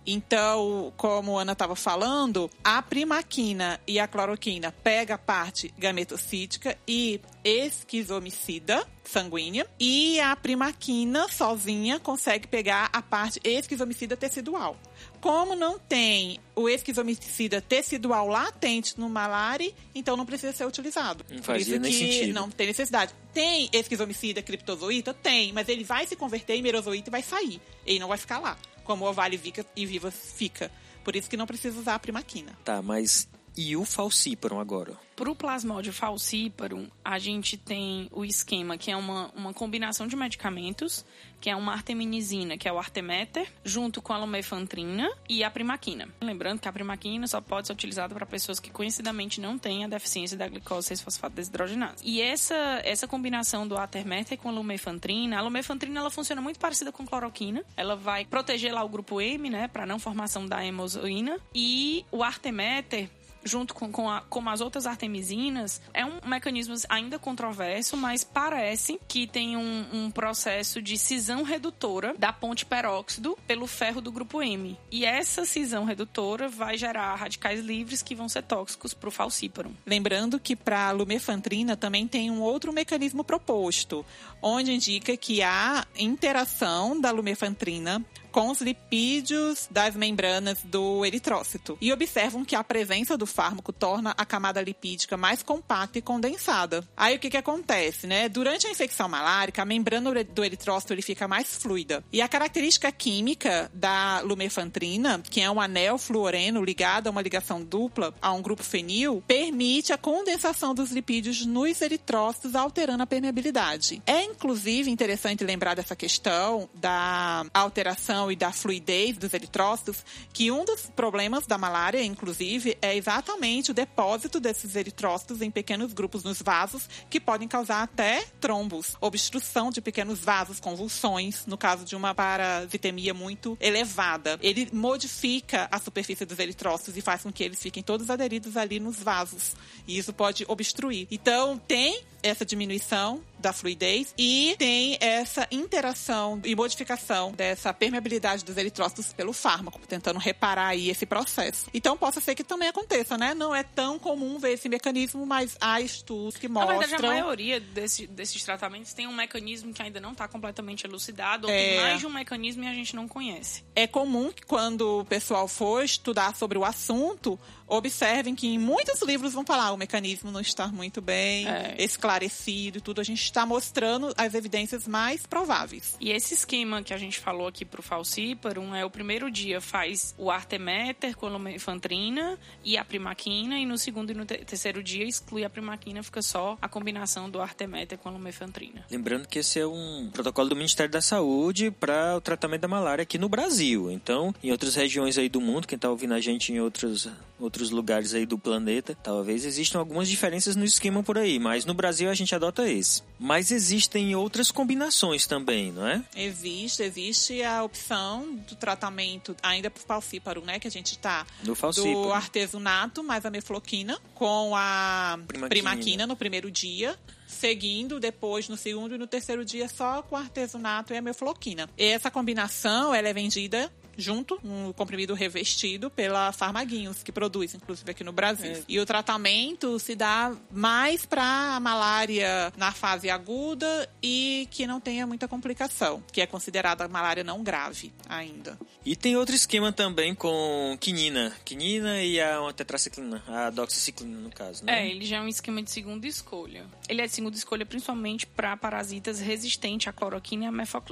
Então, 0.10 0.94
como 0.96 1.38
a 1.38 1.42
Ana 1.42 1.52
estava 1.52 1.76
falando, 1.76 2.50
a 2.64 2.82
primaquina 2.82 3.78
e 3.86 4.00
a 4.00 4.08
cloroquina 4.08 4.72
pega 4.72 5.16
a 5.16 5.18
parte 5.18 5.74
gametocítica 5.78 6.78
e 6.88 7.20
esquizomicida 7.44 8.88
sanguínea 9.04 9.68
e 9.80 10.20
a 10.20 10.36
primaquina 10.36 11.28
sozinha 11.30 12.00
consegue 12.00 12.48
pegar 12.48 12.90
a 12.94 13.02
parte 13.02 13.40
esquizomicida 13.44 14.16
tecidual. 14.16 14.78
Como 15.20 15.56
não 15.56 15.78
tem 15.80 16.40
o 16.56 16.70
esquizomicida 16.70 17.62
tecidual 17.62 18.28
latente 18.28 19.00
no 19.00 19.10
malari, 19.10 19.74
então 19.94 20.16
não 20.16 20.26
precisa 20.26 20.54
ser 20.54 20.66
utilizado. 20.66 21.26
Não 21.30 21.38
Por 21.38 21.44
fazia 21.44 21.76
isso 21.76 21.80
nem 21.80 21.92
que 21.92 21.98
sentido. 21.98 22.34
não 22.34 22.50
tem 22.50 22.68
necessidade. 22.68 23.14
Tem 23.34 23.70
esquizomicida 23.74 24.42
criptozoíta? 24.42 25.14
Tem, 25.14 25.52
mas 25.52 25.68
ele 25.68 25.84
vai 25.84 26.08
se 26.08 26.16
converter 26.16 26.56
em 26.56 26.62
merozoíta 26.62 27.10
e 27.10 27.12
vai 27.12 27.24
sair. 27.24 27.62
Ele 27.86 28.00
não 28.00 28.08
vai 28.08 28.18
ficar 28.18 28.40
lá, 28.40 28.58
como 28.88 29.06
o 29.06 29.14
Vica 29.38 29.66
e 29.76 29.86
Viva 29.86 30.10
fica. 30.10 30.72
Por 31.04 31.16
isso 31.16 31.30
que 31.30 31.38
não 31.38 31.46
precisa 31.46 31.80
usar 31.80 31.96
a 31.96 32.00
primaquina. 32.00 32.58
Tá, 32.64 32.82
mas 32.82 33.28
e 33.58 33.76
o 33.76 33.84
falciparum 33.84 34.60
agora? 34.60 34.94
Para 35.16 35.32
o 35.32 35.36
plasmódio 35.36 35.92
falciparum, 35.92 36.88
a 37.04 37.18
gente 37.18 37.58
tem 37.58 38.08
o 38.12 38.24
esquema 38.24 38.78
que 38.78 38.92
é 38.92 38.96
uma, 38.96 39.32
uma 39.36 39.52
combinação 39.52 40.06
de 40.06 40.16
medicamentos, 40.16 41.04
que 41.42 41.50
é 41.50 41.56
uma 41.56 41.74
arteminizina, 41.74 42.56
que 42.56 42.68
é 42.68 42.72
o 42.72 42.78
artemeter, 42.78 43.52
junto 43.66 44.00
com 44.00 44.14
a 44.14 44.18
lumefantrina 44.20 45.10
e 45.28 45.44
a 45.44 45.50
primaquina. 45.50 46.08
Lembrando 46.22 46.60
que 46.60 46.68
a 46.68 46.72
primaquina 46.72 47.26
só 47.26 47.42
pode 47.42 47.66
ser 47.66 47.74
utilizada 47.74 48.14
para 48.14 48.28
pessoas 48.28 48.60
que 48.60 48.70
conhecidamente 48.70 49.42
não 49.42 49.58
têm 49.58 49.84
a 49.84 49.88
deficiência 49.88 50.38
da 50.38 50.48
glicose 50.48 50.94
6-fosfato 50.94 51.34
desidrogenase. 51.34 52.04
E 52.04 52.22
essa, 52.22 52.82
essa 52.84 53.08
combinação 53.08 53.68
do 53.68 53.76
artemeter 53.76 54.38
com 54.38 54.50
a 54.50 54.52
lumefantrina, 54.52 55.40
a 55.40 55.42
lumefantrina 55.42 56.00
ela 56.00 56.12
funciona 56.12 56.44
muito 56.44 56.60
parecida 56.60 56.92
com 56.92 57.08
cloroquina. 57.08 57.64
Ela 57.76 57.96
vai 57.96 58.24
proteger 58.24 58.72
lá 58.72 58.84
o 58.84 58.90
grupo 58.90 59.20
M, 59.20 59.50
né, 59.50 59.68
para 59.68 59.86
não 59.88 59.98
formação 59.98 60.46
da 60.46 60.64
hemozoína. 60.64 61.40
E 61.56 62.06
o 62.12 62.24
artemeter 62.24 63.10
junto 63.44 63.74
com, 63.74 63.92
com, 63.92 64.10
a- 64.10 64.22
as 64.50 64.62
outras 64.62 64.86
artemisinas, 64.86 65.82
é 65.94 66.06
um 66.06 66.20
mecanismo 66.26 66.74
ainda 66.90 67.18
controverso, 67.20 67.96
mas 67.98 68.24
parece 68.24 69.00
que 69.08 69.28
tem 69.28 69.58
um, 69.58 69.86
um 69.94 70.12
processo 70.12 70.82
de 70.82 70.98
cisão 70.98 71.44
redutora 71.44 72.14
da 72.18 72.32
ponte 72.34 72.66
peróxido 72.66 73.38
pelo 73.48 73.68
ferro 73.68 74.02
do 74.02 74.12
grupo 74.12 74.42
M. 74.42 74.78
E 74.92 75.06
essa 75.06 75.46
cisão 75.46 75.86
redutora 75.86 76.48
vai 76.50 76.78
gerar 76.78 77.16
radicais 77.16 77.60
livres 77.60 78.02
que 78.02 78.16
vão 78.16 78.28
ser 78.30 78.44
tóxicos 78.44 78.94
para 78.94 79.10
o 79.10 79.12
falciparum. 79.12 79.74
Lembrando 79.86 80.40
que 80.40 80.56
para 80.56 80.88
a 80.88 80.92
lumefantrina 80.92 81.76
também 81.76 82.08
tem 82.08 82.30
um 82.32 82.42
outro 82.42 82.72
mecanismo 82.74 83.24
proposto, 83.24 84.06
onde 84.42 84.74
indica 84.74 85.16
que 85.18 85.42
há 85.42 85.86
interação 85.96 87.00
da 87.00 87.12
lumefantrina 87.12 88.04
com 88.38 88.52
os 88.52 88.62
lipídios 88.62 89.68
das 89.72 89.96
membranas 89.96 90.60
do 90.64 91.04
eritrócito 91.04 91.76
e 91.82 91.92
observam 91.92 92.46
que 92.46 92.56
a 92.56 92.64
presença 92.64 93.18
do 93.18 93.26
fármaco 93.26 93.74
torna 93.74 94.14
a 94.16 94.24
camada 94.24 94.62
lipídica 94.62 95.18
mais 95.18 95.42
compacta 95.42 95.98
e 95.98 96.04
condensada. 96.04 96.88
Aí 96.96 97.16
o 97.16 97.20
que, 97.20 97.32
que 97.32 97.38
acontece, 97.38 98.06
né? 98.06 98.30
Durante 98.30 98.68
a 98.68 98.70
infecção 98.70 99.10
malárica, 99.10 99.64
a 99.64 99.66
membrana 99.66 100.24
do 100.24 100.46
eritrócito 100.46 100.94
ele 100.94 101.02
fica 101.02 101.28
mais 101.28 101.56
fluida. 101.56 102.04
E 102.14 102.22
a 102.22 102.28
característica 102.28 102.92
química 102.92 103.72
da 103.74 104.22
lumefantrina, 104.22 105.20
que 105.28 105.42
é 105.42 105.50
um 105.50 105.60
anel 105.60 105.98
fluoreno 105.98 106.64
ligado 106.64 107.08
a 107.08 107.10
uma 107.10 107.24
ligação 107.24 107.64
dupla 107.64 108.14
a 108.22 108.32
um 108.34 108.42
grupo 108.44 108.64
fenil, 108.64 109.24
permite 109.26 109.92
a 109.92 109.98
condensação 109.98 110.76
dos 110.76 110.92
lipídios 110.92 111.44
nos 111.44 111.82
eritrócitos, 111.82 112.54
alterando 112.54 113.02
a 113.02 113.08
permeabilidade. 113.08 114.00
É 114.06 114.27
inclusive 114.32 114.90
interessante 114.90 115.44
lembrar 115.44 115.76
dessa 115.76 115.96
questão 115.96 116.70
da 116.74 117.46
alteração 117.54 118.32
e 118.32 118.36
da 118.36 118.52
fluidez 118.52 119.18
dos 119.18 119.34
eritrócitos, 119.34 120.04
que 120.34 120.52
um 120.52 120.66
dos 120.66 120.88
problemas 120.96 121.46
da 121.46 121.58
malária, 121.58 122.04
inclusive, 122.04 122.78
é 122.82 122.96
exatamente 122.96 123.72
o 123.72 123.74
depósito 123.74 124.40
desses 124.40 124.76
eritrócitos 124.76 125.42
em 125.42 125.52
pequenos 125.52 125.94
grupos 125.94 126.24
nos 126.24 126.42
vasos, 126.42 126.90
que 127.10 127.20
podem 127.20 127.48
causar 127.48 127.84
até 127.84 128.26
trombos, 128.40 128.96
obstrução 129.02 129.70
de 129.70 129.82
pequenos 129.82 130.20
vasos, 130.20 130.60
convulsões, 130.60 131.46
no 131.46 131.58
caso 131.58 131.86
de 131.86 131.96
uma 131.96 132.14
parasitemia 132.14 133.14
muito 133.14 133.58
elevada. 133.60 134.38
Ele 134.42 134.70
modifica 134.72 135.68
a 135.72 135.80
superfície 135.80 136.26
dos 136.26 136.40
eritrócitos 136.40 136.98
e 136.98 137.02
faz 137.02 137.24
com 137.24 137.32
que 137.32 137.44
eles 137.44 137.62
fiquem 137.62 137.84
todos 137.84 138.10
aderidos 138.10 138.58
ali 138.58 138.80
nos 138.80 138.98
vasos. 138.98 139.56
E 139.88 139.98
isso 139.98 140.14
pode 140.14 140.46
obstruir. 140.48 141.08
Então, 141.10 141.58
tem 141.68 142.02
essa 142.22 142.46
diminuição 142.46 143.22
da 143.40 143.54
fluidez 143.54 144.14
e 144.18 144.56
tem 144.58 144.98
essa 145.00 145.48
interação 145.52 146.42
e 146.44 146.56
modificação 146.56 147.32
dessa 147.32 147.74
permeabilidade 147.74 148.44
dos 148.44 148.58
eritrócitos 148.58 149.14
pelo 149.14 149.34
fármaco, 149.34 149.80
tentando 149.88 150.20
reparar 150.20 150.68
aí 150.70 150.90
esse 150.90 151.06
processo. 151.06 151.68
Então, 151.74 151.98
possa 151.98 152.20
ser 152.20 152.36
que 152.36 152.44
também 152.44 152.68
aconteça, 152.68 153.18
né? 153.18 153.34
Não 153.34 153.54
é 153.56 153.64
tão 153.64 154.00
comum 154.00 154.40
ver 154.40 154.54
esse 154.54 154.68
mecanismo, 154.68 155.26
mas 155.26 155.56
há 155.62 155.80
estudos 155.82 156.38
que 156.38 156.48
Na 156.48 156.62
mostram. 156.62 156.80
verdade, 156.80 157.06
a 157.06 157.10
maioria 157.10 157.60
desse- 157.60 158.08
desses 158.08 158.44
tratamentos 158.44 158.94
tem 158.94 159.08
um 159.08 159.14
mecanismo 159.14 159.74
que 159.74 159.82
ainda 159.82 160.00
não 160.00 160.12
está 160.14 160.28
completamente 160.28 160.86
elucidado, 160.86 161.48
ou 161.48 161.54
É. 161.54 161.58
tem 161.70 161.80
mais 161.82 162.00
de 162.00 162.08
um 162.08 162.10
mecanismo 162.10 162.64
e 162.64 162.68
a 162.68 162.74
gente 162.74 162.96
não 162.96 163.08
conhece. 163.08 163.64
É 163.76 163.86
comum 163.88 164.32
que 164.32 164.44
quando 164.46 165.00
o 165.02 165.06
pessoal 165.06 165.48
for 165.48 165.84
estudar 165.84 166.36
sobre 166.36 166.58
o 166.58 166.66
assunto, 166.66 167.40
observem 167.68 168.34
que 168.36 168.48
em 168.48 168.58
muitos 168.58 169.02
livros 169.02 169.34
vão 169.34 169.46
falar 169.46 169.72
o 169.74 169.78
mecanismo 169.78 170.32
não 170.32 170.40
está 170.40 170.68
muito 170.68 171.02
bem 171.02 171.48
É. 171.48 171.76
esclarecido 171.80 172.78
e 172.78 172.82
tudo. 172.82 173.02
A 173.02 173.04
gente 173.04 173.22
está 173.22 173.46
mostrando 173.46 174.14
as 174.18 174.34
evidências 174.34 174.88
mais 174.88 175.26
prováveis. 175.26 175.96
E 176.00 176.12
esse 176.12 176.34
esquema 176.34 176.82
que 176.82 176.94
a 176.94 176.98
gente 176.98 177.20
falou 177.20 177.48
aqui 177.48 177.66
pro 177.66 177.82
falciparum 177.82 178.74
é 178.74 178.86
o 178.86 178.90
primeiro 178.90 179.30
dia 179.30 179.60
faz 179.60 180.16
o 180.18 180.32
arteméter 180.32 181.16
com 181.18 181.26
a 181.26 181.30
lumefantrina 181.30 182.38
e 182.64 182.78
a 182.78 182.86
primaquina, 182.86 183.60
e 183.60 183.66
no 183.66 183.78
segundo 183.78 184.12
e 184.12 184.14
no 184.14 184.26
te- 184.26 184.38
terceiro 184.46 184.82
dia 184.82 185.06
exclui 185.06 185.44
a 185.44 185.50
primaquina, 185.50 186.02
fica 186.04 186.22
só 186.22 186.58
a 186.62 186.68
combinação 186.70 187.30
do 187.30 187.42
arteméter 187.42 187.98
com 187.98 188.10
a 188.10 188.12
lumefantrina. 188.12 188.86
Lembrando 188.90 189.28
que 189.28 189.40
esse 189.40 189.60
é 189.60 189.68
um 189.68 190.10
protocolo 190.14 190.50
do 190.50 190.56
Ministério 190.56 190.92
da 190.92 191.02
Saúde 191.02 191.72
para 191.72 192.16
o 192.16 192.22
tratamento 192.22 192.62
da 192.62 192.68
malária 192.68 193.02
aqui 193.04 193.18
no 193.18 193.28
Brasil. 193.30 193.92
Então, 193.92 194.34
em 194.44 194.52
outras 194.52 194.76
regiões 194.76 195.18
aí 195.18 195.28
do 195.30 195.42
mundo, 195.42 195.68
quem 195.68 195.76
está 195.76 195.90
ouvindo 195.90 196.14
a 196.14 196.20
gente 196.22 196.52
em 196.54 196.60
outros, 196.60 197.08
outros 197.40 197.57
lugares 197.70 198.14
aí 198.14 198.26
do 198.26 198.38
planeta, 198.38 198.96
talvez 198.96 199.46
existam 199.46 199.80
algumas 199.80 200.08
diferenças 200.08 200.56
no 200.56 200.64
esquema 200.66 201.04
por 201.04 201.18
aí, 201.18 201.40
mas 201.40 201.66
no 201.66 201.74
Brasil 201.74 202.10
a 202.10 202.14
gente 202.14 202.34
adota 202.34 202.68
esse. 202.70 203.02
Mas 203.20 203.52
existem 203.52 204.16
outras 204.16 204.52
combinações 204.52 205.26
também, 205.28 205.72
não 205.72 205.88
é? 205.88 206.04
Existe, 206.16 206.84
existe 206.84 207.42
a 207.44 207.64
opção 207.64 208.36
do 208.48 208.56
tratamento 208.56 209.36
ainda 209.42 209.70
por 209.70 209.82
falciparum, 209.82 210.42
né? 210.42 210.60
Que 210.60 210.68
a 210.68 210.72
gente 210.72 210.92
está 210.92 211.26
Do 211.44 211.56
falciparum. 211.56 212.04
do 212.04 212.14
artesunato 212.14 213.04
mais 213.04 213.26
a 213.26 213.30
mefloquina 213.30 214.00
com 214.14 214.56
a 214.56 215.18
Primaquina. 215.28 215.50
primaquina 215.50 216.08
no 216.08 216.16
primeiro 216.16 216.50
dia. 216.52 216.98
Seguindo 217.28 218.00
depois 218.00 218.48
no 218.48 218.56
segundo 218.56 218.96
e 218.96 218.98
no 218.98 219.06
terceiro 219.06 219.44
dia 219.44 219.68
só 219.68 220.02
com 220.02 220.16
artesunato 220.16 220.94
e 220.94 220.98
a 220.98 221.02
mefloquina. 221.02 221.70
E 221.78 221.84
essa 221.84 222.10
combinação 222.10 222.96
ela 222.96 223.10
é 223.10 223.14
vendida 223.14 223.70
junto, 223.98 224.40
um 224.44 224.72
comprimido 224.74 225.14
revestido 225.14 225.90
pela 225.90 226.32
Farmaguinhos, 226.32 227.04
que 227.04 227.12
produz, 227.12 227.56
inclusive 227.56 227.90
aqui 227.90 228.04
no 228.04 228.12
Brasil. 228.12 228.64
E 228.68 228.80
o 228.80 228.86
tratamento 228.86 229.80
se 229.80 229.96
dá 229.96 230.36
mais 230.52 231.06
para 231.06 231.56
a 231.56 231.60
malária 231.60 232.54
na 232.56 232.72
fase 232.72 233.10
aguda 233.10 233.90
e 234.02 234.48
que 234.52 234.68
não 234.68 234.80
tenha 234.80 235.08
muita 235.08 235.28
complicação, 235.28 236.04
que 236.12 236.22
é 236.22 236.28
considerada 236.28 236.88
malária 236.88 237.24
não 237.24 237.44
grave 237.44 237.92
ainda. 238.08 238.58
E 238.86 238.96
tem 238.96 239.18
outro 239.18 239.36
esquema 239.36 239.72
também 239.72 240.16
com 240.16 240.78
quinina. 240.80 241.36
Quinina 241.44 242.02
e 242.02 242.22
a 242.22 242.54
tetraciclina, 242.54 243.24
a 243.28 243.50
doxiciclina 243.50 244.20
no 244.20 244.30
caso, 244.30 244.64
né? 244.64 244.84
É, 244.84 244.90
ele 244.90 245.06
já 245.06 245.18
é 245.18 245.22
um 245.22 245.28
esquema 245.28 245.62
de 245.62 245.72
segunda 245.72 246.08
escolha. 246.08 246.66
Ele 246.88 247.02
é 247.02 247.06
de 247.06 247.14
segunda 247.14 247.36
escolha 247.36 247.66
principalmente 247.66 248.26
para 248.26 248.56
parasitas 248.56 249.20
resistentes 249.20 249.88
à 249.88 249.94
cloroquina 249.94 250.46
e 250.46 250.48
à 250.48 250.52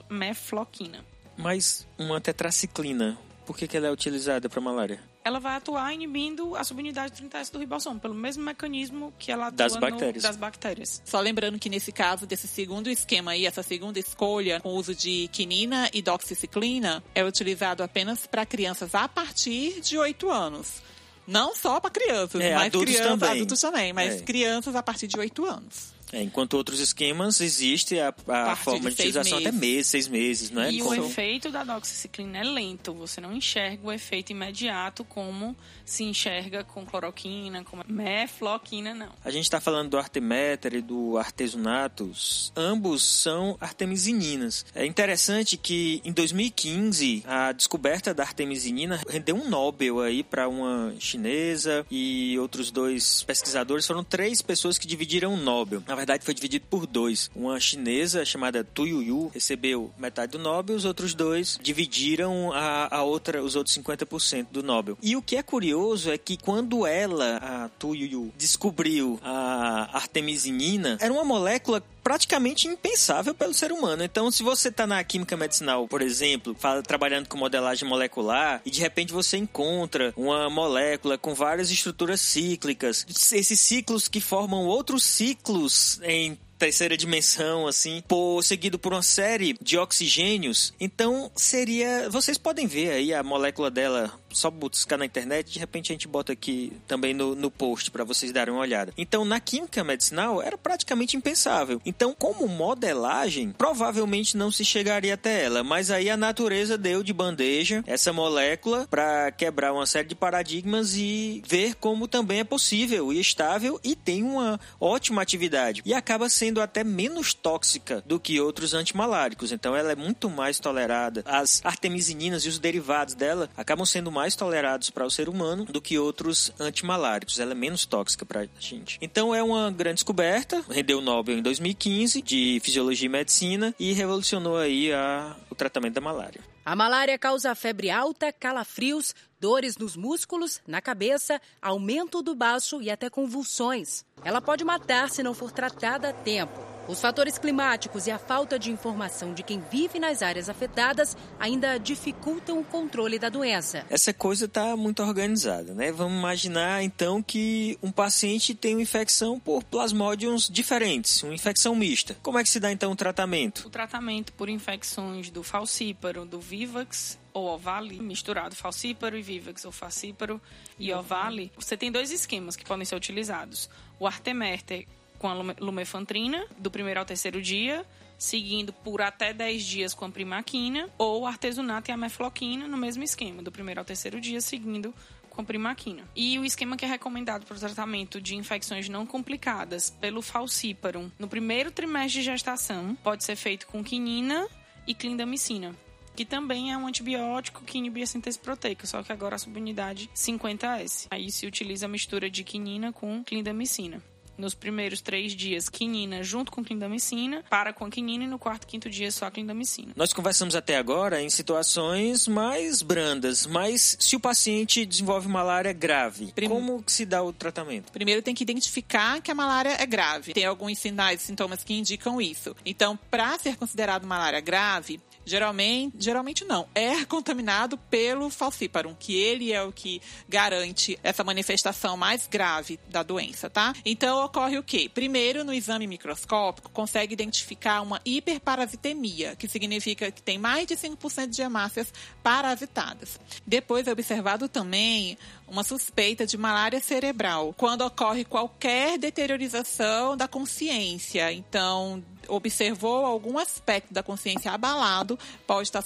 mefloquina. 0.10 1.06
Mas 1.38 1.88
uma 1.98 2.20
tetraciclina, 2.22 3.18
por 3.46 3.58
que, 3.58 3.68
que 3.68 3.76
ela 3.78 3.88
é 3.88 3.92
utilizada 3.92 4.48
para 4.50 4.62
malária? 4.62 5.00
Ela 5.24 5.40
vai 5.40 5.56
atuar 5.56 5.92
inibindo 5.92 6.56
a 6.56 6.64
subunidade 6.64 7.14
30S 7.24 7.52
do 7.52 7.58
ribossoma, 7.58 8.00
pelo 8.00 8.14
mesmo 8.14 8.44
mecanismo 8.44 9.12
que 9.18 9.32
ela 9.32 9.48
atua 9.48 9.58
Das 9.58 9.74
no- 9.74 9.80
bactérias. 9.82 10.24
das 10.24 10.36
bactérias. 10.36 11.02
Só 11.04 11.20
lembrando 11.20 11.58
que 11.58 11.68
nesse 11.68 11.92
caso 11.92 12.28
desse 12.28 12.48
segundo 12.48 12.90
esquema 12.92 13.32
aí, 13.32 13.46
essa 13.48 13.64
segunda 13.64 13.98
escolha 14.00 14.60
com 14.62 14.70
o 14.70 14.76
uso 14.76 14.94
de 14.94 15.28
quinina 15.32 15.90
e 15.94 16.02
doxiciclina 16.02 17.04
é 17.16 17.24
utilizado 17.26 17.82
apenas 17.82 18.28
para 18.28 18.46
crianças 18.46 18.94
a 18.94 19.08
partir 19.08 19.82
de 19.82 19.98
8 19.98 20.30
anos. 20.30 20.84
Não 21.28 21.56
só 21.56 21.80
para 21.80 21.90
crianças, 21.90 22.40
É, 22.40 22.54
mas 22.54 22.68
adultos 22.68 22.94
crianças, 22.94 23.20
também. 23.20 23.30
adultos 23.36 23.62
também, 23.62 23.94
mas 23.94 24.16
É. 24.16 24.20
crianças 24.22 24.76
a 24.76 24.84
partir 24.84 25.08
de 25.08 25.18
8 25.18 25.44
anos. 25.44 25.95
É, 26.14 26.22
enquanto 26.22 26.54
outros 26.54 26.80
esquemas 26.80 27.42
existe 27.42 28.00
a, 28.00 28.14
a 28.28 28.56
forma 28.56 28.90
de 28.90 28.96
de 28.96 29.02
utilização 29.02 29.38
até 29.40 29.52
meses. 29.52 29.60
meses, 29.70 29.88
seis 29.88 30.08
meses, 30.08 30.52
não 30.52 30.62
é? 30.62 30.72
E 30.72 30.80
Com- 30.80 30.90
o 30.90 30.94
efeito 30.94 31.52
da 31.52 31.64
doxiciclina 31.64 32.38
é 32.40 32.44
lento. 32.44 32.94
Você 32.94 33.20
não 33.20 33.34
enxerga 33.36 33.88
o 33.88 33.92
efeito 33.92 34.32
imediato 34.32 35.04
como 35.04 35.56
se 35.84 36.04
enxerga 36.04 36.64
com 36.64 36.86
cloroquina, 36.86 37.64
com 37.64 37.80
mefloquina, 37.88 38.94
não. 38.94 39.10
A 39.24 39.32
gente 39.32 39.44
está 39.46 39.60
falando 39.60 39.90
do 39.92 39.98
arteméter 39.98 40.76
e 40.76 40.82
do 40.82 41.18
artesunatus. 41.18 42.52
Ambos 42.56 43.04
são 43.04 43.58
artemisininas. 43.60 44.66
É 44.74 44.86
interessante 44.86 45.58
que 45.58 46.02
em 46.06 46.12
2015 46.12 47.24
a 47.28 47.52
descoberta 47.52 48.14
da 48.14 48.24
artemisinina 48.24 49.02
rendeu 49.08 49.36
um 49.36 49.50
Nobel 49.50 50.00
aí 50.02 50.24
para 50.24 50.48
uma 50.48 50.94
chinesa 51.00 51.86
e 51.92 52.38
outros 52.40 52.72
dois 52.72 53.24
pesquisadores. 53.24 53.86
Foram 53.86 54.04
três 54.04 54.42
pessoas 54.42 54.78
que 54.78 54.88
dividiram 54.88 55.34
o 55.34 55.38
Nobel. 55.38 55.84
Na 55.88 55.96
verdade 55.96 56.05
foi 56.24 56.34
dividido 56.34 56.66
por 56.70 56.86
dois. 56.86 57.30
Uma 57.36 57.60
chinesa 57.60 58.26
chamada 58.26 58.64
Tu 58.64 58.88
Yuyu 58.88 59.32
recebeu 59.34 59.92
metade 59.98 60.34
do 60.34 60.40
Nobel, 60.40 60.76
os 60.76 60.86
outros 60.86 61.14
dois 61.14 61.60
dividiram 61.62 62.52
a, 62.54 62.98
a 62.98 63.04
outra, 63.04 63.44
os 63.44 63.56
outros 63.56 63.78
50% 63.78 64.48
do 64.52 64.64
Nobel. 64.64 64.98
E 65.02 65.16
o 65.16 65.22
que 65.22 65.36
é 65.36 65.44
curioso 65.44 66.12
é 66.12 66.18
que 66.18 66.38
quando 66.38 66.86
ela, 66.86 67.38
a 67.38 67.70
Tu 67.70 67.96
Yuyu, 67.96 68.34
descobriu 68.38 69.20
a 69.24 69.90
artemisinina, 69.94 70.98
era 71.00 71.14
uma 71.14 71.24
molécula 71.24 71.84
praticamente 72.06 72.68
impensável 72.68 73.34
pelo 73.34 73.52
ser 73.52 73.72
humano. 73.72 74.04
Então, 74.04 74.30
se 74.30 74.44
você 74.44 74.68
está 74.68 74.86
na 74.86 75.04
química 75.04 75.36
medicinal, 75.36 75.88
por 75.88 76.04
exemplo, 76.04 76.56
trabalhando 76.86 77.28
com 77.28 77.36
modelagem 77.36 77.90
molecular 77.90 78.62
e 78.64 78.70
de 78.70 78.80
repente 78.80 79.12
você 79.12 79.38
encontra 79.38 80.14
uma 80.16 80.48
molécula 80.48 81.18
com 81.18 81.34
várias 81.34 81.72
estruturas 81.72 82.22
cíclicas, 82.22 83.08
esses 83.10 83.60
ciclos 83.60 84.08
que 84.08 84.22
formam 84.22 84.68
outros 84.68 85.04
ciclos 85.04 86.00
em 86.04 86.38
terceira 86.60 86.96
dimensão, 86.96 87.68
assim, 87.68 88.04
por, 88.08 88.44
seguido 88.44 88.78
por 88.78 88.94
uma 88.94 89.02
série 89.02 89.58
de 89.60 89.78
oxigênios. 89.78 90.74
Então, 90.80 91.32
seria. 91.36 92.10
Vocês 92.10 92.38
podem 92.38 92.68
ver 92.68 92.92
aí 92.92 93.14
a 93.14 93.24
molécula 93.24 93.72
dela, 93.72 94.14
só 94.36 94.52
buscar 94.52 94.98
na 94.98 95.06
internet, 95.06 95.52
de 95.52 95.60
repente 95.60 95.92
a 95.92 95.94
gente 95.94 96.08
bota 96.08 96.34
aqui 96.34 96.74
também 96.88 97.14
no, 97.14 97.36
no 97.36 97.50
post 97.50 97.90
para 97.90 98.04
vocês 98.04 98.32
darem 98.32 98.54
uma 98.54 98.62
olhada. 98.62 98.94
Então, 98.98 99.24
na 99.24 99.40
química 99.40 99.84
medicinal, 99.84 100.42
era 100.42 100.58
praticamente 100.58 101.16
impensável. 101.16 101.82
Então, 101.86 102.14
como 102.18 102.48
modelagem, 102.48 103.52
provavelmente 103.58 104.36
não 104.36 104.52
se 104.52 104.66
chegaria 104.66 105.14
até 105.14 105.44
ela, 105.44 105.64
mas 105.64 105.90
aí 105.92 106.10
a 106.10 106.18
natureza 106.18 106.78
deu 106.78 107.04
de 107.04 107.14
bandeja 107.14 107.84
essa 107.88 108.12
molécula 108.12 108.88
para 108.90 109.32
quebrar 109.32 109.74
uma 109.74 109.86
série 109.86 110.08
de 110.08 110.16
paradigmas 110.16 110.96
e 110.96 111.42
ver 111.48 111.76
como 111.76 112.08
também 112.08 112.40
é 112.40 112.44
possível 112.44 113.14
e 113.14 113.20
estável 113.20 113.80
e 113.84 113.96
tem 113.96 114.24
uma 114.24 114.60
ótima 114.80 115.22
atividade. 115.22 115.82
E 115.86 115.94
acaba 115.94 116.30
sendo 116.30 116.62
até 116.62 116.84
menos 116.84 117.34
tóxica 117.34 118.04
do 118.06 118.20
que 118.20 118.40
outros 118.40 118.74
antimaláricos. 118.74 119.52
Então 119.52 119.76
ela 119.76 119.92
é 119.92 119.96
muito 119.96 120.30
mais 120.30 120.60
tolerada. 120.60 121.24
As 121.26 121.62
artemisininas 121.64 122.44
e 122.46 122.50
os 122.50 122.60
derivados 122.60 123.14
dela 123.14 123.50
acabam 123.56 123.86
sendo 123.86 124.12
mais 124.12 124.25
tolerados 124.34 124.90
para 124.90 125.06
o 125.06 125.12
ser 125.12 125.28
humano 125.28 125.66
do 125.66 125.82
que 125.82 126.00
outros 126.00 126.54
antimaláricos. 126.58 127.38
Ela 127.38 127.52
é 127.52 127.56
menos 127.56 127.86
tóxica 127.86 128.26
para 128.26 128.42
a 128.44 128.48
gente. 128.58 128.98
Então 129.02 129.36
é 129.36 129.44
uma 129.44 129.70
grande 129.70 129.96
descoberta. 129.96 130.64
Rendeu 130.70 131.00
o 131.00 131.02
Nobel 131.02 131.38
em 131.38 131.42
2015 131.42 132.22
de 132.22 132.62
Fisiologia 132.64 133.08
e 133.08 133.10
Medicina 133.10 133.76
e 133.78 133.92
revolucionou 133.92 134.56
aí 134.58 134.94
a- 134.94 135.36
o 135.50 135.56
tratamento 135.56 135.96
da 135.96 136.02
malária. 136.02 136.40
A 136.66 136.76
malária 136.76 137.20
causa 137.20 137.54
febre 137.54 137.90
alta, 137.92 138.32
calafrios, 138.32 139.14
dores 139.40 139.78
nos 139.78 139.96
músculos, 139.98 140.62
na 140.66 140.82
cabeça, 140.82 141.40
aumento 141.62 142.22
do 142.24 142.34
baço 142.34 142.82
e 142.82 142.90
até 142.90 143.10
convulsões. 143.10 144.04
Ela 144.24 144.42
pode 144.42 144.64
matar 144.64 145.10
se 145.10 145.22
não 145.22 145.34
for 145.34 145.52
tratada 145.52 146.10
a 146.10 146.14
tempo. 146.14 146.75
Os 146.88 147.02
fatores 147.02 147.40
climáticos 147.40 148.06
e 148.06 148.12
a 148.12 148.20
falta 148.20 148.60
de 148.60 148.70
informação 148.70 149.34
de 149.34 149.42
quem 149.42 149.60
vive 149.72 149.98
nas 149.98 150.22
áreas 150.22 150.50
afetadas 150.50 151.18
ainda 151.40 151.80
dificultam 151.80 152.60
o 152.60 152.64
controle 152.64 153.18
da 153.18 153.28
doença. 153.28 153.84
Essa 153.90 154.14
coisa 154.14 154.46
está 154.46 154.78
muito 154.78 155.02
organizada, 155.02 155.74
né? 155.74 155.92
Vamos 155.92 156.20
imaginar 156.20 156.84
então 156.84 157.24
que 157.24 157.76
um 157.82 157.92
paciente 157.92 158.54
tem 158.54 158.76
uma 158.76 158.84
infecção 158.84 159.40
por 159.40 159.64
plasmódios 159.64 160.48
diferentes, 160.48 161.24
uma 161.24 161.34
infecção 161.34 161.76
mista. 161.76 162.16
Como 162.22 162.38
é 162.38 162.44
que 162.44 162.50
se 162.50 162.60
dá 162.60 162.72
então 162.72 162.92
o 162.92 162.96
tratamento? 162.96 163.66
O 163.66 163.70
tratamento 163.72 164.32
por 164.34 164.48
infecções 164.48 165.32
do 165.32 165.42
falcíparo, 165.42 166.24
do 166.24 166.40
vivax 166.40 167.18
ou 167.34 167.48
ovale, 167.48 168.00
misturado 168.00 168.56
falcíparo 168.56 169.18
e 169.18 169.24
vivax 169.24 169.66
ou 169.66 169.72
falcíparo 169.72 170.40
e 170.78 170.94
ovale, 170.94 171.52
você 171.56 171.76
tem 171.76 171.92
dois 171.92 172.12
esquemas 172.12 172.56
que 172.56 172.64
podem 172.64 172.86
ser 172.86 172.96
utilizados. 172.96 173.70
O 174.00 174.06
artemeter 174.06 174.86
com 175.20 175.28
a 175.28 175.34
lumefantrina, 175.60 176.46
do 176.58 176.70
primeiro 176.70 177.00
ao 177.00 177.06
terceiro 177.06 177.42
dia, 177.42 177.86
seguindo 178.18 178.72
por 178.72 179.02
até 179.02 179.34
10 179.34 179.64
dias 179.64 179.94
com 179.94 180.06
a 180.06 180.10
primaquina, 180.10 180.90
ou 180.98 181.26
artesunato 181.26 181.90
e 181.90 181.94
a 181.94 181.98
mefloquina 181.98 182.68
no 182.68 182.78
mesmo 182.78 183.04
esquema, 183.04 183.42
do 183.42 183.52
primeiro 183.52 183.82
ao 183.82 183.86
terceiro 183.86 184.20
dia, 184.20 184.42
seguindo 184.42 184.94
com 185.30 185.44
primaquina. 185.44 186.04
E 186.16 186.40
o 186.40 186.46
esquema 186.46 186.78
que 186.78 186.86
é 186.86 186.88
recomendado 186.88 187.46
para 187.46 187.58
o 187.58 187.60
tratamento 187.60 188.22
de 188.22 188.36
infecções 188.36 188.88
não 188.88 189.06
complicadas 189.06 189.90
pelo 189.90 190.22
falciparum 190.22 191.12
no 191.20 191.28
primeiro 191.28 191.72
trimestre 191.72 192.22
de 192.22 192.26
gestação 192.26 192.96
pode 193.04 193.24
ser 193.24 193.36
feito 193.36 193.68
com 193.68 193.84
quinina 193.84 194.48
e 194.88 194.94
clindamicina 194.94 195.76
que 196.16 196.24
também 196.24 196.72
é 196.72 196.78
um 196.78 196.88
antibiótico 196.88 197.62
que 197.66 197.78
inibe 197.78 198.02
a 198.02 198.08
síntese 198.08 198.40
proteica, 198.40 198.88
só 198.88 199.04
que 199.04 199.12
agora 199.12 199.36
a 199.36 199.38
subunidade 199.38 200.10
50S. 200.16 201.08
Aí 201.12 201.30
se 201.30 201.46
utiliza 201.46 201.88
a 201.88 201.90
mistura 201.90 202.30
de 202.30 202.42
quinina 202.42 202.94
com 202.94 203.22
clindamicina 203.22 204.02
nos 204.38 204.54
primeiros 204.54 205.02
três 205.02 205.34
dias 205.34 205.70
quinina 205.70 206.24
junto 206.24 206.52
com 206.52 206.64
clindamicina, 206.64 207.44
para 207.50 207.74
com 207.74 207.86
a 207.86 207.90
quinina 207.90 208.24
e 208.24 208.28
no 208.28 208.40
quarto 208.40 208.68
quinto 208.68 208.90
dia 208.90 209.12
só 209.12 209.26
a 209.26 209.32
clindamicina. 209.32 209.94
Nós 209.96 210.14
conversamos 210.14 210.56
até 210.56 210.78
agora 210.78 211.22
em 211.22 211.30
situações 211.30 212.28
mais 212.28 212.82
brandas, 212.82 213.46
mas 213.46 213.98
se 214.00 214.16
o 214.16 214.20
paciente 214.20 214.86
desenvolve 214.86 215.28
malária 215.28 215.74
grave, 215.74 216.32
Prim... 216.34 216.48
como 216.48 216.84
se 216.88 217.06
dá 217.06 217.24
o 217.24 217.34
tratamento? 217.34 217.92
Primeiro 217.92 218.22
tem 218.22 218.36
que 218.36 218.44
identificar 218.44 219.22
que 219.22 219.32
a 219.32 219.36
malária 219.36 219.76
é 219.80 219.86
grave. 219.86 220.34
Tem 220.34 220.46
alguns 220.46 220.80
sinais, 220.80 221.22
sintomas 221.22 221.64
que 221.64 221.74
indicam 221.74 222.22
isso. 222.22 222.56
Então, 222.66 222.98
para 223.10 223.38
ser 223.38 223.56
considerado 223.58 224.06
malária 224.06 224.40
grave, 224.40 225.00
Geralmente, 225.26 225.96
geralmente 226.00 226.46
não. 226.46 226.68
É 226.76 227.04
contaminado 227.06 227.78
pelo 227.78 228.30
falciparum, 228.30 228.96
que 228.98 229.16
ele 229.16 229.52
é 229.52 229.62
o 229.64 229.72
que 229.72 230.02
garante 230.30 231.00
essa 231.04 231.24
manifestação 231.24 231.98
mais 231.98 232.28
grave 232.28 232.80
da 232.90 233.04
doença, 233.04 233.50
tá? 233.50 233.74
Então 233.84 234.24
ocorre 234.24 234.58
o 234.58 234.64
quê? 234.64 234.90
Primeiro, 234.94 235.44
no 235.44 235.54
exame 235.54 235.88
microscópico, 235.88 236.70
consegue 236.70 237.14
identificar 237.14 237.82
uma 237.82 238.00
hiperparasitemia, 238.06 239.36
que 239.36 239.48
significa 239.48 240.12
que 240.12 240.22
tem 240.22 240.38
mais 240.38 240.68
de 240.68 240.76
5% 240.76 241.28
de 241.28 241.42
hemácias 241.42 241.92
parasitadas. 242.22 243.20
Depois 243.46 243.88
é 243.88 243.92
observado 243.92 244.48
também 244.48 245.18
uma 245.48 245.64
suspeita 245.64 246.26
de 246.26 246.38
malária 246.38 246.80
cerebral, 246.80 247.54
quando 247.58 247.82
ocorre 247.82 248.26
qualquer 248.26 248.98
deteriorização 248.98 250.18
da 250.18 250.28
consciência. 250.28 251.32
Então, 251.32 252.04
observou 252.28 253.06
algum 253.06 253.38
aspecto 253.38 253.94
da 253.94 254.04
consciência 254.04 254.52
abalado, 254.52 255.18
pode 255.46 255.68
estar 255.68 255.84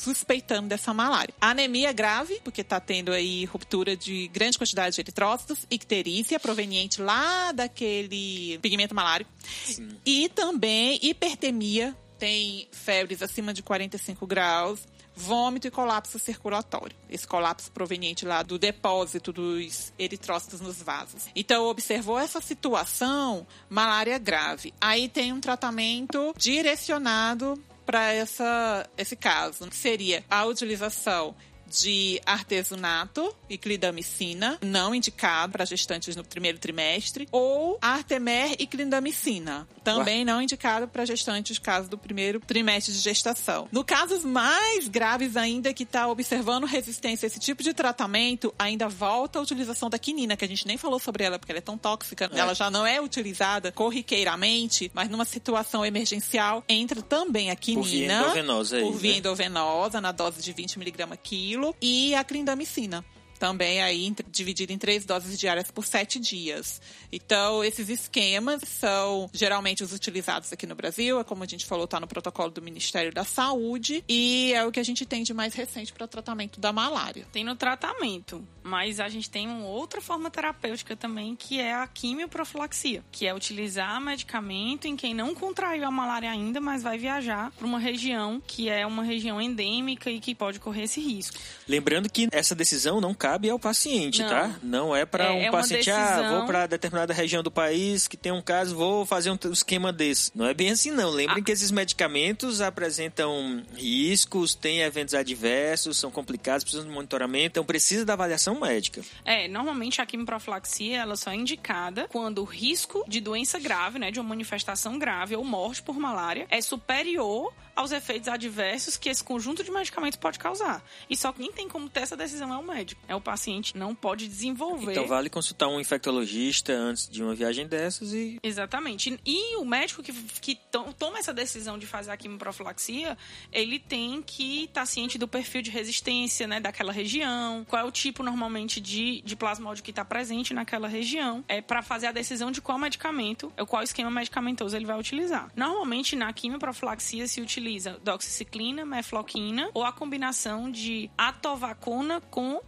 suspeitando 0.00 0.68
dessa 0.68 0.94
malária. 0.94 1.34
Anemia 1.40 1.92
grave, 1.92 2.40
porque 2.42 2.62
está 2.62 2.80
tendo 2.80 3.12
aí 3.12 3.44
ruptura 3.44 3.96
de 3.96 4.28
grande 4.28 4.56
quantidade 4.56 4.94
de 4.94 5.00
eritrócitos, 5.00 5.66
icterícia, 5.70 6.40
proveniente 6.40 7.02
lá 7.02 7.52
daquele 7.52 8.58
pigmento 8.62 8.94
malário. 8.94 9.26
Sim. 9.64 9.88
E 10.06 10.28
também 10.30 10.98
hipertemia, 11.02 11.94
tem 12.18 12.66
febres 12.72 13.22
acima 13.22 13.52
de 13.52 13.62
45 13.62 14.26
graus, 14.26 14.80
vômito 15.14 15.66
e 15.66 15.70
colapso 15.70 16.18
circulatório. 16.18 16.96
Esse 17.08 17.26
colapso 17.26 17.70
proveniente 17.70 18.24
lá 18.24 18.42
do 18.42 18.58
depósito 18.58 19.32
dos 19.32 19.92
eritrócitos 19.98 20.60
nos 20.60 20.80
vasos. 20.82 21.26
Então, 21.34 21.66
observou 21.66 22.18
essa 22.18 22.40
situação, 22.40 23.46
malária 23.68 24.18
grave. 24.18 24.72
Aí 24.80 25.08
tem 25.08 25.32
um 25.32 25.40
tratamento 25.40 26.34
direcionado 26.36 27.60
para 27.84 28.14
esse 28.14 29.16
caso, 29.16 29.68
que 29.68 29.76
seria 29.76 30.24
a 30.30 30.44
utilização 30.44 31.34
de 31.70 32.20
artesunato 32.26 33.34
e 33.48 33.56
clindamicina, 33.56 34.58
não 34.60 34.94
indicado 34.94 35.52
para 35.52 35.64
gestantes 35.64 36.16
no 36.16 36.24
primeiro 36.24 36.58
trimestre, 36.58 37.28
ou 37.30 37.78
artemer 37.80 38.56
e 38.58 38.66
clindamicina, 38.66 39.68
também 39.84 40.24
não 40.24 40.42
indicado 40.42 40.88
para 40.88 41.04
gestantes 41.04 41.58
caso 41.58 41.88
do 41.88 41.96
primeiro 41.96 42.40
trimestre 42.40 42.92
de 42.92 42.98
gestação. 42.98 43.68
No 43.70 43.84
casos 43.84 44.24
mais 44.24 44.88
graves 44.88 45.36
ainda 45.36 45.72
que 45.72 45.84
está 45.84 46.08
observando 46.08 46.64
resistência 46.64 47.26
a 47.26 47.28
esse 47.28 47.38
tipo 47.38 47.62
de 47.62 47.72
tratamento, 47.72 48.52
ainda 48.58 48.88
volta 48.88 49.38
a 49.38 49.42
utilização 49.42 49.88
da 49.88 49.98
quinina, 49.98 50.36
que 50.36 50.44
a 50.44 50.48
gente 50.48 50.66
nem 50.66 50.76
falou 50.76 50.98
sobre 50.98 51.24
ela 51.24 51.38
porque 51.38 51.52
ela 51.52 51.58
é 51.58 51.62
tão 51.62 51.78
tóxica, 51.78 52.28
é. 52.32 52.38
ela 52.38 52.54
já 52.54 52.70
não 52.70 52.86
é 52.86 53.00
utilizada 53.00 53.70
corriqueiramente, 53.70 54.90
mas 54.92 55.08
numa 55.08 55.24
situação 55.24 55.86
emergencial 55.86 56.64
entra 56.68 57.00
também 57.00 57.50
a 57.50 57.56
quinina. 57.56 57.80
Por 57.82 57.88
via 57.88 58.06
endovenosa 58.06 58.76
aí, 58.76 58.82
Por 58.82 58.96
via 58.96 59.12
né? 59.12 59.18
endovenosa, 59.18 60.00
na 60.00 60.12
dose 60.12 60.42
de 60.42 60.52
20 60.52 60.76
mg 60.76 61.16
quilo 61.22 61.59
e 61.80 62.14
a 62.14 62.24
clindamicina 62.24 63.04
também 63.40 63.82
aí 63.82 64.14
dividido 64.30 64.70
em 64.70 64.76
três 64.76 65.06
doses 65.06 65.38
diárias 65.38 65.70
por 65.70 65.86
sete 65.86 66.20
dias. 66.20 66.80
Então, 67.10 67.64
esses 67.64 67.88
esquemas 67.88 68.60
são 68.66 69.30
geralmente 69.32 69.82
os 69.82 69.94
utilizados 69.94 70.52
aqui 70.52 70.66
no 70.66 70.74
Brasil, 70.74 71.18
é 71.18 71.24
como 71.24 71.42
a 71.42 71.46
gente 71.46 71.64
falou, 71.64 71.86
está 71.86 71.98
no 71.98 72.06
protocolo 72.06 72.50
do 72.50 72.60
Ministério 72.60 73.10
da 73.12 73.24
Saúde, 73.24 74.04
e 74.06 74.52
é 74.52 74.62
o 74.64 74.70
que 74.70 74.78
a 74.78 74.82
gente 74.82 75.06
tem 75.06 75.22
de 75.22 75.32
mais 75.32 75.54
recente 75.54 75.90
para 75.90 76.04
o 76.04 76.08
tratamento 76.08 76.60
da 76.60 76.70
malária. 76.70 77.26
Tem 77.32 77.42
no 77.42 77.56
tratamento, 77.56 78.46
mas 78.62 79.00
a 79.00 79.08
gente 79.08 79.30
tem 79.30 79.48
uma 79.48 79.66
outra 79.66 80.02
forma 80.02 80.30
terapêutica 80.30 80.94
também, 80.94 81.34
que 81.34 81.58
é 81.58 81.74
a 81.74 81.86
quimioprofilaxia, 81.86 83.02
que 83.10 83.26
é 83.26 83.34
utilizar 83.34 83.98
medicamento 84.02 84.86
em 84.86 84.96
quem 84.96 85.14
não 85.14 85.34
contraiu 85.34 85.86
a 85.86 85.90
malária 85.90 86.30
ainda, 86.30 86.60
mas 86.60 86.82
vai 86.82 86.98
viajar 86.98 87.50
para 87.52 87.66
uma 87.66 87.78
região 87.78 88.38
que 88.46 88.68
é 88.68 88.86
uma 88.86 89.02
região 89.02 89.40
endêmica 89.40 90.10
e 90.10 90.20
que 90.20 90.34
pode 90.34 90.60
correr 90.60 90.82
esse 90.82 91.00
risco. 91.00 91.38
Lembrando 91.66 92.10
que 92.10 92.28
essa 92.30 92.54
decisão 92.54 93.00
não 93.00 93.14
cabe 93.14 93.29
cabe 93.30 93.48
ao 93.48 93.58
paciente, 93.60 94.22
não. 94.22 94.28
tá? 94.28 94.58
Não 94.60 94.96
é 94.96 95.06
para 95.06 95.26
é, 95.26 95.30
um 95.30 95.42
é 95.42 95.50
paciente, 95.52 95.86
decisão... 95.86 96.24
ah, 96.24 96.38
vou 96.38 96.46
para 96.46 96.66
determinada 96.66 97.14
região 97.14 97.44
do 97.44 97.50
país 97.50 98.08
que 98.08 98.16
tem 98.16 98.32
um 98.32 98.42
caso, 98.42 98.74
vou 98.74 99.06
fazer 99.06 99.30
um 99.30 99.38
esquema 99.52 99.92
desse. 99.92 100.32
Não 100.34 100.46
é 100.46 100.52
bem 100.52 100.70
assim, 100.70 100.90
não. 100.90 101.10
Lembrem 101.10 101.40
ah. 101.40 101.44
que 101.44 101.52
esses 101.52 101.70
medicamentos 101.70 102.60
apresentam 102.60 103.62
riscos, 103.76 104.54
têm 104.54 104.80
eventos 104.80 105.14
adversos, 105.14 105.96
são 105.96 106.10
complicados, 106.10 106.64
precisam 106.64 106.88
de 106.88 106.92
monitoramento, 106.92 107.46
então 107.52 107.64
precisa 107.64 108.04
da 108.04 108.14
avaliação 108.14 108.58
médica. 108.58 109.00
É, 109.24 109.46
normalmente 109.46 110.00
a 110.00 110.06
quimioprofilaxia 110.06 110.98
ela 110.98 111.14
só 111.14 111.30
é 111.30 111.36
indicada 111.36 112.08
quando 112.10 112.40
o 112.40 112.44
risco 112.44 113.04
de 113.06 113.20
doença 113.20 113.60
grave, 113.60 114.00
né, 114.00 114.10
de 114.10 114.18
uma 114.18 114.28
manifestação 114.28 114.98
grave 114.98 115.36
ou 115.36 115.44
morte 115.44 115.82
por 115.82 115.96
malária 115.96 116.46
é 116.50 116.60
superior 116.60 117.52
aos 117.80 117.92
efeitos 117.92 118.28
adversos 118.28 118.96
que 118.96 119.08
esse 119.08 119.24
conjunto 119.24 119.64
de 119.64 119.70
medicamentos 119.70 120.18
pode 120.18 120.38
causar. 120.38 120.84
E 121.08 121.16
só 121.16 121.32
quem 121.32 121.50
tem 121.50 121.68
como 121.68 121.88
ter 121.88 122.00
essa 122.00 122.16
decisão 122.16 122.52
é 122.52 122.58
o 122.58 122.62
médico. 122.62 123.00
É 123.08 123.14
o 123.20 123.22
paciente 123.22 123.76
não 123.76 123.94
pode 123.94 124.26
desenvolver. 124.26 124.92
Então 124.92 125.06
vale 125.06 125.30
consultar 125.30 125.68
um 125.68 125.78
infectologista 125.78 126.72
antes 126.72 127.08
de 127.08 127.22
uma 127.22 127.34
viagem 127.34 127.66
dessas 127.66 128.12
e. 128.12 128.38
Exatamente. 128.42 129.18
E 129.24 129.56
o 129.56 129.64
médico 129.64 130.02
que, 130.02 130.12
que 130.12 130.58
toma 130.98 131.18
essa 131.18 131.32
decisão 131.32 131.78
de 131.78 131.86
fazer 131.86 132.10
a 132.10 132.16
quimioprofilaxia, 132.16 133.16
ele 133.52 133.78
tem 133.78 134.22
que 134.22 134.64
estar 134.64 134.80
tá 134.80 134.86
ciente 134.86 135.18
do 135.18 135.28
perfil 135.28 135.62
de 135.62 135.70
resistência, 135.70 136.46
né, 136.46 136.60
daquela 136.60 136.92
região, 136.92 137.64
qual 137.68 137.82
é 137.82 137.84
o 137.84 137.90
tipo 137.90 138.22
normalmente 138.22 138.80
de, 138.80 139.20
de 139.22 139.36
plasmódio 139.36 139.84
que 139.84 139.90
está 139.90 140.04
presente 140.04 140.52
naquela 140.52 140.88
região, 140.88 141.44
é 141.46 141.60
para 141.60 141.82
fazer 141.82 142.08
a 142.08 142.12
decisão 142.12 142.50
de 142.50 142.60
qual 142.60 142.78
medicamento, 142.78 143.52
qual 143.68 143.82
esquema 143.82 144.10
medicamentoso 144.10 144.76
ele 144.76 144.86
vai 144.86 144.98
utilizar. 144.98 145.50
Normalmente 145.54 146.16
na 146.16 146.32
quimioprofilaxia 146.32 147.26
se 147.26 147.40
utiliza 147.40 147.98
doxiciclina, 148.02 148.84
mefloquina 148.84 149.70
ou 149.74 149.84
a 149.84 149.92
combinação 149.92 150.70
de 150.70 151.10
atovacona 151.16 152.20
com 152.20 152.60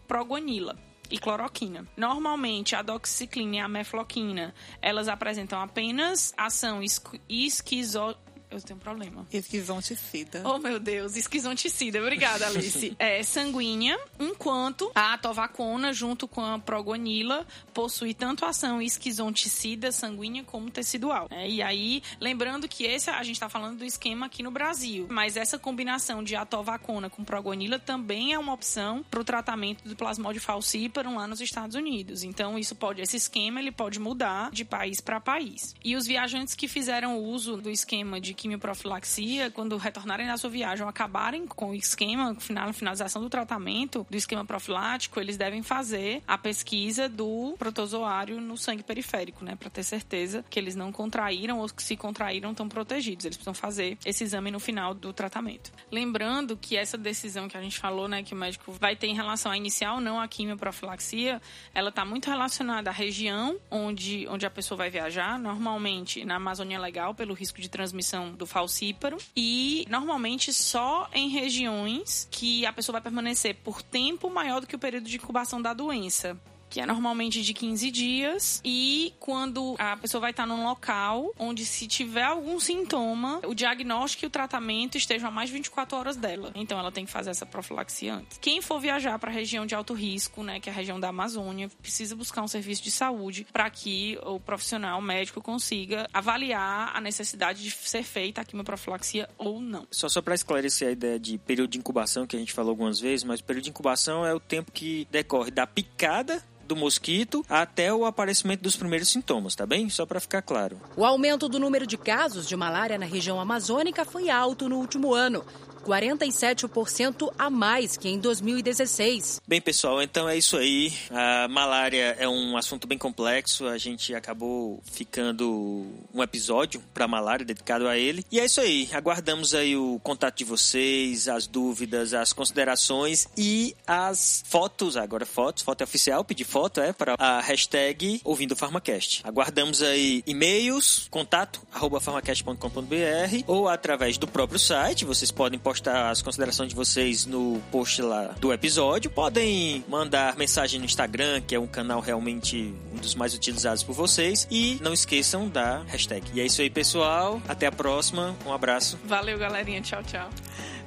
e 1.10 1.18
cloroquina. 1.18 1.86
Normalmente, 1.96 2.74
a 2.74 2.82
doxiciclina 2.82 3.56
e 3.56 3.60
a 3.60 3.68
mefloquina, 3.68 4.54
elas 4.80 5.08
apresentam 5.08 5.60
apenas 5.60 6.32
ação 6.36 6.80
esquizo 7.28 8.16
Eu 8.52 8.60
tenho 8.60 8.76
um 8.76 8.80
problema. 8.80 9.26
Esquizonticida. 9.32 10.42
Oh, 10.44 10.58
meu 10.58 10.78
Deus, 10.78 11.16
esquizonticida. 11.16 12.00
Obrigada, 12.00 12.46
Alice. 12.46 12.94
é 13.00 13.22
sanguínea, 13.22 13.98
enquanto 14.20 14.92
a 14.94 15.16
tovacona, 15.16 15.92
junto 15.92 16.28
com 16.28 16.44
a 16.44 16.58
progonila, 16.58 17.46
possui 17.72 18.12
tanto 18.12 18.44
ação 18.44 18.82
esquizonticida 18.82 19.90
sanguínea 19.90 20.44
como 20.44 20.70
tecidual. 20.70 21.28
É, 21.30 21.48
e 21.48 21.62
aí, 21.62 22.02
lembrando 22.20 22.68
que 22.68 22.84
esse 22.84 23.08
a 23.08 23.22
gente 23.22 23.36
está 23.36 23.48
falando 23.48 23.78
do 23.78 23.84
esquema 23.84 24.26
aqui 24.26 24.42
no 24.42 24.50
Brasil, 24.50 25.06
mas 25.08 25.36
essa 25.36 25.58
combinação 25.58 26.22
de 26.22 26.36
atovacona 26.36 27.08
com 27.08 27.24
progonila 27.24 27.78
também 27.78 28.34
é 28.34 28.38
uma 28.38 28.52
opção 28.52 29.04
para 29.10 29.20
o 29.20 29.24
tratamento 29.24 29.88
do 29.88 29.96
plasmode 29.96 30.40
falciparum 30.40 31.16
lá 31.16 31.26
nos 31.26 31.40
Estados 31.40 31.74
Unidos. 31.74 32.22
Então, 32.22 32.58
isso 32.58 32.74
pode, 32.74 33.00
esse 33.00 33.16
esquema 33.16 33.60
ele 33.60 33.72
pode 33.72 33.98
mudar 33.98 34.50
de 34.50 34.64
país 34.64 35.00
para 35.00 35.20
país. 35.20 35.74
E 35.82 35.96
os 35.96 36.06
viajantes 36.06 36.54
que 36.54 36.68
fizeram 36.68 37.18
uso 37.18 37.56
do 37.56 37.70
esquema 37.70 38.20
de 38.20 38.34
quimioprofilaxia, 38.42 39.50
quando 39.50 39.76
retornarem 39.76 40.26
da 40.26 40.36
sua 40.36 40.50
viagem 40.50 40.82
ou 40.82 40.88
acabarem 40.88 41.46
com 41.46 41.70
o 41.70 41.74
esquema, 41.74 42.34
final, 42.34 42.72
finalização 42.72 43.22
do 43.22 43.30
tratamento 43.30 44.06
do 44.10 44.16
esquema 44.16 44.44
profilático, 44.44 45.20
eles 45.20 45.36
devem 45.36 45.62
fazer 45.62 46.22
a 46.26 46.36
pesquisa 46.36 47.08
do 47.08 47.54
protozoário 47.58 48.40
no 48.40 48.56
sangue 48.56 48.82
periférico, 48.82 49.44
né, 49.44 49.54
para 49.54 49.70
ter 49.70 49.84
certeza 49.84 50.44
que 50.50 50.58
eles 50.58 50.74
não 50.74 50.90
contraíram 50.90 51.60
ou 51.60 51.68
que 51.68 51.82
se 51.82 51.96
contraíram 51.96 52.50
estão 52.50 52.68
protegidos. 52.68 53.24
Eles 53.24 53.36
precisam 53.36 53.54
fazer 53.54 53.96
esse 54.04 54.24
exame 54.24 54.50
no 54.50 54.58
final 54.58 54.92
do 54.92 55.12
tratamento. 55.12 55.72
Lembrando 55.90 56.56
que 56.56 56.76
essa 56.76 56.98
decisão 56.98 57.48
que 57.48 57.56
a 57.56 57.62
gente 57.62 57.78
falou, 57.78 58.08
né, 58.08 58.22
que 58.22 58.34
o 58.34 58.36
médico 58.36 58.72
vai 58.72 58.96
ter 58.96 59.06
em 59.06 59.14
relação 59.14 59.52
a 59.52 59.56
iniciar 59.56 59.94
ou 59.94 60.00
não 60.00 60.20
a 60.20 60.26
quimioprofilaxia, 60.26 61.40
ela 61.72 61.90
está 61.90 62.04
muito 62.04 62.28
relacionada 62.28 62.90
à 62.90 62.92
região 62.92 63.56
onde, 63.70 64.26
onde 64.28 64.44
a 64.44 64.50
pessoa 64.50 64.76
vai 64.76 64.90
viajar, 64.90 65.38
normalmente 65.38 66.24
na 66.24 66.36
Amazônia 66.36 66.80
Legal, 66.80 67.14
pelo 67.14 67.34
risco 67.34 67.60
de 67.60 67.68
transmissão 67.68 68.31
do 68.36 68.46
falcíparo, 68.46 69.18
e 69.36 69.86
normalmente 69.88 70.52
só 70.52 71.08
em 71.12 71.28
regiões 71.28 72.28
que 72.30 72.64
a 72.66 72.72
pessoa 72.72 72.94
vai 72.94 73.02
permanecer 73.02 73.56
por 73.56 73.82
tempo 73.82 74.30
maior 74.30 74.60
do 74.60 74.66
que 74.66 74.76
o 74.76 74.78
período 74.78 75.08
de 75.08 75.16
incubação 75.16 75.60
da 75.60 75.72
doença 75.72 76.38
que 76.72 76.80
é 76.80 76.86
normalmente 76.86 77.42
de 77.42 77.52
15 77.52 77.90
dias, 77.90 78.62
e 78.64 79.12
quando 79.20 79.76
a 79.78 79.94
pessoa 79.94 80.22
vai 80.22 80.30
estar 80.30 80.46
num 80.46 80.64
local 80.64 81.30
onde, 81.38 81.66
se 81.66 81.86
tiver 81.86 82.22
algum 82.22 82.58
sintoma, 82.58 83.42
o 83.44 83.54
diagnóstico 83.54 84.24
e 84.24 84.26
o 84.26 84.30
tratamento 84.30 84.96
estejam 84.96 85.28
a 85.28 85.30
mais 85.30 85.50
de 85.50 85.56
24 85.56 85.98
horas 85.98 86.16
dela. 86.16 86.50
Então, 86.54 86.78
ela 86.78 86.90
tem 86.90 87.04
que 87.04 87.12
fazer 87.12 87.28
essa 87.28 87.44
profilaxia 87.44 88.14
antes. 88.14 88.38
Quem 88.38 88.62
for 88.62 88.80
viajar 88.80 89.18
para 89.18 89.30
a 89.30 89.34
região 89.34 89.66
de 89.66 89.74
alto 89.74 89.92
risco, 89.92 90.42
né, 90.42 90.60
que 90.60 90.70
é 90.70 90.72
a 90.72 90.74
região 90.74 90.98
da 90.98 91.08
Amazônia, 91.08 91.68
precisa 91.82 92.16
buscar 92.16 92.40
um 92.40 92.48
serviço 92.48 92.82
de 92.82 92.90
saúde 92.90 93.46
para 93.52 93.68
que 93.68 94.18
o 94.24 94.40
profissional 94.40 94.98
o 94.98 95.02
médico 95.02 95.42
consiga 95.42 96.08
avaliar 96.10 96.96
a 96.96 97.02
necessidade 97.02 97.62
de 97.62 97.70
ser 97.70 98.02
feita 98.02 98.40
a 98.40 98.44
quimioprofilaxia 98.46 99.28
ou 99.36 99.60
não. 99.60 99.86
Só, 99.90 100.08
só 100.08 100.22
para 100.22 100.34
esclarecer 100.34 100.88
a 100.88 100.92
ideia 100.92 101.20
de 101.20 101.36
período 101.36 101.72
de 101.72 101.78
incubação, 101.78 102.26
que 102.26 102.34
a 102.34 102.38
gente 102.38 102.54
falou 102.54 102.70
algumas 102.70 102.98
vezes, 102.98 103.24
mas 103.24 103.42
período 103.42 103.64
de 103.64 103.70
incubação 103.70 104.24
é 104.24 104.32
o 104.32 104.40
tempo 104.40 104.72
que 104.72 105.06
decorre 105.10 105.50
da 105.50 105.66
picada 105.66 106.42
do 106.66 106.76
mosquito 106.76 107.44
até 107.48 107.92
o 107.92 108.04
aparecimento 108.04 108.62
dos 108.62 108.76
primeiros 108.76 109.08
sintomas, 109.08 109.54
tá 109.54 109.66
bem? 109.66 109.88
Só 109.88 110.06
para 110.06 110.20
ficar 110.20 110.42
claro. 110.42 110.80
O 110.96 111.04
aumento 111.04 111.48
do 111.48 111.58
número 111.58 111.86
de 111.86 111.96
casos 111.96 112.46
de 112.46 112.56
malária 112.56 112.98
na 112.98 113.06
região 113.06 113.40
amazônica 113.40 114.04
foi 114.04 114.30
alto 114.30 114.68
no 114.68 114.76
último 114.76 115.14
ano. 115.14 115.44
47% 115.82 117.32
a 117.38 117.50
mais 117.50 117.96
que 117.96 118.08
em 118.08 118.18
2016. 118.18 119.40
Bem, 119.46 119.60
pessoal, 119.60 120.00
então 120.00 120.28
é 120.28 120.36
isso 120.36 120.56
aí. 120.56 120.92
A 121.10 121.48
malária 121.48 122.16
é 122.18 122.28
um 122.28 122.56
assunto 122.56 122.86
bem 122.86 122.96
complexo. 122.96 123.66
A 123.66 123.76
gente 123.76 124.14
acabou 124.14 124.80
ficando 124.90 125.86
um 126.14 126.22
episódio 126.22 126.82
para 126.94 127.08
malária 127.08 127.44
dedicado 127.44 127.88
a 127.88 127.98
ele. 127.98 128.24
E 128.30 128.38
é 128.38 128.44
isso 128.44 128.60
aí. 128.60 128.88
Aguardamos 128.92 129.54
aí 129.54 129.76
o 129.76 130.00
contato 130.02 130.38
de 130.38 130.44
vocês, 130.44 131.28
as 131.28 131.46
dúvidas, 131.46 132.14
as 132.14 132.32
considerações 132.32 133.26
e 133.36 133.76
as 133.86 134.42
fotos. 134.46 134.96
Agora 134.96 135.26
fotos, 135.26 135.62
foto 135.62 135.80
é 135.80 135.84
oficial, 135.84 136.24
pedir 136.24 136.44
foto 136.44 136.80
é 136.80 136.92
para 136.92 137.14
a 137.18 137.40
hashtag 137.40 138.20
ouvindo 138.24 138.56
Farmacast. 138.56 139.22
Aguardamos 139.24 139.82
aí 139.82 140.22
e-mails, 140.26 141.08
contato 141.10 141.60
farmacast.com.br 142.00 143.44
ou 143.46 143.68
através 143.68 144.16
do 144.16 144.28
próprio 144.28 144.58
site. 144.58 145.04
Vocês 145.04 145.30
podem 145.30 145.58
postar 145.58 145.71
as 145.86 146.22
considerações 146.22 146.68
de 146.68 146.74
vocês 146.74 147.26
no 147.26 147.60
post 147.70 148.02
lá 148.02 148.34
do 148.40 148.52
episódio. 148.52 149.10
Podem 149.10 149.84
mandar 149.88 150.36
mensagem 150.36 150.78
no 150.78 150.84
Instagram, 150.84 151.40
que 151.40 151.54
é 151.54 151.60
um 151.60 151.66
canal 151.66 152.00
realmente 152.00 152.74
um 152.92 152.96
dos 152.96 153.14
mais 153.14 153.34
utilizados 153.34 153.82
por 153.82 153.94
vocês. 153.94 154.46
E 154.50 154.78
não 154.80 154.92
esqueçam 154.92 155.48
da 155.48 155.82
hashtag. 155.84 156.24
E 156.34 156.40
é 156.40 156.46
isso 156.46 156.60
aí, 156.60 156.70
pessoal. 156.70 157.40
Até 157.48 157.66
a 157.66 157.72
próxima. 157.72 158.36
Um 158.46 158.52
abraço. 158.52 158.98
Valeu, 159.04 159.38
galerinha. 159.38 159.80
Tchau, 159.80 160.02
tchau. 160.02 160.30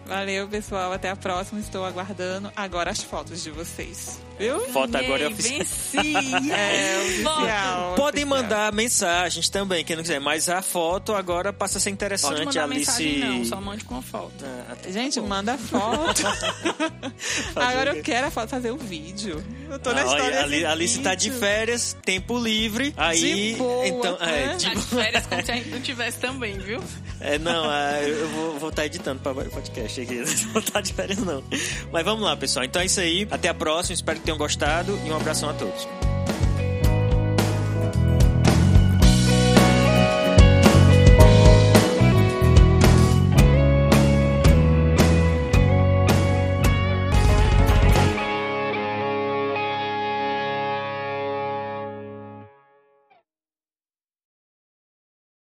Valeu, 0.05 0.47
pessoal. 0.47 0.93
Até 0.93 1.09
a 1.09 1.15
próxima. 1.15 1.59
Estou 1.59 1.83
aguardando 1.85 2.51
agora 2.55 2.91
as 2.91 3.01
fotos 3.01 3.43
de 3.43 3.49
vocês. 3.51 4.19
Viu? 4.37 4.59
Foto 4.67 4.95
agora 4.97 5.23
é 5.23 5.27
oficial. 5.27 5.59
venci. 5.59 5.95
É, 6.51 6.97
oficial. 7.01 7.95
Podem 7.95 8.23
oficial. 8.25 8.43
mandar 8.43 8.73
mensagens 8.73 9.47
também, 9.49 9.83
quem 9.83 9.95
não 9.95 10.03
quiser. 10.03 10.19
Mas 10.19 10.49
a 10.49 10.61
foto 10.61 11.13
agora 11.13 11.51
passa 11.53 11.77
a 11.77 11.81
ser 11.81 11.89
interessante. 11.89 12.33
Pode 12.43 12.45
mandar 12.45 12.63
Alice... 12.65 13.01
mensagem 13.03 13.19
não, 13.39 13.45
só 13.45 13.61
mande 13.61 13.85
com 13.85 13.97
a 13.97 14.01
foto. 14.01 14.33
Ah, 14.43 14.73
até- 14.73 14.91
Gente, 14.91 15.19
bom. 15.21 15.27
manda 15.27 15.57
foto. 15.57 16.21
Agora 17.55 17.95
eu 17.95 18.03
quero 18.03 18.27
a 18.27 18.31
foto 18.31 18.49
fazer 18.49 18.71
o 18.71 18.77
vídeo. 18.77 19.43
Eu 19.69 19.79
tô 19.79 19.91
na 19.93 20.01
Ah, 20.01 20.05
história. 20.05 20.25
olha, 20.25 20.43
Alice, 20.43 20.65
Alice 20.65 20.99
tá 20.99 21.15
de 21.15 21.29
vídeo. 21.29 21.39
férias, 21.39 21.97
tempo 22.03 22.37
livre. 22.37 22.93
Aí, 22.97 23.53
De 23.53 23.57
boa, 23.57 23.87
então, 23.87 24.17
é, 24.19 24.47
né? 24.47 24.55
de 24.57 24.65
Tá 24.65 24.73
de 24.73 24.81
férias 24.81 25.25
como 25.27 25.45
se 25.45 25.51
a 25.51 25.55
gente 25.55 25.69
não 25.71 25.81
tivesse 25.81 26.19
também, 26.19 26.57
viu? 26.59 26.81
É, 27.21 27.39
não, 27.39 27.71
é, 27.71 28.09
eu 28.09 28.27
vou, 28.29 28.59
vou 28.59 28.69
estar 28.69 28.85
editando 28.85 29.21
para 29.21 29.31
o 29.31 29.49
podcast 29.49 29.94
Não 30.73 30.81
de 30.81 30.93
férias, 30.93 31.19
não. 31.19 31.43
Mas 31.91 32.03
vamos 32.03 32.23
lá, 32.23 32.35
pessoal. 32.35 32.65
Então 32.65 32.81
é 32.81 32.85
isso 32.85 32.99
aí. 32.99 33.27
Até 33.31 33.49
a 33.49 33.53
próxima. 33.53 33.93
Espero 33.93 34.19
que 34.19 34.25
tenham 34.25 34.37
gostado 34.37 34.99
e 35.05 35.11
um 35.11 35.15
abração 35.15 35.49
a 35.49 35.53
todos. 35.53 35.87